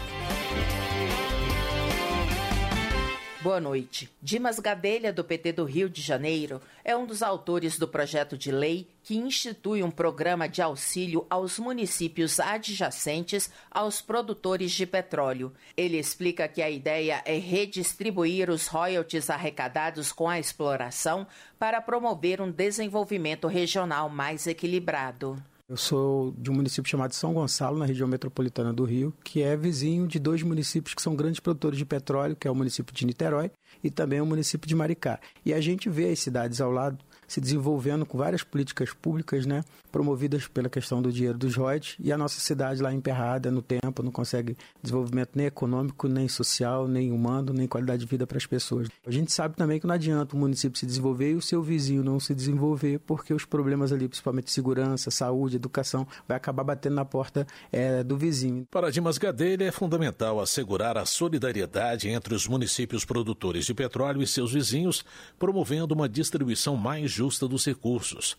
Boa 3.42 3.58
noite. 3.58 4.10
Dimas 4.20 4.58
Gadelha, 4.58 5.10
do 5.14 5.24
PT 5.24 5.52
do 5.52 5.64
Rio 5.64 5.88
de 5.88 6.02
Janeiro, 6.02 6.60
é 6.84 6.94
um 6.94 7.06
dos 7.06 7.22
autores 7.22 7.78
do 7.78 7.88
projeto 7.88 8.36
de 8.36 8.52
lei 8.52 8.86
que 9.02 9.16
institui 9.16 9.82
um 9.82 9.90
programa 9.90 10.46
de 10.46 10.60
auxílio 10.60 11.26
aos 11.30 11.58
municípios 11.58 12.38
adjacentes 12.38 13.50
aos 13.70 14.02
produtores 14.02 14.72
de 14.72 14.84
petróleo. 14.84 15.54
Ele 15.74 15.98
explica 15.98 16.46
que 16.48 16.60
a 16.60 16.68
ideia 16.68 17.22
é 17.24 17.38
redistribuir 17.38 18.50
os 18.50 18.66
royalties 18.66 19.30
arrecadados 19.30 20.12
com 20.12 20.28
a 20.28 20.38
exploração 20.38 21.26
para 21.58 21.80
promover 21.80 22.42
um 22.42 22.50
desenvolvimento 22.50 23.48
regional 23.48 24.10
mais 24.10 24.46
equilibrado. 24.46 25.42
Eu 25.70 25.76
sou 25.76 26.34
de 26.36 26.50
um 26.50 26.54
município 26.54 26.90
chamado 26.90 27.14
São 27.14 27.32
Gonçalo, 27.32 27.78
na 27.78 27.86
região 27.86 28.08
metropolitana 28.08 28.72
do 28.72 28.84
Rio, 28.84 29.14
que 29.22 29.40
é 29.40 29.56
vizinho 29.56 30.08
de 30.08 30.18
dois 30.18 30.42
municípios 30.42 30.96
que 30.96 31.00
são 31.00 31.14
grandes 31.14 31.38
produtores 31.38 31.78
de 31.78 31.86
petróleo, 31.86 32.34
que 32.34 32.48
é 32.48 32.50
o 32.50 32.54
município 32.56 32.92
de 32.92 33.06
Niterói 33.06 33.52
e 33.80 33.88
também 33.88 34.20
o 34.20 34.26
município 34.26 34.68
de 34.68 34.74
Maricá. 34.74 35.20
E 35.46 35.54
a 35.54 35.60
gente 35.60 35.88
vê 35.88 36.08
as 36.08 36.18
cidades 36.18 36.60
ao 36.60 36.72
lado 36.72 36.98
se 37.30 37.40
desenvolvendo 37.40 38.04
com 38.04 38.18
várias 38.18 38.42
políticas 38.42 38.92
públicas, 38.92 39.46
né, 39.46 39.62
promovidas 39.92 40.48
pela 40.48 40.68
questão 40.68 41.00
do 41.00 41.12
dinheiro 41.12 41.38
dos 41.38 41.54
royalties, 41.54 41.94
e 42.00 42.12
a 42.12 42.18
nossa 42.18 42.40
cidade 42.40 42.82
lá 42.82 42.92
emperrada 42.92 43.52
no 43.52 43.62
tempo, 43.62 44.02
não 44.02 44.10
consegue 44.10 44.56
desenvolvimento 44.82 45.30
nem 45.36 45.46
econômico, 45.46 46.08
nem 46.08 46.26
social, 46.26 46.88
nem 46.88 47.12
humano, 47.12 47.52
nem 47.52 47.68
qualidade 47.68 48.00
de 48.00 48.06
vida 48.10 48.26
para 48.26 48.36
as 48.36 48.46
pessoas. 48.46 48.88
A 49.06 49.12
gente 49.12 49.32
sabe 49.32 49.54
também 49.54 49.78
que 49.78 49.86
não 49.86 49.94
adianta 49.94 50.34
o 50.34 50.38
município 50.40 50.76
se 50.76 50.84
desenvolver 50.84 51.30
e 51.30 51.36
o 51.36 51.40
seu 51.40 51.62
vizinho 51.62 52.02
não 52.02 52.18
se 52.18 52.34
desenvolver, 52.34 52.98
porque 52.98 53.32
os 53.32 53.44
problemas 53.44 53.92
ali, 53.92 54.08
principalmente 54.08 54.50
segurança, 54.50 55.08
saúde, 55.08 55.54
educação, 55.54 56.04
vai 56.26 56.36
acabar 56.36 56.64
batendo 56.64 56.96
na 56.96 57.04
porta 57.04 57.46
é, 57.70 58.02
do 58.02 58.16
vizinho. 58.16 58.66
Para 58.68 58.90
Dimas 58.90 59.18
Gadelha, 59.18 59.66
é 59.66 59.70
fundamental 59.70 60.40
assegurar 60.40 60.98
a 60.98 61.06
solidariedade 61.06 62.08
entre 62.08 62.34
os 62.34 62.48
municípios 62.48 63.04
produtores 63.04 63.66
de 63.66 63.72
petróleo 63.72 64.20
e 64.20 64.26
seus 64.26 64.52
vizinhos, 64.52 65.04
promovendo 65.38 65.94
uma 65.94 66.08
distribuição 66.08 66.76
mais 66.76 67.19
justa 67.20 67.46
dos 67.46 67.66
recursos. 67.66 68.34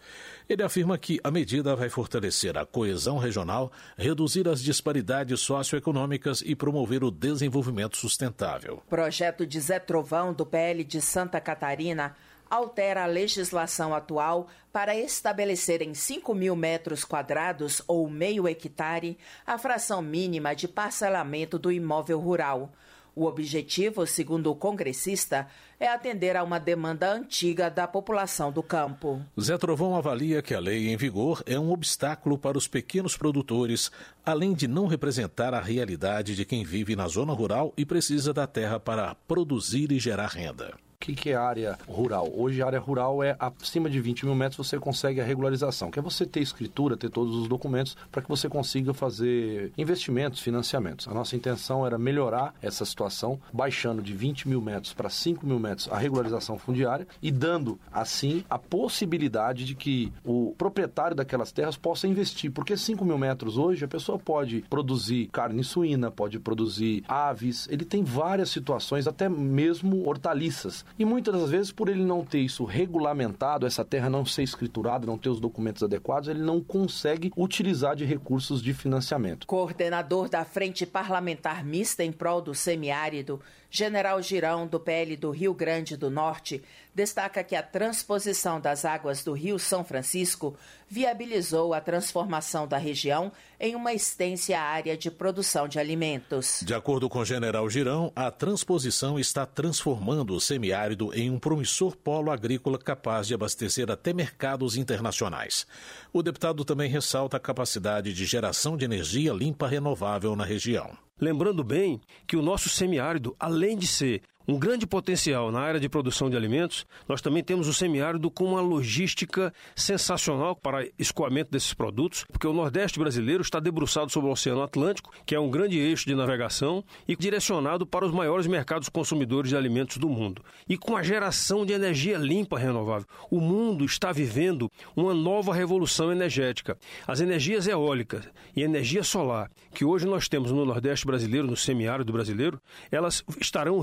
Ele 0.49 0.63
afirma 0.63 0.97
que 0.97 1.19
a 1.23 1.29
medida 1.29 1.75
vai 1.75 1.87
fortalecer 1.87 2.57
a 2.57 2.65
coesão 2.65 3.19
regional, 3.19 3.71
reduzir 3.95 4.47
as 4.47 4.59
disparidades 4.59 5.39
socioeconômicas 5.41 6.41
e 6.41 6.55
promover 6.55 7.03
o 7.03 7.11
desenvolvimento 7.11 7.95
sustentável. 7.95 8.81
Projeto 8.89 9.45
de 9.45 9.59
Zé 9.59 9.77
Trovão, 9.77 10.33
do 10.33 10.47
PL 10.47 10.83
de 10.83 10.99
Santa 10.99 11.39
Catarina, 11.39 12.15
altera 12.49 13.03
a 13.03 13.05
legislação 13.05 13.93
atual 13.93 14.47
para 14.73 14.95
estabelecer 14.95 15.83
em 15.83 15.93
5 15.93 16.33
mil 16.33 16.55
metros 16.55 17.05
quadrados 17.05 17.83
ou 17.87 18.09
meio 18.09 18.47
hectare 18.47 19.15
a 19.45 19.59
fração 19.59 20.01
mínima 20.01 20.55
de 20.55 20.67
parcelamento 20.67 21.59
do 21.59 21.71
imóvel 21.71 22.19
rural. 22.19 22.73
O 23.13 23.25
objetivo, 23.25 24.05
segundo 24.07 24.49
o 24.49 24.55
congressista, 24.55 25.47
é 25.79 25.87
atender 25.87 26.37
a 26.37 26.43
uma 26.43 26.59
demanda 26.59 27.11
antiga 27.11 27.69
da 27.69 27.85
população 27.85 28.51
do 28.51 28.63
campo. 28.63 29.21
Zé 29.39 29.57
Trovão 29.57 29.95
avalia 29.95 30.41
que 30.41 30.53
a 30.53 30.59
lei 30.59 30.89
em 30.89 30.95
vigor 30.95 31.43
é 31.45 31.59
um 31.59 31.71
obstáculo 31.71 32.37
para 32.37 32.57
os 32.57 32.67
pequenos 32.67 33.17
produtores, 33.17 33.91
além 34.25 34.53
de 34.53 34.67
não 34.67 34.87
representar 34.87 35.53
a 35.53 35.59
realidade 35.59 36.35
de 36.35 36.45
quem 36.45 36.63
vive 36.63 36.95
na 36.95 37.07
zona 37.07 37.33
rural 37.33 37.73
e 37.75 37.85
precisa 37.85 38.33
da 38.33 38.47
terra 38.47 38.79
para 38.79 39.13
produzir 39.27 39.91
e 39.91 39.99
gerar 39.99 40.27
renda. 40.27 40.73
Que, 41.01 41.15
que 41.15 41.31
é 41.31 41.35
área 41.35 41.79
rural? 41.87 42.31
Hoje 42.31 42.61
a 42.61 42.67
área 42.67 42.79
rural 42.79 43.23
é 43.23 43.35
acima 43.39 43.89
de 43.89 43.99
20 43.99 44.23
mil 44.23 44.35
metros 44.35 44.67
você 44.67 44.77
consegue 44.77 45.19
a 45.19 45.23
regularização, 45.23 45.89
que 45.89 45.97
é 45.97 46.01
você 46.01 46.27
ter 46.27 46.41
escritura, 46.41 46.95
ter 46.95 47.09
todos 47.09 47.35
os 47.35 47.47
documentos 47.47 47.97
para 48.11 48.21
que 48.21 48.29
você 48.29 48.47
consiga 48.47 48.93
fazer 48.93 49.73
investimentos, 49.75 50.41
financiamentos. 50.41 51.07
A 51.07 51.13
nossa 51.13 51.35
intenção 51.35 51.87
era 51.87 51.97
melhorar 51.97 52.53
essa 52.61 52.85
situação, 52.85 53.41
baixando 53.51 53.99
de 53.99 54.13
20 54.13 54.47
mil 54.47 54.61
metros 54.61 54.93
para 54.93 55.09
5 55.09 55.43
mil 55.43 55.59
metros 55.59 55.89
a 55.91 55.97
regularização 55.97 56.59
fundiária 56.59 57.07
e 57.19 57.31
dando, 57.31 57.79
assim, 57.91 58.45
a 58.47 58.59
possibilidade 58.59 59.65
de 59.65 59.73
que 59.73 60.13
o 60.23 60.53
proprietário 60.55 61.15
daquelas 61.15 61.51
terras 61.51 61.77
possa 61.77 62.07
investir. 62.07 62.51
Porque 62.51 62.77
5 62.77 63.03
mil 63.03 63.17
metros 63.17 63.57
hoje 63.57 63.83
a 63.83 63.87
pessoa 63.87 64.19
pode 64.19 64.63
produzir 64.69 65.29
carne 65.31 65.63
suína, 65.63 66.11
pode 66.11 66.37
produzir 66.39 67.03
aves, 67.07 67.67
ele 67.71 67.85
tem 67.85 68.03
várias 68.03 68.51
situações, 68.51 69.07
até 69.07 69.27
mesmo 69.27 70.07
hortaliças. 70.07 70.85
E 70.97 71.05
muitas 71.05 71.33
das 71.33 71.49
vezes, 71.49 71.71
por 71.71 71.89
ele 71.89 72.03
não 72.03 72.23
ter 72.23 72.39
isso 72.39 72.63
regulamentado, 72.65 73.65
essa 73.65 73.83
terra 73.83 74.09
não 74.09 74.25
ser 74.25 74.43
escriturada, 74.43 75.05
não 75.05 75.17
ter 75.17 75.29
os 75.29 75.39
documentos 75.39 75.83
adequados, 75.83 76.29
ele 76.29 76.41
não 76.41 76.61
consegue 76.61 77.31
utilizar 77.35 77.95
de 77.95 78.05
recursos 78.05 78.61
de 78.61 78.73
financiamento. 78.73 79.47
Coordenador 79.47 80.29
da 80.29 80.43
Frente 80.43 80.85
Parlamentar 80.85 81.63
Mista 81.63 82.03
em 82.03 82.11
prol 82.11 82.41
do 82.41 82.53
semiárido, 82.53 83.39
General 83.73 84.21
Girão, 84.21 84.67
do 84.67 84.81
PL 84.81 85.15
do 85.15 85.31
Rio 85.31 85.53
Grande 85.53 85.95
do 85.95 86.11
Norte, 86.11 86.61
destaca 86.93 87.41
que 87.41 87.55
a 87.55 87.63
transposição 87.63 88.59
das 88.59 88.83
águas 88.83 89.23
do 89.23 89.31
Rio 89.31 89.57
São 89.57 89.81
Francisco 89.81 90.57
viabilizou 90.89 91.73
a 91.73 91.79
transformação 91.79 92.67
da 92.67 92.77
região 92.77 93.31
em 93.57 93.73
uma 93.73 93.93
extensa 93.93 94.57
área 94.57 94.97
de 94.97 95.09
produção 95.09 95.69
de 95.69 95.79
alimentos. 95.79 96.61
De 96.65 96.73
acordo 96.73 97.07
com 97.07 97.19
o 97.19 97.25
General 97.25 97.69
Girão, 97.69 98.11
a 98.13 98.29
transposição 98.29 99.17
está 99.17 99.45
transformando 99.45 100.35
o 100.35 100.41
semiárido 100.41 101.13
em 101.13 101.29
um 101.29 101.39
promissor 101.39 101.95
polo 101.95 102.29
agrícola 102.29 102.77
capaz 102.77 103.27
de 103.27 103.33
abastecer 103.33 103.89
até 103.89 104.11
mercados 104.11 104.75
internacionais. 104.75 105.65
O 106.11 106.21
deputado 106.21 106.65
também 106.65 106.89
ressalta 106.89 107.37
a 107.37 107.39
capacidade 107.39 108.13
de 108.13 108.25
geração 108.25 108.75
de 108.75 108.83
energia 108.83 109.31
limpa 109.31 109.65
renovável 109.65 110.35
na 110.35 110.43
região. 110.43 110.97
Lembrando 111.21 111.63
bem 111.63 112.01
que 112.25 112.35
o 112.35 112.41
nosso 112.41 112.67
semiárido, 112.67 113.35
além 113.39 113.77
de 113.77 113.85
ser 113.85 114.23
um 114.51 114.59
grande 114.59 114.85
potencial 114.85 115.49
na 115.49 115.61
área 115.61 115.79
de 115.79 115.87
produção 115.87 116.29
de 116.29 116.35
alimentos, 116.35 116.85
nós 117.07 117.21
também 117.21 117.41
temos 117.41 117.69
o 117.69 117.73
semiárido 117.73 118.29
com 118.29 118.43
uma 118.43 118.59
logística 118.59 119.53
sensacional 119.73 120.55
para 120.57 120.85
escoamento 120.99 121.51
desses 121.51 121.73
produtos, 121.73 122.25
porque 122.29 122.45
o 122.45 122.51
Nordeste 122.51 122.99
brasileiro 122.99 123.41
está 123.41 123.61
debruçado 123.61 124.11
sobre 124.11 124.29
o 124.29 124.33
Oceano 124.33 124.61
Atlântico, 124.61 125.11
que 125.25 125.33
é 125.33 125.39
um 125.39 125.49
grande 125.49 125.79
eixo 125.79 126.05
de 126.05 126.15
navegação 126.15 126.83
e 127.07 127.15
direcionado 127.15 127.85
para 127.85 128.05
os 128.05 128.11
maiores 128.11 128.45
mercados 128.45 128.89
consumidores 128.89 129.49
de 129.49 129.55
alimentos 129.55 129.95
do 129.95 130.09
mundo. 130.09 130.43
E 130.67 130.77
com 130.77 130.97
a 130.97 131.03
geração 131.03 131.65
de 131.65 131.71
energia 131.71 132.17
limpa 132.17 132.59
renovável, 132.59 133.07
o 133.29 133.39
mundo 133.39 133.85
está 133.85 134.11
vivendo 134.11 134.69
uma 134.93 135.13
nova 135.13 135.53
revolução 135.53 136.11
energética. 136.11 136.77
As 137.07 137.21
energias 137.21 137.67
eólicas 137.67 138.27
e 138.53 138.63
energia 138.63 139.03
solar, 139.03 139.49
que 139.73 139.85
hoje 139.85 140.05
nós 140.05 140.27
temos 140.27 140.51
no 140.51 140.65
Nordeste 140.65 141.05
brasileiro, 141.05 141.47
no 141.47 141.55
semiárido 141.55 142.11
brasileiro, 142.11 142.59
elas 142.91 143.23
estarão 143.39 143.79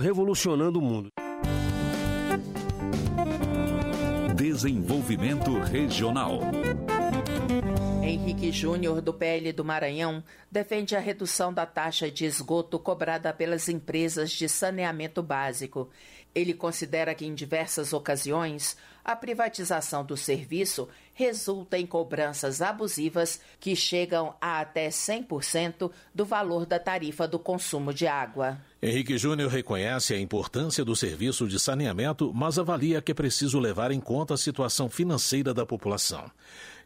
revolucionando 0.58 0.78
o 0.78 0.82
mundo. 0.82 1.08
Desenvolvimento 4.34 5.58
Regional. 5.58 6.40
Henrique 8.02 8.50
Júnior, 8.50 9.00
do 9.00 9.12
PL 9.12 9.52
do 9.52 9.64
Maranhão, 9.64 10.22
defende 10.50 10.96
a 10.96 11.00
redução 11.00 11.52
da 11.52 11.66
taxa 11.66 12.10
de 12.10 12.24
esgoto 12.24 12.78
cobrada 12.78 13.32
pelas 13.32 13.68
empresas 13.68 14.30
de 14.30 14.48
saneamento 14.48 15.22
básico. 15.22 15.88
Ele 16.34 16.54
considera 16.54 17.14
que, 17.14 17.26
em 17.26 17.34
diversas 17.34 17.92
ocasiões, 17.92 18.76
a 19.08 19.16
privatização 19.16 20.04
do 20.04 20.18
serviço 20.18 20.86
resulta 21.14 21.78
em 21.78 21.86
cobranças 21.86 22.60
abusivas 22.60 23.40
que 23.58 23.74
chegam 23.74 24.34
a 24.38 24.60
até 24.60 24.90
100% 24.90 25.90
do 26.14 26.26
valor 26.26 26.66
da 26.66 26.78
tarifa 26.78 27.26
do 27.26 27.38
consumo 27.38 27.94
de 27.94 28.06
água. 28.06 28.58
Henrique 28.82 29.16
Júnior 29.16 29.50
reconhece 29.50 30.12
a 30.12 30.20
importância 30.20 30.84
do 30.84 30.94
serviço 30.94 31.48
de 31.48 31.58
saneamento, 31.58 32.34
mas 32.34 32.58
avalia 32.58 33.00
que 33.00 33.12
é 33.12 33.14
preciso 33.14 33.58
levar 33.58 33.90
em 33.92 33.98
conta 33.98 34.34
a 34.34 34.36
situação 34.36 34.90
financeira 34.90 35.54
da 35.54 35.64
população. 35.64 36.30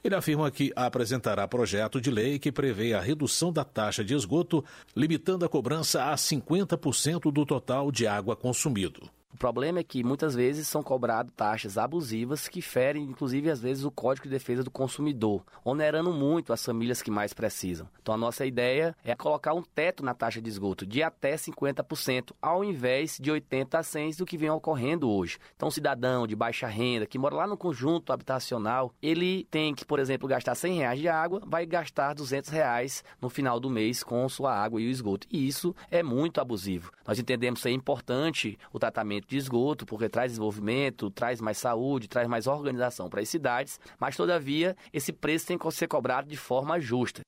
Ele 0.05 0.15
afirma 0.15 0.49
que 0.49 0.73
apresentará 0.77 1.49
projeto 1.49 2.01
de 2.01 2.13
lei 2.13 2.39
que 2.39 2.53
prevê 2.53 2.95
a 2.95 3.01
redução 3.01 3.53
da 3.53 3.65
taxa 3.65 4.05
de 4.05 4.15
esgoto, 4.15 4.65
limitando 4.95 5.45
a 5.45 5.49
cobrança 5.49 6.05
a 6.05 6.15
50% 6.15 7.33
do 7.33 7.45
total 7.45 7.91
de 7.91 8.07
água 8.07 8.37
consumido. 8.37 9.11
O 9.33 9.39
problema 9.39 9.79
é 9.81 9.83
que 9.83 10.05
muitas 10.05 10.35
vezes 10.35 10.69
são 10.69 10.83
cobradas 10.83 11.33
taxas 11.35 11.79
abusivas 11.79 12.49
que 12.49 12.61
ferem, 12.61 13.03
inclusive, 13.05 13.51
às 13.51 13.61
vezes, 13.61 13.83
o 13.83 13.91
Código 13.91 14.25
de 14.25 14.31
Defesa 14.31 14.63
do 14.63 14.71
Consumidor, 14.71 15.43
onerando 15.65 16.13
muito 16.13 16.53
as 16.53 16.65
famílias 16.65 17.01
que 17.01 17.11
mais 17.11 17.33
precisam. 17.33 17.89
Então, 18.01 18.15
a 18.15 18.19
nossa 18.19 18.45
ideia 18.45 18.95
é 19.03 19.17
colocar 19.17 19.55
um 19.55 19.63
teto 19.63 20.05
na 20.05 20.13
taxa 20.15 20.41
de 20.41 20.51
esgoto 20.51 20.85
de 20.85 21.03
até 21.03 21.35
50%, 21.35 22.33
ao 22.43 22.63
invés 22.63 23.19
de 23.19 23.33
80% 23.33 23.75
a 23.75 23.81
100% 23.81 24.19
do 24.19 24.27
que 24.27 24.37
vem 24.37 24.51
ocorrendo 24.51 25.11
hoje. 25.11 25.39
Então, 25.57 25.69
um 25.69 25.73
cidadão 25.73 26.27
de 26.27 26.37
baixa 26.37 26.67
renda 26.67 27.07
que 27.07 27.19
mora 27.19 27.35
lá 27.35 27.47
no 27.47 27.57
conjunto 27.57 28.13
habitacional, 28.13 28.93
ele 29.01 29.45
tem 29.51 29.75
que, 29.75 29.85
por 29.85 29.99
exemplo, 29.99 30.29
gastar 30.29 30.55
100 30.55 30.77
reais 30.77 31.01
de 31.01 31.09
água, 31.09 31.43
vai 31.47 31.65
gastar 31.65 32.15
200 32.15 32.51
reais 32.51 33.03
no 33.21 33.31
final 33.31 33.59
do 33.59 33.71
mês 33.71 34.03
com 34.03 34.29
sua 34.29 34.55
água 34.55 34.81
e 34.81 34.87
o 34.87 34.91
esgoto. 34.91 35.27
E 35.31 35.49
isso 35.49 35.75
é 35.91 36.03
muito 36.03 36.41
abusivo. 36.41 36.93
Nós 37.07 37.19
entendemos 37.19 37.63
que 37.63 37.69
é 37.69 37.73
importante 37.73 38.59
o 38.73 38.79
tratamento 38.79 39.22
tratamento 39.23 39.29
de 39.29 39.37
esgoto, 39.37 39.87
porque 39.87 40.09
traz 40.09 40.33
desenvolvimento, 40.33 41.11
traz 41.11 41.41
mais 41.41 41.59
saúde, 41.59 42.09
traz 42.09 42.29
mais 42.29 42.47
organização 42.47 43.09
para 43.09 43.21
as 43.21 43.29
cidades, 43.29 43.81
mas 43.99 44.17
todavia 44.17 44.77
esse 44.93 45.13
preço 45.13 45.47
tem 45.47 45.59
que 45.59 45.71
ser 45.71 45.89
cobrado 45.89 46.29
de 46.29 46.37
forma 46.37 46.81
justa. 46.81 47.23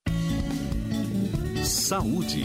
Saúde. 1.64 2.45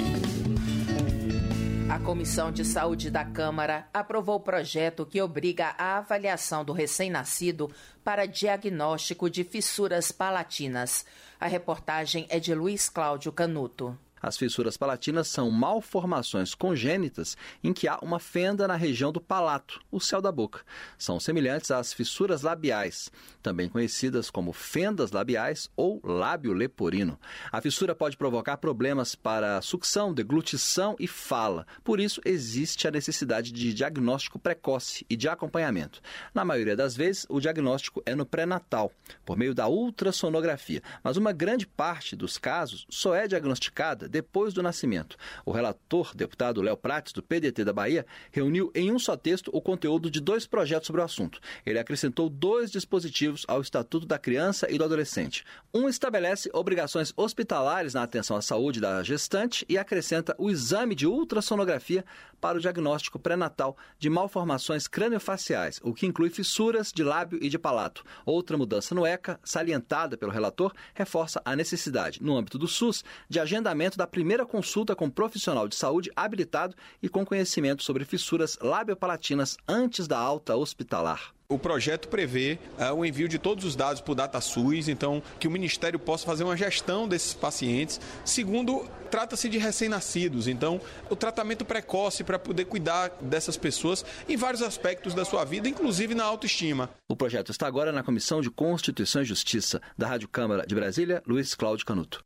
A 1.89 1.99
Comissão 1.99 2.51
de 2.51 2.63
Saúde 2.63 3.09
da 3.09 3.25
Câmara 3.25 3.87
aprovou 3.91 4.35
o 4.35 4.39
projeto 4.39 5.07
que 5.07 5.19
obriga 5.19 5.73
a 5.77 5.97
avaliação 5.97 6.63
do 6.63 6.71
recém-nascido 6.71 7.69
para 8.03 8.27
diagnóstico 8.27 9.27
de 9.29 9.43
fissuras 9.43 10.11
palatinas. 10.11 11.03
A 11.39 11.47
reportagem 11.47 12.27
é 12.29 12.39
de 12.39 12.53
Luiz 12.53 12.89
Cláudio 12.89 13.31
Canuto. 13.31 13.97
As 14.21 14.37
fissuras 14.37 14.77
palatinas 14.77 15.27
são 15.27 15.49
malformações 15.49 16.53
congênitas 16.53 17.37
em 17.63 17.71
que 17.71 17.87
há 17.87 17.97
uma 18.01 18.19
fenda 18.19 18.67
na 18.67 18.75
região 18.75 19.11
do 19.11 19.21
palato, 19.21 19.79
o 19.91 19.99
céu 19.99 20.21
da 20.21 20.31
boca. 20.31 20.61
São 20.97 21.19
semelhantes 21.19 21.71
às 21.71 21.93
fissuras 21.93 22.41
labiais, 22.41 23.11
também 23.41 23.69
conhecidas 23.69 24.29
como 24.29 24.51
fendas 24.51 25.11
labiais 25.11 25.69
ou 25.75 26.01
lábio 26.03 26.51
leporino. 26.51 27.19
A 27.51 27.61
fissura 27.61 27.95
pode 27.95 28.17
provocar 28.17 28.57
problemas 28.57 29.15
para 29.15 29.61
sucção, 29.61 30.13
deglutição 30.13 30.95
e 30.99 31.07
fala. 31.07 31.65
Por 31.83 31.99
isso, 31.99 32.21
existe 32.25 32.87
a 32.87 32.91
necessidade 32.91 33.51
de 33.51 33.73
diagnóstico 33.73 34.39
precoce 34.39 35.05
e 35.09 35.15
de 35.15 35.29
acompanhamento. 35.29 36.01
Na 36.33 36.43
maioria 36.43 36.75
das 36.75 36.95
vezes, 36.95 37.25
o 37.29 37.39
diagnóstico 37.39 38.01
é 38.05 38.15
no 38.15 38.25
pré-natal, 38.25 38.91
por 39.25 39.37
meio 39.37 39.53
da 39.53 39.67
ultrassonografia, 39.67 40.81
mas 41.03 41.15
uma 41.15 41.31
grande 41.31 41.65
parte 41.65 42.15
dos 42.15 42.37
casos 42.37 42.85
só 42.89 43.13
é 43.15 43.27
diagnosticada 43.27 44.08
depois 44.09 44.53
do 44.53 44.63
nascimento. 44.63 45.15
O 45.45 45.51
relator, 45.51 46.15
deputado 46.15 46.61
Léo 46.61 46.75
Prates, 46.75 47.13
do 47.13 47.23
PDT 47.23 47.63
da 47.63 47.71
Bahia, 47.71 48.05
reuniu 48.31 48.71
em 48.73 48.91
um 48.91 48.99
só 48.99 49.15
texto 49.15 49.49
o 49.53 49.61
conteúdo 49.61 50.09
de 50.09 50.19
dois 50.19 50.45
projetos 50.45 50.87
sobre 50.87 51.01
o 51.01 51.05
assunto. 51.05 51.39
Ele 51.65 51.79
acrescentou 51.79 52.29
dois 52.29 52.71
dispositivos 52.71 53.45
ao 53.47 53.61
Estatuto 53.61 54.05
da 54.05 54.17
Criança 54.17 54.67
e 54.69 54.77
do 54.77 54.83
Adolescente. 54.83 55.43
Um 55.73 55.87
estabelece 55.87 56.49
obrigações 56.53 57.13
hospitalares 57.15 57.93
na 57.93 58.03
atenção 58.03 58.35
à 58.35 58.41
saúde 58.41 58.81
da 58.81 59.03
gestante 59.03 59.65
e 59.69 59.77
acrescenta 59.77 60.35
o 60.37 60.49
exame 60.49 60.95
de 60.95 61.05
ultrassonografia 61.05 62.03
para 62.39 62.57
o 62.57 62.61
diagnóstico 62.61 63.19
pré-natal 63.19 63.77
de 63.97 64.09
malformações 64.09 64.87
craniofaciais, 64.87 65.79
o 65.83 65.93
que 65.93 66.05
inclui 66.05 66.29
fissuras 66.29 66.91
de 66.91 67.03
lábio 67.03 67.37
e 67.41 67.49
de 67.49 67.59
palato. 67.59 68.03
Outra 68.25 68.57
mudança 68.57 68.95
no 68.95 69.05
ECA, 69.05 69.39
salientada 69.43 70.17
pelo 70.17 70.31
relator, 70.31 70.73
reforça 70.93 71.41
a 71.43 71.55
necessidade, 71.55 72.23
no 72.23 72.35
âmbito 72.35 72.57
do 72.57 72.67
SUS, 72.67 73.03
de 73.27 73.39
agendamento 73.39 73.97
da 73.99 74.07
primeira 74.07 74.45
consulta 74.45 74.95
com 74.95 75.09
profissional 75.09 75.67
de 75.67 75.75
saúde 75.75 76.09
habilitado 76.15 76.73
e 77.03 77.09
com 77.09 77.25
conhecimento 77.25 77.83
sobre 77.83 78.05
fissuras 78.05 78.57
labiopalatinas 78.61 79.57
antes 79.67 80.07
da 80.07 80.17
alta 80.17 80.55
hospitalar. 80.55 81.33
O 81.49 81.59
projeto 81.59 82.07
prevê 82.07 82.57
uh, 82.77 82.93
o 82.93 83.03
envio 83.03 83.27
de 83.27 83.37
todos 83.37 83.65
os 83.65 83.75
dados 83.75 84.01
para 84.01 84.11
o 84.11 84.15
DataSUS, 84.15 84.87
então 84.87 85.21
que 85.39 85.47
o 85.47 85.51
Ministério 85.51 85.99
possa 85.99 86.25
fazer 86.25 86.43
uma 86.43 86.55
gestão 86.55 87.07
desses 87.07 87.33
pacientes. 87.33 87.99
Segundo, 88.23 88.87
trata-se 89.09 89.49
de 89.49 89.57
recém-nascidos, 89.57 90.47
então 90.47 90.79
o 91.09 91.15
tratamento 91.15 91.65
precoce 91.65 92.23
para 92.23 92.39
poder 92.39 92.65
cuidar 92.65 93.09
dessas 93.19 93.57
pessoas 93.57 94.05
em 94.29 94.37
vários 94.37 94.61
aspectos 94.61 95.13
da 95.13 95.25
sua 95.25 95.43
vida, 95.43 95.67
inclusive 95.67 96.15
na 96.15 96.23
autoestima. 96.23 96.89
O 97.09 97.15
projeto 97.15 97.51
está 97.51 97.67
agora 97.67 97.91
na 97.91 98.03
Comissão 98.03 98.39
de 98.39 98.51
Constituição 98.51 99.23
e 99.23 99.25
Justiça 99.25 99.81
da 99.97 100.07
Rádio 100.07 100.29
Câmara 100.29 100.65
de 100.65 100.75
Brasília, 100.75 101.21
Luiz 101.27 101.55
Cláudio 101.55 101.85
Canuto. 101.85 102.23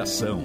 Educação. 0.00 0.42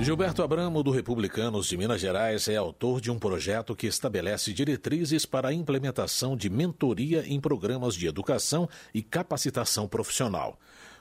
Gilberto 0.00 0.42
Abramo, 0.42 0.82
do 0.82 0.90
Republicanos 0.90 1.66
de 1.66 1.76
Minas 1.76 2.00
Gerais, 2.00 2.48
é 2.48 2.56
autor 2.56 2.98
de 2.98 3.10
um 3.10 3.18
projeto 3.18 3.76
que 3.76 3.86
estabelece 3.86 4.50
diretrizes 4.50 5.26
para 5.26 5.48
a 5.48 5.52
implementação 5.52 6.34
de 6.34 6.48
mentoria 6.48 7.22
em 7.26 7.38
programas 7.38 7.94
de 7.94 8.06
educação 8.06 8.66
e 8.94 9.02
capacitação 9.02 9.86
profissional. 9.86 10.58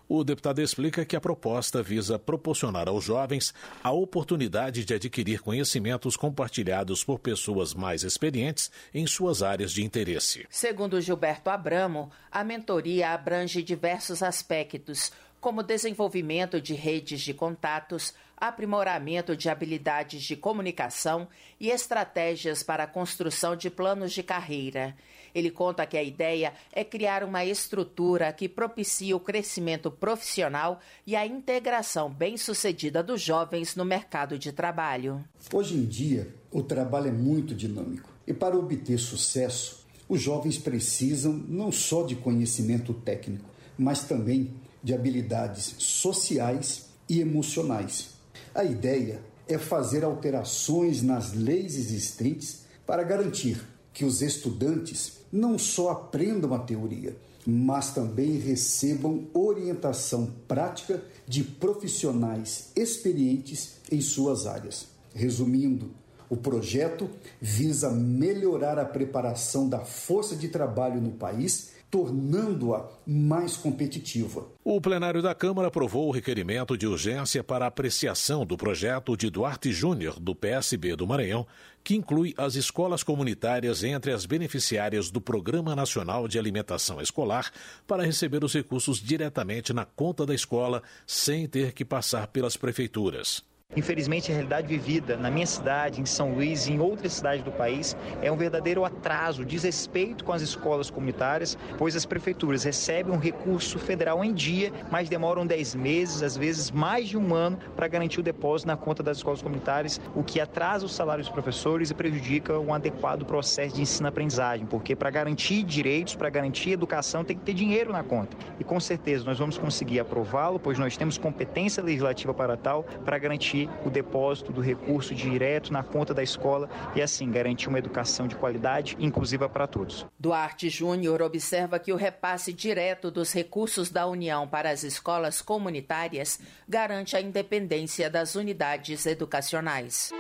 O 0.07 0.21
deputado 0.21 0.59
explica 0.59 1.05
que 1.05 1.15
a 1.15 1.21
proposta 1.21 1.82
visa 1.82 2.19
proporcionar 2.19 2.89
aos 2.89 3.05
jovens 3.05 3.53
a 3.82 3.91
oportunidade 3.91 4.84
de 4.84 4.93
adquirir 4.93 5.39
conhecimentos 5.39 6.17
compartilhados 6.17 7.05
por 7.05 7.19
pessoas 7.19 7.74
mais 7.74 8.03
experientes 8.03 8.69
em 8.93 9.07
suas 9.07 9.41
áreas 9.41 9.71
de 9.71 9.82
interesse. 9.82 10.45
Segundo 10.49 10.99
Gilberto 10.99 11.49
Abramo, 11.49 12.11
a 12.30 12.43
mentoria 12.43 13.11
abrange 13.11 13.63
diversos 13.63 14.21
aspectos, 14.21 15.09
como 15.43 15.61
desenvolvimento 15.61 16.61
de 16.61 16.73
redes 16.73 17.19
de 17.19 17.33
contatos, 17.33 18.13
aprimoramento 18.37 19.35
de 19.35 19.49
habilidades 19.49 20.23
de 20.23 20.37
comunicação 20.37 21.27
e 21.59 21.69
estratégias 21.69 22.63
para 22.63 22.85
a 22.85 22.87
construção 22.87 23.53
de 23.53 23.69
planos 23.69 24.13
de 24.13 24.23
carreira. 24.23 24.95
Ele 25.35 25.51
conta 25.51 25.85
que 25.85 25.97
a 25.97 26.03
ideia 26.03 26.53
é 26.71 26.85
criar 26.85 27.25
uma 27.25 27.43
estrutura 27.43 28.31
que 28.31 28.47
propicie 28.47 29.13
o 29.13 29.19
crescimento 29.19 29.91
profissional 29.91 30.79
e 31.05 31.13
a 31.13 31.27
integração 31.27 32.09
bem-sucedida 32.09 33.03
dos 33.03 33.21
jovens 33.21 33.75
no 33.75 33.83
mercado 33.83 34.39
de 34.39 34.53
trabalho. 34.53 35.25
Hoje 35.51 35.75
em 35.75 35.83
dia, 35.83 36.33
o 36.49 36.63
trabalho 36.63 37.09
é 37.09 37.11
muito 37.11 37.53
dinâmico 37.53 38.09
e 38.25 38.33
para 38.33 38.57
obter 38.57 38.97
sucesso, 38.97 39.85
os 40.07 40.21
jovens 40.21 40.57
precisam 40.57 41.33
não 41.33 41.69
só 41.69 42.05
de 42.05 42.15
conhecimento 42.15 42.93
técnico, 42.93 43.49
mas 43.77 44.05
também 44.05 44.62
de 44.84 44.93
habilidades 44.93 45.75
sociais 45.77 46.88
e 47.07 47.21
emocionais 47.21 48.13
a 48.55 48.63
ideia 48.63 49.19
é 49.47 49.57
fazer 49.57 50.03
alterações 50.03 51.01
nas 51.01 51.34
leis 51.34 51.75
existentes 51.75 52.63
para 52.86 53.03
garantir 53.03 53.61
que 53.91 54.05
os 54.05 54.21
estudantes 54.21 55.19
não 55.31 55.57
só 55.57 55.89
aprendam 55.89 56.53
a 56.53 56.59
teoria, 56.59 57.15
mas 57.45 57.93
também 57.93 58.38
recebam 58.38 59.27
orientação 59.34 60.31
prática 60.47 61.03
de 61.27 61.43
profissionais 61.43 62.71
experientes 62.75 63.75
em 63.91 63.99
suas 64.01 64.45
áreas. 64.45 64.88
Resumindo, 65.15 65.91
o 66.29 66.38
projeto 66.38 67.09
visa 67.41 67.89
melhorar 67.89 68.77
a 68.77 68.86
preparação 68.86 69.67
da 69.67 69.79
força 69.79 70.36
de 70.36 70.47
trabalho 70.47 71.01
no 71.01 71.11
país 71.11 71.72
tornando-a 71.93 72.89
mais 73.05 73.55
competitiva. 73.55 74.47
O 74.63 74.81
plenário 74.81 75.21
da 75.21 75.35
Câmara 75.35 75.67
aprovou 75.67 76.07
o 76.07 76.11
requerimento 76.11 76.75
de 76.75 76.87
urgência 76.87 77.43
para 77.43 77.67
apreciação 77.67 78.43
do 78.43 78.57
projeto 78.57 79.15
de 79.15 79.29
Duarte 79.29 79.71
Júnior, 79.71 80.19
do 80.19 80.33
PSB 80.33 80.95
do 80.95 81.05
Maranhão, 81.05 81.45
que 81.83 81.95
inclui 81.95 82.33
as 82.35 82.55
escolas 82.55 83.03
comunitárias 83.03 83.83
entre 83.83 84.11
as 84.11 84.25
beneficiárias 84.25 85.11
do 85.11 85.21
Programa 85.21 85.75
Nacional 85.75 86.27
de 86.27 86.39
Alimentação 86.39 86.99
Escolar 86.99 87.51
para 87.85 88.03
receber 88.03 88.43
os 88.43 88.55
recursos 88.55 88.99
diretamente 88.99 89.71
na 89.71 89.85
conta 89.85 90.25
da 90.25 90.33
escola, 90.33 90.81
sem 91.05 91.47
ter 91.47 91.73
que 91.73 91.85
passar 91.85 92.25
pelas 92.25 92.57
prefeituras. 92.57 93.53
Infelizmente, 93.76 94.32
a 94.32 94.36
realidade 94.36 94.67
vivida 94.67 95.17
na 95.17 95.32
minha 95.32 95.45
cidade, 95.45 95.99
em 95.99 96.05
São 96.05 96.34
Luís 96.34 96.67
e 96.67 96.74
em 96.74 96.80
outras 96.80 97.13
cidades 97.13 97.43
do 97.43 97.51
país 97.51 97.95
é 98.21 98.32
um 98.32 98.38
verdadeiro 98.38 98.86
atraso, 98.86 99.43
desrespeito 99.43 100.24
com 100.24 100.32
as 100.32 100.41
escolas 100.41 100.89
comunitárias, 100.89 101.57
pois 101.78 101.95
as 101.95 102.05
prefeituras 102.05 102.63
recebem 102.63 103.13
um 103.13 103.17
recurso 103.17 103.80
federal 103.80 104.24
em 104.24 104.34
dia, 104.34 104.71
mas 104.91 105.09
demoram 105.09 105.45
10 105.45 105.76
meses, 105.76 106.21
às 106.21 106.38
vezes 106.38 106.69
mais 106.69 107.09
de 107.09 107.17
um 107.17 107.34
ano, 107.34 107.57
para 107.76 107.88
garantir 107.88 108.19
o 108.19 108.24
depósito 108.24 108.67
na 108.67 108.78
conta 108.78 109.01
das 109.01 109.17
escolas 109.17 109.41
comunitárias, 109.41 109.99
o 110.15 110.24
que 110.24 110.39
atrasa 110.39 110.86
o 110.86 110.89
salário 110.89 111.24
dos 111.24 111.32
professores 111.32 111.89
e 111.89 111.93
prejudica 111.93 112.59
um 112.59 112.74
adequado 112.74 113.26
processo 113.26 113.76
de 113.76 113.82
ensino-aprendizagem, 113.82 114.65
porque 114.67 114.95
para 114.95 115.09
garantir 115.09 115.63
direitos, 115.63 116.15
para 116.15 116.30
garantir 116.30 116.71
educação, 116.71 117.24
tem 117.24 117.38
que 117.38 117.43
ter 117.43 117.53
dinheiro 117.53 117.91
na 117.91 118.03
conta. 118.03 118.38
E 118.59 118.63
com 118.63 118.80
certeza 118.80 119.26
nós 119.26 119.39
vamos 119.39 119.57
conseguir 119.57 119.99
aprová-lo, 119.99 120.59
pois 120.59 120.78
nós 120.78 120.95
temos 120.95 121.17
competência 121.17 121.82
legislativa 121.82 122.34
para 122.34 122.55
tal, 122.55 122.84
para 123.03 123.17
garantir 123.17 123.62
o 123.86 123.89
depósito 123.89 124.51
do 124.51 124.61
recurso 124.61 125.14
direto 125.14 125.72
na 125.72 125.84
conta 125.84 126.14
da 126.14 126.24
escola 126.24 126.70
e 126.95 127.01
assim 127.01 127.30
garantir 127.32 127.68
uma 127.68 127.80
educação 127.80 128.28
de 128.28 128.36
qualidade 128.36 128.95
inclusiva 128.99 129.49
para 129.49 129.68
todos. 129.68 130.05
Duarte 130.20 130.70
Júnior 130.70 131.22
observa 131.22 131.80
que 131.80 131.91
o 131.91 131.95
repasse 131.95 132.53
direto 132.53 133.11
dos 133.11 133.34
recursos 133.34 133.89
da 133.89 134.07
União 134.07 134.47
para 134.47 134.70
as 134.70 134.84
escolas 134.84 135.41
comunitárias 135.41 136.39
garante 136.68 137.16
a 137.16 137.22
independência 137.22 138.09
das 138.09 138.36
unidades 138.36 139.05
educacionais. 139.05 140.11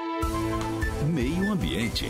Meio 1.07 1.51
Ambiente. 1.51 2.07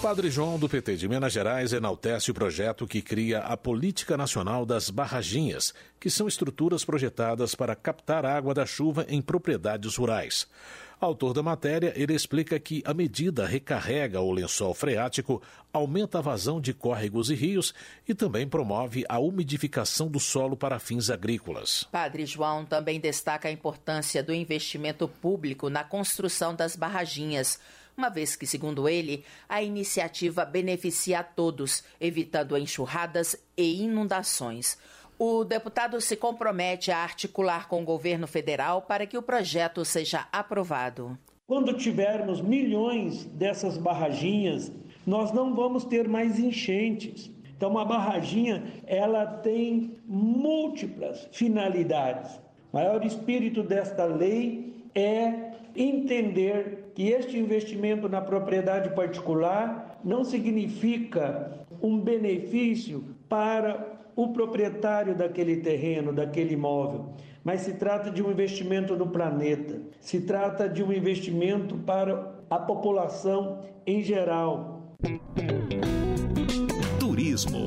Padre 0.00 0.30
João 0.30 0.60
do 0.60 0.68
PT 0.68 0.94
de 0.94 1.08
Minas 1.08 1.32
Gerais 1.32 1.72
enaltece 1.72 2.30
o 2.30 2.34
projeto 2.34 2.86
que 2.86 3.02
cria 3.02 3.40
a 3.40 3.56
Política 3.56 4.16
Nacional 4.16 4.64
das 4.64 4.90
Barraginhas, 4.90 5.74
que 5.98 6.08
são 6.08 6.28
estruturas 6.28 6.84
projetadas 6.84 7.56
para 7.56 7.74
captar 7.74 8.24
água 8.24 8.54
da 8.54 8.64
chuva 8.64 9.04
em 9.08 9.20
propriedades 9.20 9.96
rurais. 9.96 10.46
Autor 11.00 11.32
da 11.32 11.42
matéria, 11.42 11.92
ele 11.96 12.14
explica 12.14 12.58
que 12.60 12.80
a 12.84 12.94
medida 12.94 13.44
recarrega 13.44 14.20
o 14.20 14.30
lençol 14.30 14.72
freático, 14.72 15.42
aumenta 15.72 16.18
a 16.18 16.22
vazão 16.22 16.60
de 16.60 16.72
córregos 16.72 17.28
e 17.28 17.34
rios 17.34 17.74
e 18.06 18.14
também 18.14 18.48
promove 18.48 19.04
a 19.08 19.18
umidificação 19.18 20.08
do 20.08 20.20
solo 20.20 20.56
para 20.56 20.78
fins 20.78 21.10
agrícolas. 21.10 21.88
Padre 21.90 22.24
João 22.24 22.64
também 22.64 23.00
destaca 23.00 23.48
a 23.48 23.52
importância 23.52 24.22
do 24.22 24.32
investimento 24.32 25.08
público 25.08 25.68
na 25.68 25.82
construção 25.82 26.54
das 26.54 26.76
barraginhas 26.76 27.58
uma 27.98 28.08
vez 28.08 28.36
que, 28.36 28.46
segundo 28.46 28.88
ele, 28.88 29.24
a 29.48 29.60
iniciativa 29.60 30.44
beneficia 30.44 31.18
a 31.18 31.24
todos, 31.24 31.82
evitando 32.00 32.56
enxurradas 32.56 33.36
e 33.56 33.82
inundações. 33.82 34.78
O 35.18 35.42
deputado 35.42 36.00
se 36.00 36.16
compromete 36.16 36.92
a 36.92 36.98
articular 36.98 37.66
com 37.66 37.82
o 37.82 37.84
governo 37.84 38.28
federal 38.28 38.82
para 38.82 39.04
que 39.04 39.18
o 39.18 39.22
projeto 39.22 39.84
seja 39.84 40.28
aprovado. 40.30 41.18
Quando 41.44 41.76
tivermos 41.76 42.40
milhões 42.40 43.24
dessas 43.24 43.76
barraginhas, 43.76 44.70
nós 45.04 45.32
não 45.32 45.56
vamos 45.56 45.84
ter 45.84 46.06
mais 46.06 46.38
enchentes. 46.38 47.32
Então, 47.56 47.70
uma 47.70 47.84
barraginha, 47.84 48.62
ela 48.86 49.26
tem 49.26 49.98
múltiplas 50.06 51.28
finalidades. 51.32 52.30
O 52.72 52.76
maior 52.76 53.04
espírito 53.04 53.64
desta 53.64 54.04
lei 54.04 54.88
é 54.94 55.47
entender 55.82 56.90
que 56.94 57.08
este 57.08 57.38
investimento 57.38 58.08
na 58.08 58.20
propriedade 58.20 58.90
particular 58.94 60.00
não 60.04 60.24
significa 60.24 61.52
um 61.82 61.98
benefício 61.98 63.04
para 63.28 63.98
o 64.16 64.32
proprietário 64.32 65.14
daquele 65.14 65.58
terreno, 65.58 66.12
daquele 66.12 66.54
imóvel, 66.54 67.10
mas 67.44 67.60
se 67.60 67.74
trata 67.74 68.10
de 68.10 68.20
um 68.20 68.30
investimento 68.32 68.96
no 68.96 69.06
planeta, 69.06 69.80
se 70.00 70.22
trata 70.22 70.68
de 70.68 70.82
um 70.82 70.92
investimento 70.92 71.76
para 71.76 72.34
a 72.50 72.58
população 72.58 73.60
em 73.86 74.02
geral. 74.02 74.96
Turismo. 76.98 77.66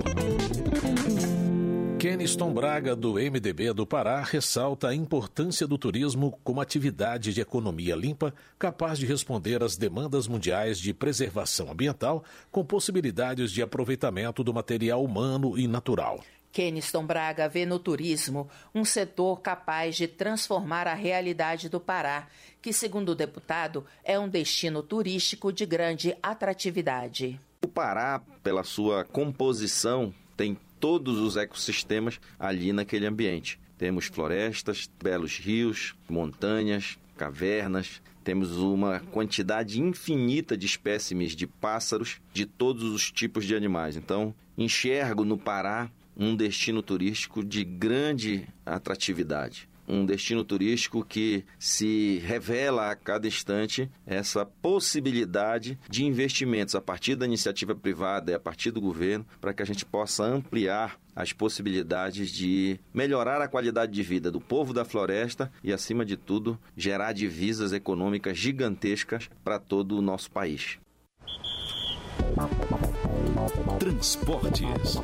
Keniston 2.02 2.52
Braga, 2.52 2.96
do 2.96 3.14
MDB 3.14 3.74
do 3.74 3.86
Pará, 3.86 4.24
ressalta 4.24 4.88
a 4.88 4.96
importância 4.96 5.68
do 5.68 5.78
turismo 5.78 6.36
como 6.44 6.60
atividade 6.60 7.32
de 7.32 7.42
economia 7.42 7.96
limpa, 7.96 8.34
capaz 8.58 8.98
de 8.98 9.06
responder 9.06 9.62
às 9.62 9.78
demandas 9.78 10.28
mundiais 10.28 10.80
de 10.80 10.96
preservação 10.96 11.70
ambiental, 11.70 12.24
com 12.52 12.66
possibilidades 12.66 13.52
de 13.52 13.62
aproveitamento 13.62 14.44
do 14.44 14.52
material 14.52 15.04
humano 15.04 15.56
e 15.56 15.68
natural. 15.68 16.22
Keniston 16.52 17.06
Braga 17.06 17.48
vê 17.48 17.68
no 17.68 17.78
turismo 17.78 18.50
um 18.74 18.84
setor 18.84 19.40
capaz 19.40 19.96
de 19.96 20.08
transformar 20.08 20.88
a 20.88 20.96
realidade 20.96 21.70
do 21.70 21.80
Pará, 21.80 22.28
que, 22.64 22.74
segundo 22.74 23.10
o 23.10 23.16
deputado, 23.16 23.86
é 24.04 24.18
um 24.18 24.28
destino 24.28 24.82
turístico 24.82 25.54
de 25.54 25.68
grande 25.68 26.18
atratividade. 26.24 27.40
O 27.64 27.68
Pará, 27.68 28.20
pela 28.42 28.64
sua 28.64 29.06
composição, 29.06 30.12
tem 30.36 30.58
todos 30.82 31.20
os 31.20 31.38
ecossistemas 31.38 32.20
ali 32.38 32.74
naquele 32.74 33.06
ambiente. 33.06 33.58
Temos 33.78 34.08
florestas, 34.08 34.90
belos 35.02 35.38
rios, 35.38 35.96
montanhas, 36.10 36.98
cavernas, 37.16 38.02
temos 38.24 38.58
uma 38.58 39.00
quantidade 39.00 39.82
infinita 39.82 40.58
de 40.58 40.66
espécimes 40.66 41.36
de 41.36 41.48
pássaros, 41.48 42.20
de 42.34 42.46
todos 42.46 42.84
os 42.84 43.12
tipos 43.12 43.46
de 43.46 43.56
animais. 43.56 43.96
Então, 43.96 44.36
enxergo 44.58 45.24
no 45.24 45.38
Pará 45.38 45.90
um 46.18 46.36
destino 46.36 46.82
turístico 46.82 47.44
de 47.44 47.64
grande 47.64 48.48
atratividade 48.66 49.71
um 49.88 50.06
destino 50.06 50.44
turístico 50.44 51.04
que 51.04 51.44
se 51.60 52.20
revela 52.26 52.92
a 52.92 52.96
cada 52.96 53.28
instante 53.28 53.90
essa 54.06 54.46
possibilidade 54.46 55.78
de 55.90 56.06
investimentos 56.06 56.76
a 56.76 56.82
partir 56.82 57.16
da 57.16 57.26
iniciativa 57.26 57.76
privada 57.76 58.32
e 58.32 58.34
a 58.34 58.40
partir 58.40 58.72
do 58.72 58.82
governo 58.82 59.26
para 59.40 59.54
que 59.54 59.62
a 59.62 59.66
gente 59.66 59.86
possa 59.86 60.24
ampliar 60.24 61.00
as 61.16 61.34
possibilidades 61.34 62.32
de 62.32 62.80
melhorar 62.94 63.42
a 63.42 63.48
qualidade 63.48 63.92
de 63.92 64.04
vida 64.04 64.32
do 64.32 64.40
povo 64.40 64.74
da 64.74 64.86
floresta 64.86 65.52
e, 65.64 65.74
acima 65.74 66.06
de 66.06 66.16
tudo, 66.16 66.58
gerar 66.76 67.14
divisas 67.14 67.74
econômicas 67.74 68.38
gigantescas 68.38 69.30
para 69.44 69.60
todo 69.60 69.98
o 69.98 70.02
nosso 70.02 70.32
país. 70.32 70.80
Transportes. 73.80 75.02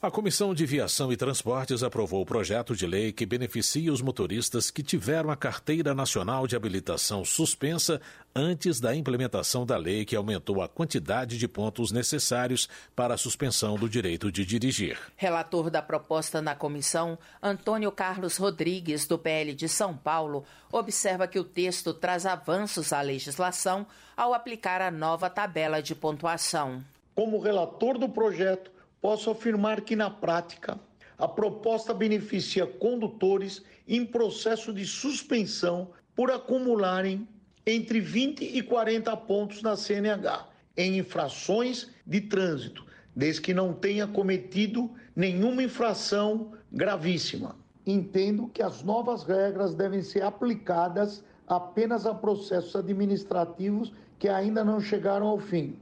A 0.00 0.12
Comissão 0.12 0.54
de 0.54 0.64
Viação 0.64 1.12
e 1.12 1.16
Transportes 1.16 1.82
aprovou 1.82 2.22
o 2.22 2.24
projeto 2.24 2.76
de 2.76 2.86
lei 2.86 3.10
que 3.10 3.26
beneficia 3.26 3.92
os 3.92 4.00
motoristas 4.00 4.70
que 4.70 4.80
tiveram 4.80 5.28
a 5.28 5.34
Carteira 5.34 5.92
Nacional 5.92 6.46
de 6.46 6.54
Habilitação 6.54 7.24
suspensa 7.24 8.00
antes 8.32 8.78
da 8.78 8.94
implementação 8.94 9.66
da 9.66 9.76
lei 9.76 10.04
que 10.04 10.14
aumentou 10.14 10.62
a 10.62 10.68
quantidade 10.68 11.36
de 11.36 11.48
pontos 11.48 11.90
necessários 11.90 12.68
para 12.94 13.14
a 13.14 13.18
suspensão 13.18 13.74
do 13.74 13.88
direito 13.88 14.30
de 14.30 14.46
dirigir. 14.46 14.96
Relator 15.16 15.68
da 15.68 15.82
proposta 15.82 16.40
na 16.40 16.54
comissão, 16.54 17.18
Antônio 17.42 17.90
Carlos 17.90 18.36
Rodrigues, 18.36 19.04
do 19.04 19.18
PL 19.18 19.52
de 19.52 19.68
São 19.68 19.96
Paulo, 19.96 20.44
observa 20.70 21.26
que 21.26 21.40
o 21.40 21.44
texto 21.44 21.92
traz 21.92 22.24
avanços 22.24 22.92
à 22.92 23.00
legislação 23.00 23.84
ao 24.16 24.32
aplicar 24.32 24.80
a 24.80 24.92
nova 24.92 25.28
tabela 25.28 25.82
de 25.82 25.96
pontuação. 25.96 26.84
Como 27.16 27.40
relator 27.40 27.98
do 27.98 28.08
projeto, 28.08 28.77
posso 29.00 29.30
afirmar 29.30 29.80
que, 29.82 29.96
na 29.96 30.10
prática, 30.10 30.78
a 31.16 31.26
proposta 31.26 31.92
beneficia 31.92 32.66
condutores 32.66 33.62
em 33.86 34.04
processo 34.04 34.72
de 34.72 34.84
suspensão 34.84 35.90
por 36.14 36.30
acumularem 36.30 37.26
entre 37.66 38.00
20 38.00 38.44
e 38.44 38.62
40 38.62 39.16
pontos 39.18 39.62
na 39.62 39.76
CNH 39.76 40.48
em 40.76 40.98
infrações 40.98 41.90
de 42.06 42.20
trânsito, 42.20 42.86
desde 43.14 43.42
que 43.42 43.52
não 43.52 43.72
tenha 43.72 44.06
cometido 44.06 44.90
nenhuma 45.14 45.62
infração 45.62 46.52
gravíssima. 46.70 47.56
Entendo 47.84 48.48
que 48.48 48.62
as 48.62 48.82
novas 48.82 49.24
regras 49.24 49.74
devem 49.74 50.02
ser 50.02 50.22
aplicadas 50.22 51.24
apenas 51.48 52.06
a 52.06 52.14
processos 52.14 52.76
administrativos 52.76 53.92
que 54.18 54.28
ainda 54.28 54.64
não 54.64 54.80
chegaram 54.80 55.26
ao 55.26 55.38
fim. 55.38 55.76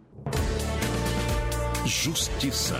Justiça. 1.86 2.74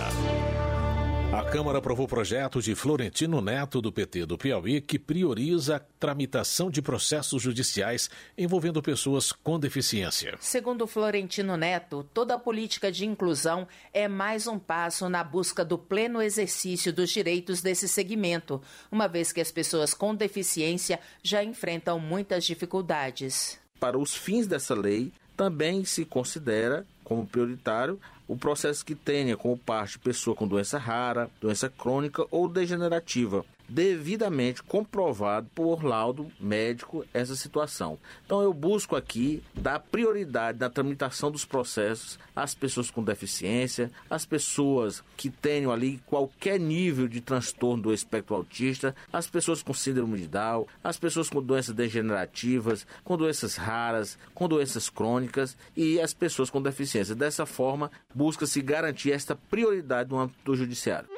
A 1.31 1.41
Câmara 1.45 1.77
aprovou 1.77 2.05
o 2.05 2.09
projeto 2.09 2.61
de 2.61 2.75
Florentino 2.75 3.39
Neto, 3.39 3.81
do 3.81 3.89
PT 3.89 4.25
do 4.25 4.37
Piauí, 4.37 4.81
que 4.81 4.99
prioriza 4.99 5.77
a 5.77 5.79
tramitação 5.79 6.69
de 6.69 6.81
processos 6.81 7.41
judiciais 7.41 8.09
envolvendo 8.37 8.81
pessoas 8.81 9.31
com 9.31 9.57
deficiência. 9.57 10.35
Segundo 10.41 10.85
Florentino 10.85 11.55
Neto, 11.55 12.05
toda 12.13 12.35
a 12.35 12.39
política 12.39 12.91
de 12.91 13.05
inclusão 13.05 13.65
é 13.93 14.09
mais 14.09 14.45
um 14.45 14.59
passo 14.59 15.07
na 15.07 15.23
busca 15.23 15.63
do 15.63 15.77
pleno 15.77 16.21
exercício 16.21 16.91
dos 16.91 17.09
direitos 17.09 17.61
desse 17.61 17.87
segmento, 17.87 18.61
uma 18.91 19.07
vez 19.07 19.31
que 19.31 19.39
as 19.39 19.53
pessoas 19.53 19.93
com 19.93 20.13
deficiência 20.13 20.99
já 21.23 21.41
enfrentam 21.41 21.97
muitas 21.97 22.43
dificuldades. 22.43 23.57
Para 23.79 23.97
os 23.97 24.13
fins 24.13 24.47
dessa 24.47 24.75
lei, 24.75 25.13
também 25.37 25.85
se 25.85 26.03
considera 26.03 26.85
como 27.05 27.25
prioritário 27.25 27.97
o 28.27 28.35
processo 28.35 28.85
que 28.85 28.95
tenha 28.95 29.37
como 29.37 29.57
parte 29.57 29.97
pessoa 29.97 30.35
com 30.35 30.47
doença 30.47 30.77
rara, 30.77 31.29
doença 31.39 31.69
crônica 31.69 32.25
ou 32.29 32.47
degenerativa. 32.47 33.45
Devidamente 33.67 34.63
comprovado 34.63 35.49
por 35.53 35.83
laudo 35.83 36.31
médico 36.39 37.05
essa 37.13 37.35
situação. 37.35 37.97
Então 38.25 38.41
eu 38.41 38.53
busco 38.53 38.95
aqui 38.95 39.43
dar 39.53 39.79
prioridade 39.79 40.59
na 40.59 40.69
tramitação 40.69 41.31
dos 41.31 41.45
processos 41.45 42.19
às 42.35 42.53
pessoas 42.53 42.89
com 42.89 43.03
deficiência, 43.03 43.91
às 44.09 44.25
pessoas 44.25 45.03
que 45.15 45.29
tenham 45.29 45.71
ali 45.71 45.99
qualquer 46.05 46.59
nível 46.59 47.07
de 47.07 47.21
transtorno 47.21 47.83
do 47.83 47.93
espectro 47.93 48.35
autista, 48.35 48.95
às 49.11 49.27
pessoas 49.27 49.61
com 49.63 49.73
síndrome 49.73 50.19
de 50.19 50.27
Down, 50.27 50.67
às 50.83 50.97
pessoas 50.97 51.29
com 51.29 51.41
doenças 51.41 51.75
degenerativas, 51.75 52.85
com 53.03 53.17
doenças 53.17 53.55
raras, 53.55 54.17
com 54.33 54.47
doenças 54.47 54.89
crônicas 54.89 55.57
e 55.75 55.99
as 55.99 56.13
pessoas 56.13 56.49
com 56.49 56.61
deficiência. 56.61 57.15
Dessa 57.15 57.45
forma, 57.45 57.91
busca-se 58.13 58.61
garantir 58.61 59.11
esta 59.11 59.35
prioridade 59.35 60.09
no 60.09 60.19
âmbito 60.19 60.39
do 60.45 60.55
judiciário. 60.55 61.16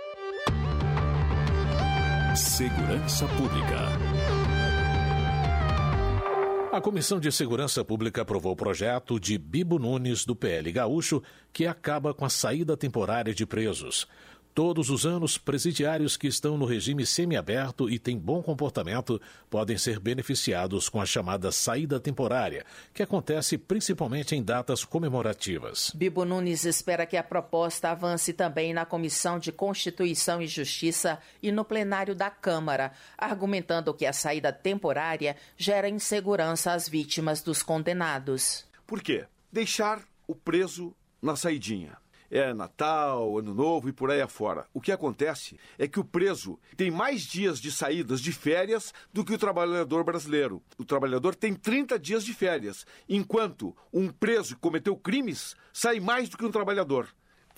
Segurança 2.36 3.28
Pública. 3.30 3.78
A 6.72 6.80
Comissão 6.80 7.20
de 7.20 7.32
Segurança 7.32 7.84
Pública 7.84 8.22
aprovou 8.22 8.54
o 8.54 8.56
projeto 8.56 9.20
de 9.20 9.38
Bibo 9.38 9.80
Nunes, 9.80 10.24
do 10.24 10.36
PL 10.36 10.72
Gaúcho, 10.72 11.24
que 11.52 11.66
acaba 11.66 12.14
com 12.14 12.24
a 12.24 12.30
saída 12.30 12.78
temporária 12.78 13.34
de 13.34 13.46
presos. 13.46 14.08
Todos 14.60 14.90
os 14.90 15.06
anos, 15.06 15.38
presidiários 15.38 16.18
que 16.18 16.28
estão 16.28 16.58
no 16.58 16.66
regime 16.66 17.06
semiaberto 17.06 17.90
e 17.90 17.98
têm 17.98 18.20
bom 18.20 18.44
comportamento 18.44 19.18
podem 19.50 19.78
ser 19.78 20.02
beneficiados 20.02 20.90
com 20.90 21.00
a 21.00 21.06
chamada 21.06 21.50
saída 21.50 21.98
temporária, 21.98 22.66
que 22.94 23.02
acontece 23.02 23.58
principalmente 23.58 24.36
em 24.36 24.44
datas 24.44 24.84
comemorativas. 24.84 25.94
Bibo 25.96 26.26
Nunes 26.26 26.66
espera 26.66 27.06
que 27.06 27.16
a 27.16 27.24
proposta 27.24 27.92
avance 27.92 28.34
também 28.34 28.74
na 28.74 28.86
Comissão 28.86 29.40
de 29.40 29.50
Constituição 29.50 30.42
e 30.42 30.48
Justiça 30.48 31.20
e 31.42 31.54
no 31.54 31.64
plenário 31.64 32.14
da 32.14 32.30
Câmara, 32.30 32.92
argumentando 33.18 33.94
que 33.94 34.06
a 34.06 34.12
saída 34.12 34.52
temporária 34.52 35.38
gera 35.56 35.88
insegurança 35.88 36.74
às 36.74 36.90
vítimas 36.90 37.42
dos 37.42 37.64
condenados. 37.64 38.66
Por 38.86 39.02
quê? 39.02 39.26
Deixar 39.50 40.02
o 40.28 40.36
preso 40.36 40.94
na 41.22 41.38
saidinha 41.38 41.98
é 42.30 42.54
Natal, 42.54 43.38
Ano 43.38 43.54
Novo 43.54 43.90
e 43.90 43.94
por 43.94 44.12
aí 44.12 44.22
afora. 44.22 44.66
O 44.74 44.82
que 44.82 44.92
acontece 44.92 45.60
é 45.78 45.88
que 45.88 46.00
o 46.00 46.04
preso 46.04 46.60
tem 46.76 46.92
mais 46.92 47.22
dias 47.22 47.60
de 47.60 47.72
saídas 47.72 48.22
de 48.22 48.32
férias 48.32 48.94
do 49.14 49.24
que 49.26 49.34
o 49.34 49.38
trabalhador 49.38 50.04
brasileiro. 50.04 50.62
O 50.78 50.86
trabalhador 50.86 51.36
tem 51.36 51.54
30 51.54 51.98
dias 51.98 52.24
de 52.24 52.34
férias, 52.34 52.86
enquanto 53.08 53.76
um 53.92 54.10
preso 54.10 54.56
que 54.56 54.62
cometeu 54.62 54.96
crimes 54.96 55.56
sai 55.74 56.00
mais 56.00 56.30
do 56.30 56.38
que 56.38 56.46
um 56.46 56.52
trabalhador. 56.52 57.08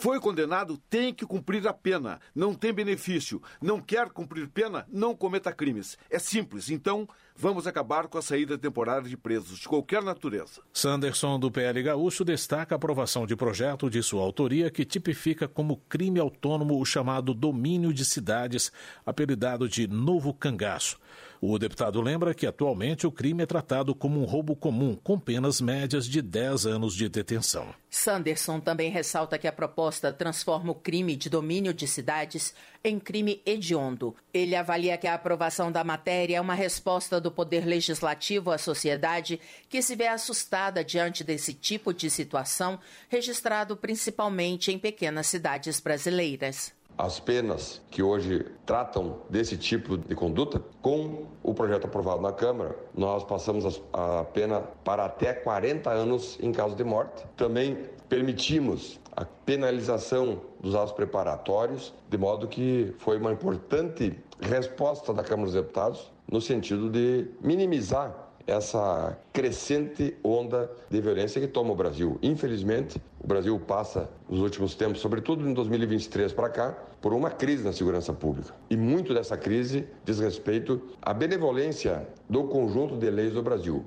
Foi 0.01 0.19
condenado, 0.19 0.79
tem 0.89 1.13
que 1.13 1.27
cumprir 1.27 1.67
a 1.67 1.73
pena. 1.73 2.19
Não 2.33 2.55
tem 2.55 2.73
benefício. 2.73 3.39
Não 3.61 3.79
quer 3.79 4.09
cumprir 4.09 4.49
pena, 4.49 4.83
não 4.91 5.15
cometa 5.15 5.53
crimes. 5.53 5.95
É 6.09 6.17
simples. 6.17 6.71
Então, 6.71 7.07
vamos 7.41 7.65
acabar 7.65 8.07
com 8.07 8.19
a 8.19 8.21
saída 8.21 8.55
temporária 8.55 9.09
de 9.09 9.17
presos 9.17 9.57
de 9.57 9.67
qualquer 9.67 10.03
natureza. 10.03 10.61
Sanderson, 10.71 11.39
do 11.39 11.49
PL 11.49 11.81
Gaúcho, 11.81 12.23
destaca 12.23 12.75
a 12.75 12.77
aprovação 12.77 13.25
de 13.25 13.35
projeto 13.35 13.89
de 13.89 14.03
sua 14.03 14.21
autoria 14.21 14.69
que 14.69 14.85
tipifica 14.85 15.47
como 15.47 15.77
crime 15.89 16.19
autônomo 16.19 16.79
o 16.79 16.85
chamado 16.85 17.33
domínio 17.33 17.91
de 17.91 18.05
cidades, 18.05 18.71
apelidado 19.03 19.67
de 19.67 19.87
Novo 19.87 20.35
Cangaço. 20.35 20.99
O 21.43 21.57
deputado 21.57 21.99
lembra 22.01 22.35
que 22.35 22.45
atualmente 22.45 23.07
o 23.07 23.11
crime 23.11 23.41
é 23.41 23.47
tratado 23.47 23.95
como 23.95 24.21
um 24.21 24.25
roubo 24.25 24.55
comum, 24.55 24.95
com 25.03 25.19
penas 25.19 25.59
médias 25.59 26.05
de 26.05 26.21
10 26.21 26.67
anos 26.67 26.93
de 26.93 27.09
detenção. 27.09 27.73
Sanderson 27.89 28.59
também 28.59 28.91
ressalta 28.91 29.39
que 29.39 29.47
a 29.47 29.51
proposta 29.51 30.13
transforma 30.13 30.71
o 30.71 30.75
crime 30.75 31.15
de 31.15 31.31
domínio 31.31 31.73
de 31.73 31.87
cidades 31.87 32.53
em 32.83 32.99
crime 32.99 33.41
hediondo. 33.45 34.15
Ele 34.33 34.55
avalia 34.55 34.97
que 34.97 35.07
a 35.07 35.13
aprovação 35.13 35.71
da 35.71 35.83
matéria 35.83 36.37
é 36.37 36.41
uma 36.41 36.53
resposta 36.53 37.19
do 37.19 37.31
Poder 37.31 37.65
Legislativo 37.65 38.51
à 38.51 38.57
sociedade 38.57 39.39
que 39.69 39.81
se 39.81 39.95
vê 39.95 40.07
assustada 40.07 40.83
diante 40.83 41.23
desse 41.23 41.53
tipo 41.53 41.93
de 41.93 42.09
situação, 42.09 42.79
registrado 43.09 43.75
principalmente 43.75 44.71
em 44.71 44.79
pequenas 44.79 45.27
cidades 45.27 45.79
brasileiras 45.79 46.73
as 47.01 47.19
penas 47.19 47.81
que 47.89 48.03
hoje 48.03 48.45
tratam 48.63 49.21
desse 49.27 49.57
tipo 49.57 49.97
de 49.97 50.13
conduta, 50.13 50.61
com 50.83 51.25
o 51.41 51.51
projeto 51.51 51.85
aprovado 51.85 52.21
na 52.21 52.31
Câmara, 52.31 52.75
nós 52.95 53.23
passamos 53.23 53.81
a 53.91 54.23
pena 54.25 54.61
para 54.83 55.05
até 55.05 55.33
40 55.33 55.89
anos 55.89 56.37
em 56.39 56.51
caso 56.51 56.75
de 56.75 56.83
morte. 56.83 57.25
Também 57.35 57.89
permitimos 58.07 58.99
a 59.15 59.25
penalização 59.25 60.41
dos 60.59 60.75
atos 60.75 60.93
preparatórios, 60.93 61.93
de 62.09 62.17
modo 62.17 62.47
que 62.47 62.93
foi 62.99 63.17
uma 63.17 63.31
importante 63.31 64.17
resposta 64.39 65.13
da 65.13 65.23
Câmara 65.23 65.45
dos 65.45 65.55
Deputados 65.55 66.11
no 66.29 66.39
sentido 66.39 66.89
de 66.89 67.27
minimizar 67.41 68.29
essa 68.47 69.17
crescente 69.31 70.15
onda 70.23 70.69
de 70.89 70.99
violência 71.01 71.39
que 71.39 71.47
toma 71.47 71.71
o 71.71 71.75
Brasil. 71.75 72.17
Infelizmente, 72.21 73.01
o 73.19 73.27
Brasil 73.27 73.59
passa 73.59 74.09
nos 74.29 74.39
últimos 74.39 74.75
tempos, 74.75 74.99
sobretudo 74.99 75.47
em 75.47 75.53
2023 75.53 76.33
para 76.33 76.49
cá, 76.49 76.77
por 77.01 77.13
uma 77.13 77.29
crise 77.29 77.63
na 77.63 77.73
segurança 77.73 78.13
pública. 78.13 78.53
E 78.69 78.77
muito 78.77 79.13
dessa 79.13 79.37
crise 79.37 79.87
diz 80.03 80.19
respeito 80.19 80.81
à 81.01 81.13
benevolência 81.13 82.07
do 82.29 82.45
conjunto 82.45 82.97
de 82.97 83.09
leis 83.09 83.33
do 83.33 83.41
Brasil. 83.41 83.83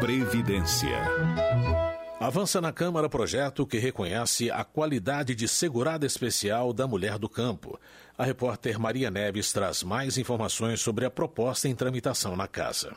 Previdência. 0.00 1.73
Avança 2.24 2.58
na 2.58 2.72
Câmara 2.72 3.06
projeto 3.06 3.66
que 3.66 3.76
reconhece 3.76 4.50
a 4.50 4.64
qualidade 4.64 5.34
de 5.34 5.46
segurada 5.46 6.06
especial 6.06 6.72
da 6.72 6.86
mulher 6.86 7.18
do 7.18 7.28
campo. 7.28 7.78
A 8.16 8.24
repórter 8.24 8.80
Maria 8.80 9.10
Neves 9.10 9.52
traz 9.52 9.82
mais 9.82 10.16
informações 10.16 10.80
sobre 10.80 11.04
a 11.04 11.10
proposta 11.10 11.68
em 11.68 11.74
tramitação 11.74 12.34
na 12.34 12.48
Casa. 12.48 12.96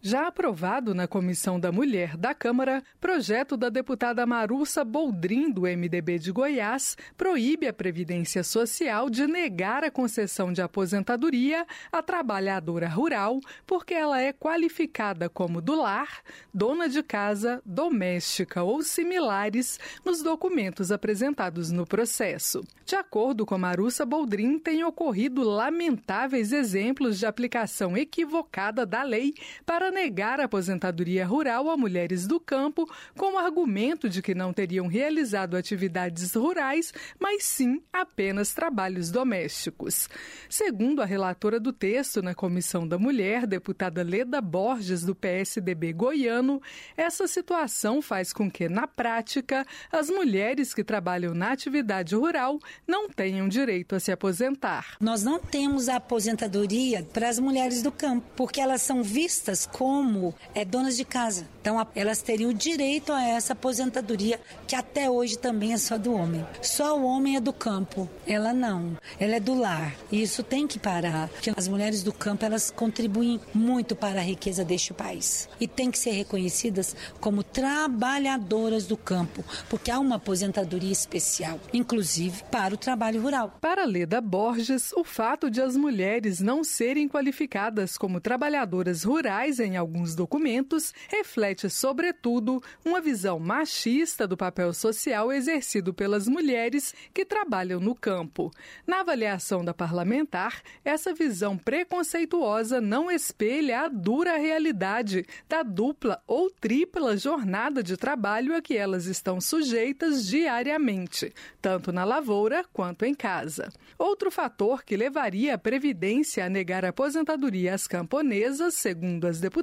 Já 0.00 0.28
aprovado 0.28 0.94
na 0.94 1.08
Comissão 1.08 1.58
da 1.58 1.72
Mulher 1.72 2.16
da 2.16 2.32
Câmara, 2.32 2.84
projeto 3.00 3.56
da 3.56 3.68
deputada 3.68 4.24
Marussa 4.24 4.84
Boldrin, 4.84 5.50
do 5.50 5.62
MDB 5.62 6.20
de 6.20 6.30
Goiás, 6.30 6.96
proíbe 7.16 7.66
a 7.66 7.72
Previdência 7.72 8.44
Social 8.44 9.10
de 9.10 9.26
negar 9.26 9.82
a 9.82 9.90
concessão 9.90 10.52
de 10.52 10.62
aposentadoria 10.62 11.66
à 11.90 12.00
trabalhadora 12.00 12.88
rural 12.88 13.40
porque 13.66 13.92
ela 13.92 14.20
é 14.22 14.32
qualificada 14.32 15.28
como 15.28 15.60
do 15.60 15.74
lar, 15.74 16.22
dona 16.54 16.88
de 16.88 17.02
casa, 17.02 17.60
doméstica 17.66 18.62
ou 18.62 18.82
similares 18.82 19.80
nos 20.04 20.22
documentos 20.22 20.92
apresentados 20.92 21.72
no 21.72 21.84
processo. 21.84 22.62
De 22.86 22.94
acordo 22.94 23.44
com 23.44 23.58
Marussa 23.58 24.06
Boldrin, 24.06 24.60
tem 24.60 24.84
ocorrido 24.84 25.42
lamentáveis 25.42 26.52
exemplos 26.52 27.18
de 27.18 27.26
aplicação 27.26 27.96
equivocada 27.96 28.86
da 28.86 29.02
lei 29.02 29.34
para 29.66 29.87
para 29.88 29.90
negar 29.90 30.38
a 30.38 30.44
aposentadoria 30.44 31.24
rural 31.24 31.70
a 31.70 31.76
mulheres 31.76 32.26
do 32.26 32.38
campo, 32.38 32.86
com 33.16 33.34
o 33.34 33.38
argumento 33.38 34.06
de 34.06 34.20
que 34.20 34.34
não 34.34 34.52
teriam 34.52 34.86
realizado 34.86 35.56
atividades 35.56 36.34
rurais, 36.34 36.92
mas 37.18 37.44
sim 37.44 37.80
apenas 37.90 38.52
trabalhos 38.52 39.10
domésticos. 39.10 40.08
Segundo 40.48 41.00
a 41.00 41.06
relatora 41.06 41.58
do 41.58 41.72
texto 41.72 42.20
na 42.20 42.34
Comissão 42.34 42.86
da 42.86 42.98
Mulher, 42.98 43.46
deputada 43.46 44.02
Leda 44.02 44.42
Borges, 44.42 45.04
do 45.04 45.14
PSDB 45.14 45.94
goiano, 45.94 46.60
essa 46.94 47.26
situação 47.26 48.02
faz 48.02 48.30
com 48.30 48.50
que, 48.50 48.68
na 48.68 48.86
prática, 48.86 49.66
as 49.90 50.10
mulheres 50.10 50.74
que 50.74 50.84
trabalham 50.84 51.32
na 51.32 51.52
atividade 51.52 52.14
rural 52.14 52.58
não 52.86 53.08
tenham 53.08 53.48
direito 53.48 53.94
a 53.94 54.00
se 54.00 54.12
aposentar. 54.12 54.98
Nós 55.00 55.22
não 55.22 55.38
temos 55.38 55.88
a 55.88 55.96
aposentadoria 55.96 57.02
para 57.10 57.30
as 57.30 57.38
mulheres 57.38 57.80
do 57.80 57.90
campo, 57.90 58.26
porque 58.36 58.60
elas 58.60 58.82
são 58.82 59.02
vistas 59.02 59.64
como 59.78 60.34
é, 60.56 60.64
donas 60.64 60.96
de 60.96 61.04
casa. 61.04 61.48
Então, 61.60 61.86
elas 61.94 62.20
teriam 62.20 62.52
direito 62.52 63.12
a 63.12 63.22
essa 63.22 63.52
aposentadoria, 63.52 64.40
que 64.66 64.74
até 64.74 65.08
hoje 65.08 65.38
também 65.38 65.72
é 65.72 65.76
só 65.76 65.96
do 65.96 66.12
homem. 66.12 66.44
Só 66.60 66.98
o 66.98 67.04
homem 67.04 67.36
é 67.36 67.40
do 67.40 67.52
campo, 67.52 68.08
ela 68.26 68.52
não. 68.52 68.96
Ela 69.20 69.36
é 69.36 69.40
do 69.40 69.54
lar. 69.54 69.94
E 70.10 70.20
isso 70.20 70.42
tem 70.42 70.66
que 70.66 70.80
parar. 70.80 71.28
Porque 71.28 71.52
as 71.56 71.68
mulheres 71.68 72.02
do 72.02 72.12
campo, 72.12 72.44
elas 72.44 72.72
contribuem 72.72 73.40
muito 73.54 73.94
para 73.94 74.18
a 74.18 74.22
riqueza 74.22 74.64
deste 74.64 74.92
país. 74.92 75.48
E 75.60 75.68
tem 75.68 75.92
que 75.92 75.98
ser 75.98 76.10
reconhecidas 76.10 76.96
como 77.20 77.44
trabalhadoras 77.44 78.84
do 78.86 78.96
campo, 78.96 79.44
porque 79.68 79.90
há 79.90 80.00
uma 80.00 80.16
aposentadoria 80.16 80.90
especial, 80.90 81.60
inclusive 81.72 82.42
para 82.50 82.74
o 82.74 82.78
trabalho 82.78 83.22
rural. 83.22 83.56
Para 83.60 83.84
Leda 83.84 84.20
Borges, 84.20 84.92
o 84.94 85.04
fato 85.04 85.48
de 85.48 85.60
as 85.60 85.76
mulheres 85.76 86.40
não 86.40 86.64
serem 86.64 87.08
qualificadas 87.08 87.96
como 87.96 88.20
trabalhadoras 88.20 89.04
rurais 89.04 89.60
em 89.60 89.67
em 89.68 89.76
alguns 89.76 90.14
documentos, 90.14 90.92
reflete, 91.08 91.70
sobretudo, 91.70 92.62
uma 92.84 93.00
visão 93.00 93.38
machista 93.38 94.26
do 94.26 94.36
papel 94.36 94.72
social 94.72 95.32
exercido 95.32 95.94
pelas 95.94 96.26
mulheres 96.26 96.94
que 97.12 97.24
trabalham 97.24 97.78
no 97.78 97.94
campo. 97.94 98.50
Na 98.86 99.00
avaliação 99.00 99.64
da 99.64 99.72
parlamentar, 99.72 100.62
essa 100.84 101.14
visão 101.14 101.56
preconceituosa 101.56 102.80
não 102.80 103.10
espelha 103.10 103.82
a 103.82 103.88
dura 103.88 104.36
realidade 104.36 105.26
da 105.48 105.62
dupla 105.62 106.22
ou 106.26 106.50
tripla 106.50 107.16
jornada 107.16 107.82
de 107.82 107.96
trabalho 107.96 108.56
a 108.56 108.62
que 108.62 108.76
elas 108.76 109.06
estão 109.06 109.40
sujeitas 109.40 110.26
diariamente, 110.26 111.32
tanto 111.60 111.92
na 111.92 112.04
lavoura 112.04 112.64
quanto 112.72 113.04
em 113.04 113.14
casa. 113.14 113.72
Outro 113.98 114.30
fator 114.30 114.82
que 114.82 114.96
levaria 114.96 115.54
a 115.54 115.58
Previdência 115.58 116.46
a 116.46 116.48
negar 116.48 116.84
aposentadoria 116.84 117.74
às 117.74 117.86
camponesas, 117.86 118.74
segundo 118.74 119.26
as 119.26 119.38
deputadas, 119.38 119.57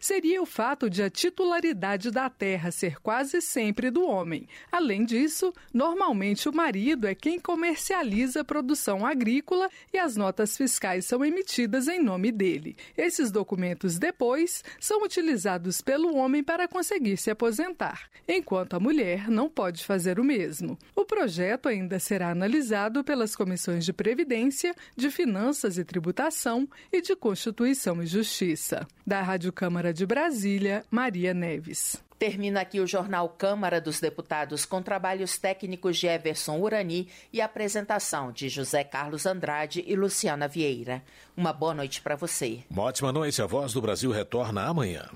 seria 0.00 0.42
o 0.42 0.46
fato 0.46 0.88
de 0.88 1.02
a 1.02 1.10
titularidade 1.10 2.10
da 2.10 2.28
terra 2.28 2.70
ser 2.70 3.00
quase 3.00 3.40
sempre 3.40 3.90
do 3.90 4.04
homem. 4.04 4.48
Além 4.70 5.04
disso, 5.04 5.52
normalmente 5.72 6.48
o 6.48 6.54
marido 6.54 7.06
é 7.06 7.14
quem 7.14 7.38
comercializa 7.38 8.40
a 8.40 8.44
produção 8.44 9.06
agrícola 9.06 9.68
e 9.92 9.98
as 9.98 10.16
notas 10.16 10.56
fiscais 10.56 11.04
são 11.06 11.24
emitidas 11.24 11.88
em 11.88 12.02
nome 12.02 12.30
dele. 12.30 12.76
Esses 12.96 13.30
documentos 13.30 13.98
depois 13.98 14.62
são 14.80 15.02
utilizados 15.02 15.80
pelo 15.80 16.14
homem 16.16 16.42
para 16.42 16.68
conseguir 16.68 17.16
se 17.16 17.30
aposentar, 17.30 18.08
enquanto 18.26 18.74
a 18.74 18.80
mulher 18.80 19.28
não 19.28 19.48
pode 19.48 19.84
fazer 19.84 20.18
o 20.18 20.24
mesmo. 20.24 20.78
O 20.94 21.04
projeto 21.04 21.68
ainda 21.68 21.98
será 21.98 22.30
analisado 22.30 23.04
pelas 23.04 23.36
comissões 23.36 23.84
de 23.84 23.92
Previdência, 23.92 24.74
de 24.96 25.10
Finanças 25.10 25.78
e 25.78 25.84
Tributação 25.84 26.68
e 26.92 27.00
de 27.00 27.14
Constituição 27.16 28.02
e 28.02 28.06
Justiça. 28.06 28.86
Da 29.14 29.22
Rádio 29.22 29.52
Câmara 29.52 29.94
de 29.94 30.04
Brasília, 30.04 30.84
Maria 30.90 31.32
Neves. 31.32 32.02
Termina 32.18 32.62
aqui 32.62 32.80
o 32.80 32.86
jornal 32.86 33.28
Câmara 33.28 33.80
dos 33.80 34.00
Deputados 34.00 34.66
com 34.66 34.82
trabalhos 34.82 35.38
técnicos 35.38 35.98
de 35.98 36.08
Everson 36.08 36.58
Urani 36.58 37.06
e 37.32 37.40
apresentação 37.40 38.32
de 38.32 38.48
José 38.48 38.82
Carlos 38.82 39.24
Andrade 39.24 39.84
e 39.86 39.94
Luciana 39.94 40.48
Vieira. 40.48 41.00
Uma 41.36 41.52
boa 41.52 41.72
noite 41.72 42.02
para 42.02 42.16
você. 42.16 42.64
Uma 42.68 42.82
ótima 42.82 43.12
noite. 43.12 43.40
A 43.40 43.46
Voz 43.46 43.72
do 43.72 43.80
Brasil 43.80 44.10
retorna 44.10 44.64
amanhã. 44.64 45.08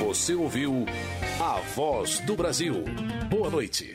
Você 0.00 0.34
ouviu 0.34 0.84
a 1.40 1.60
Voz 1.74 2.20
do 2.20 2.36
Brasil. 2.36 2.84
Boa 3.30 3.48
noite. 3.48 3.94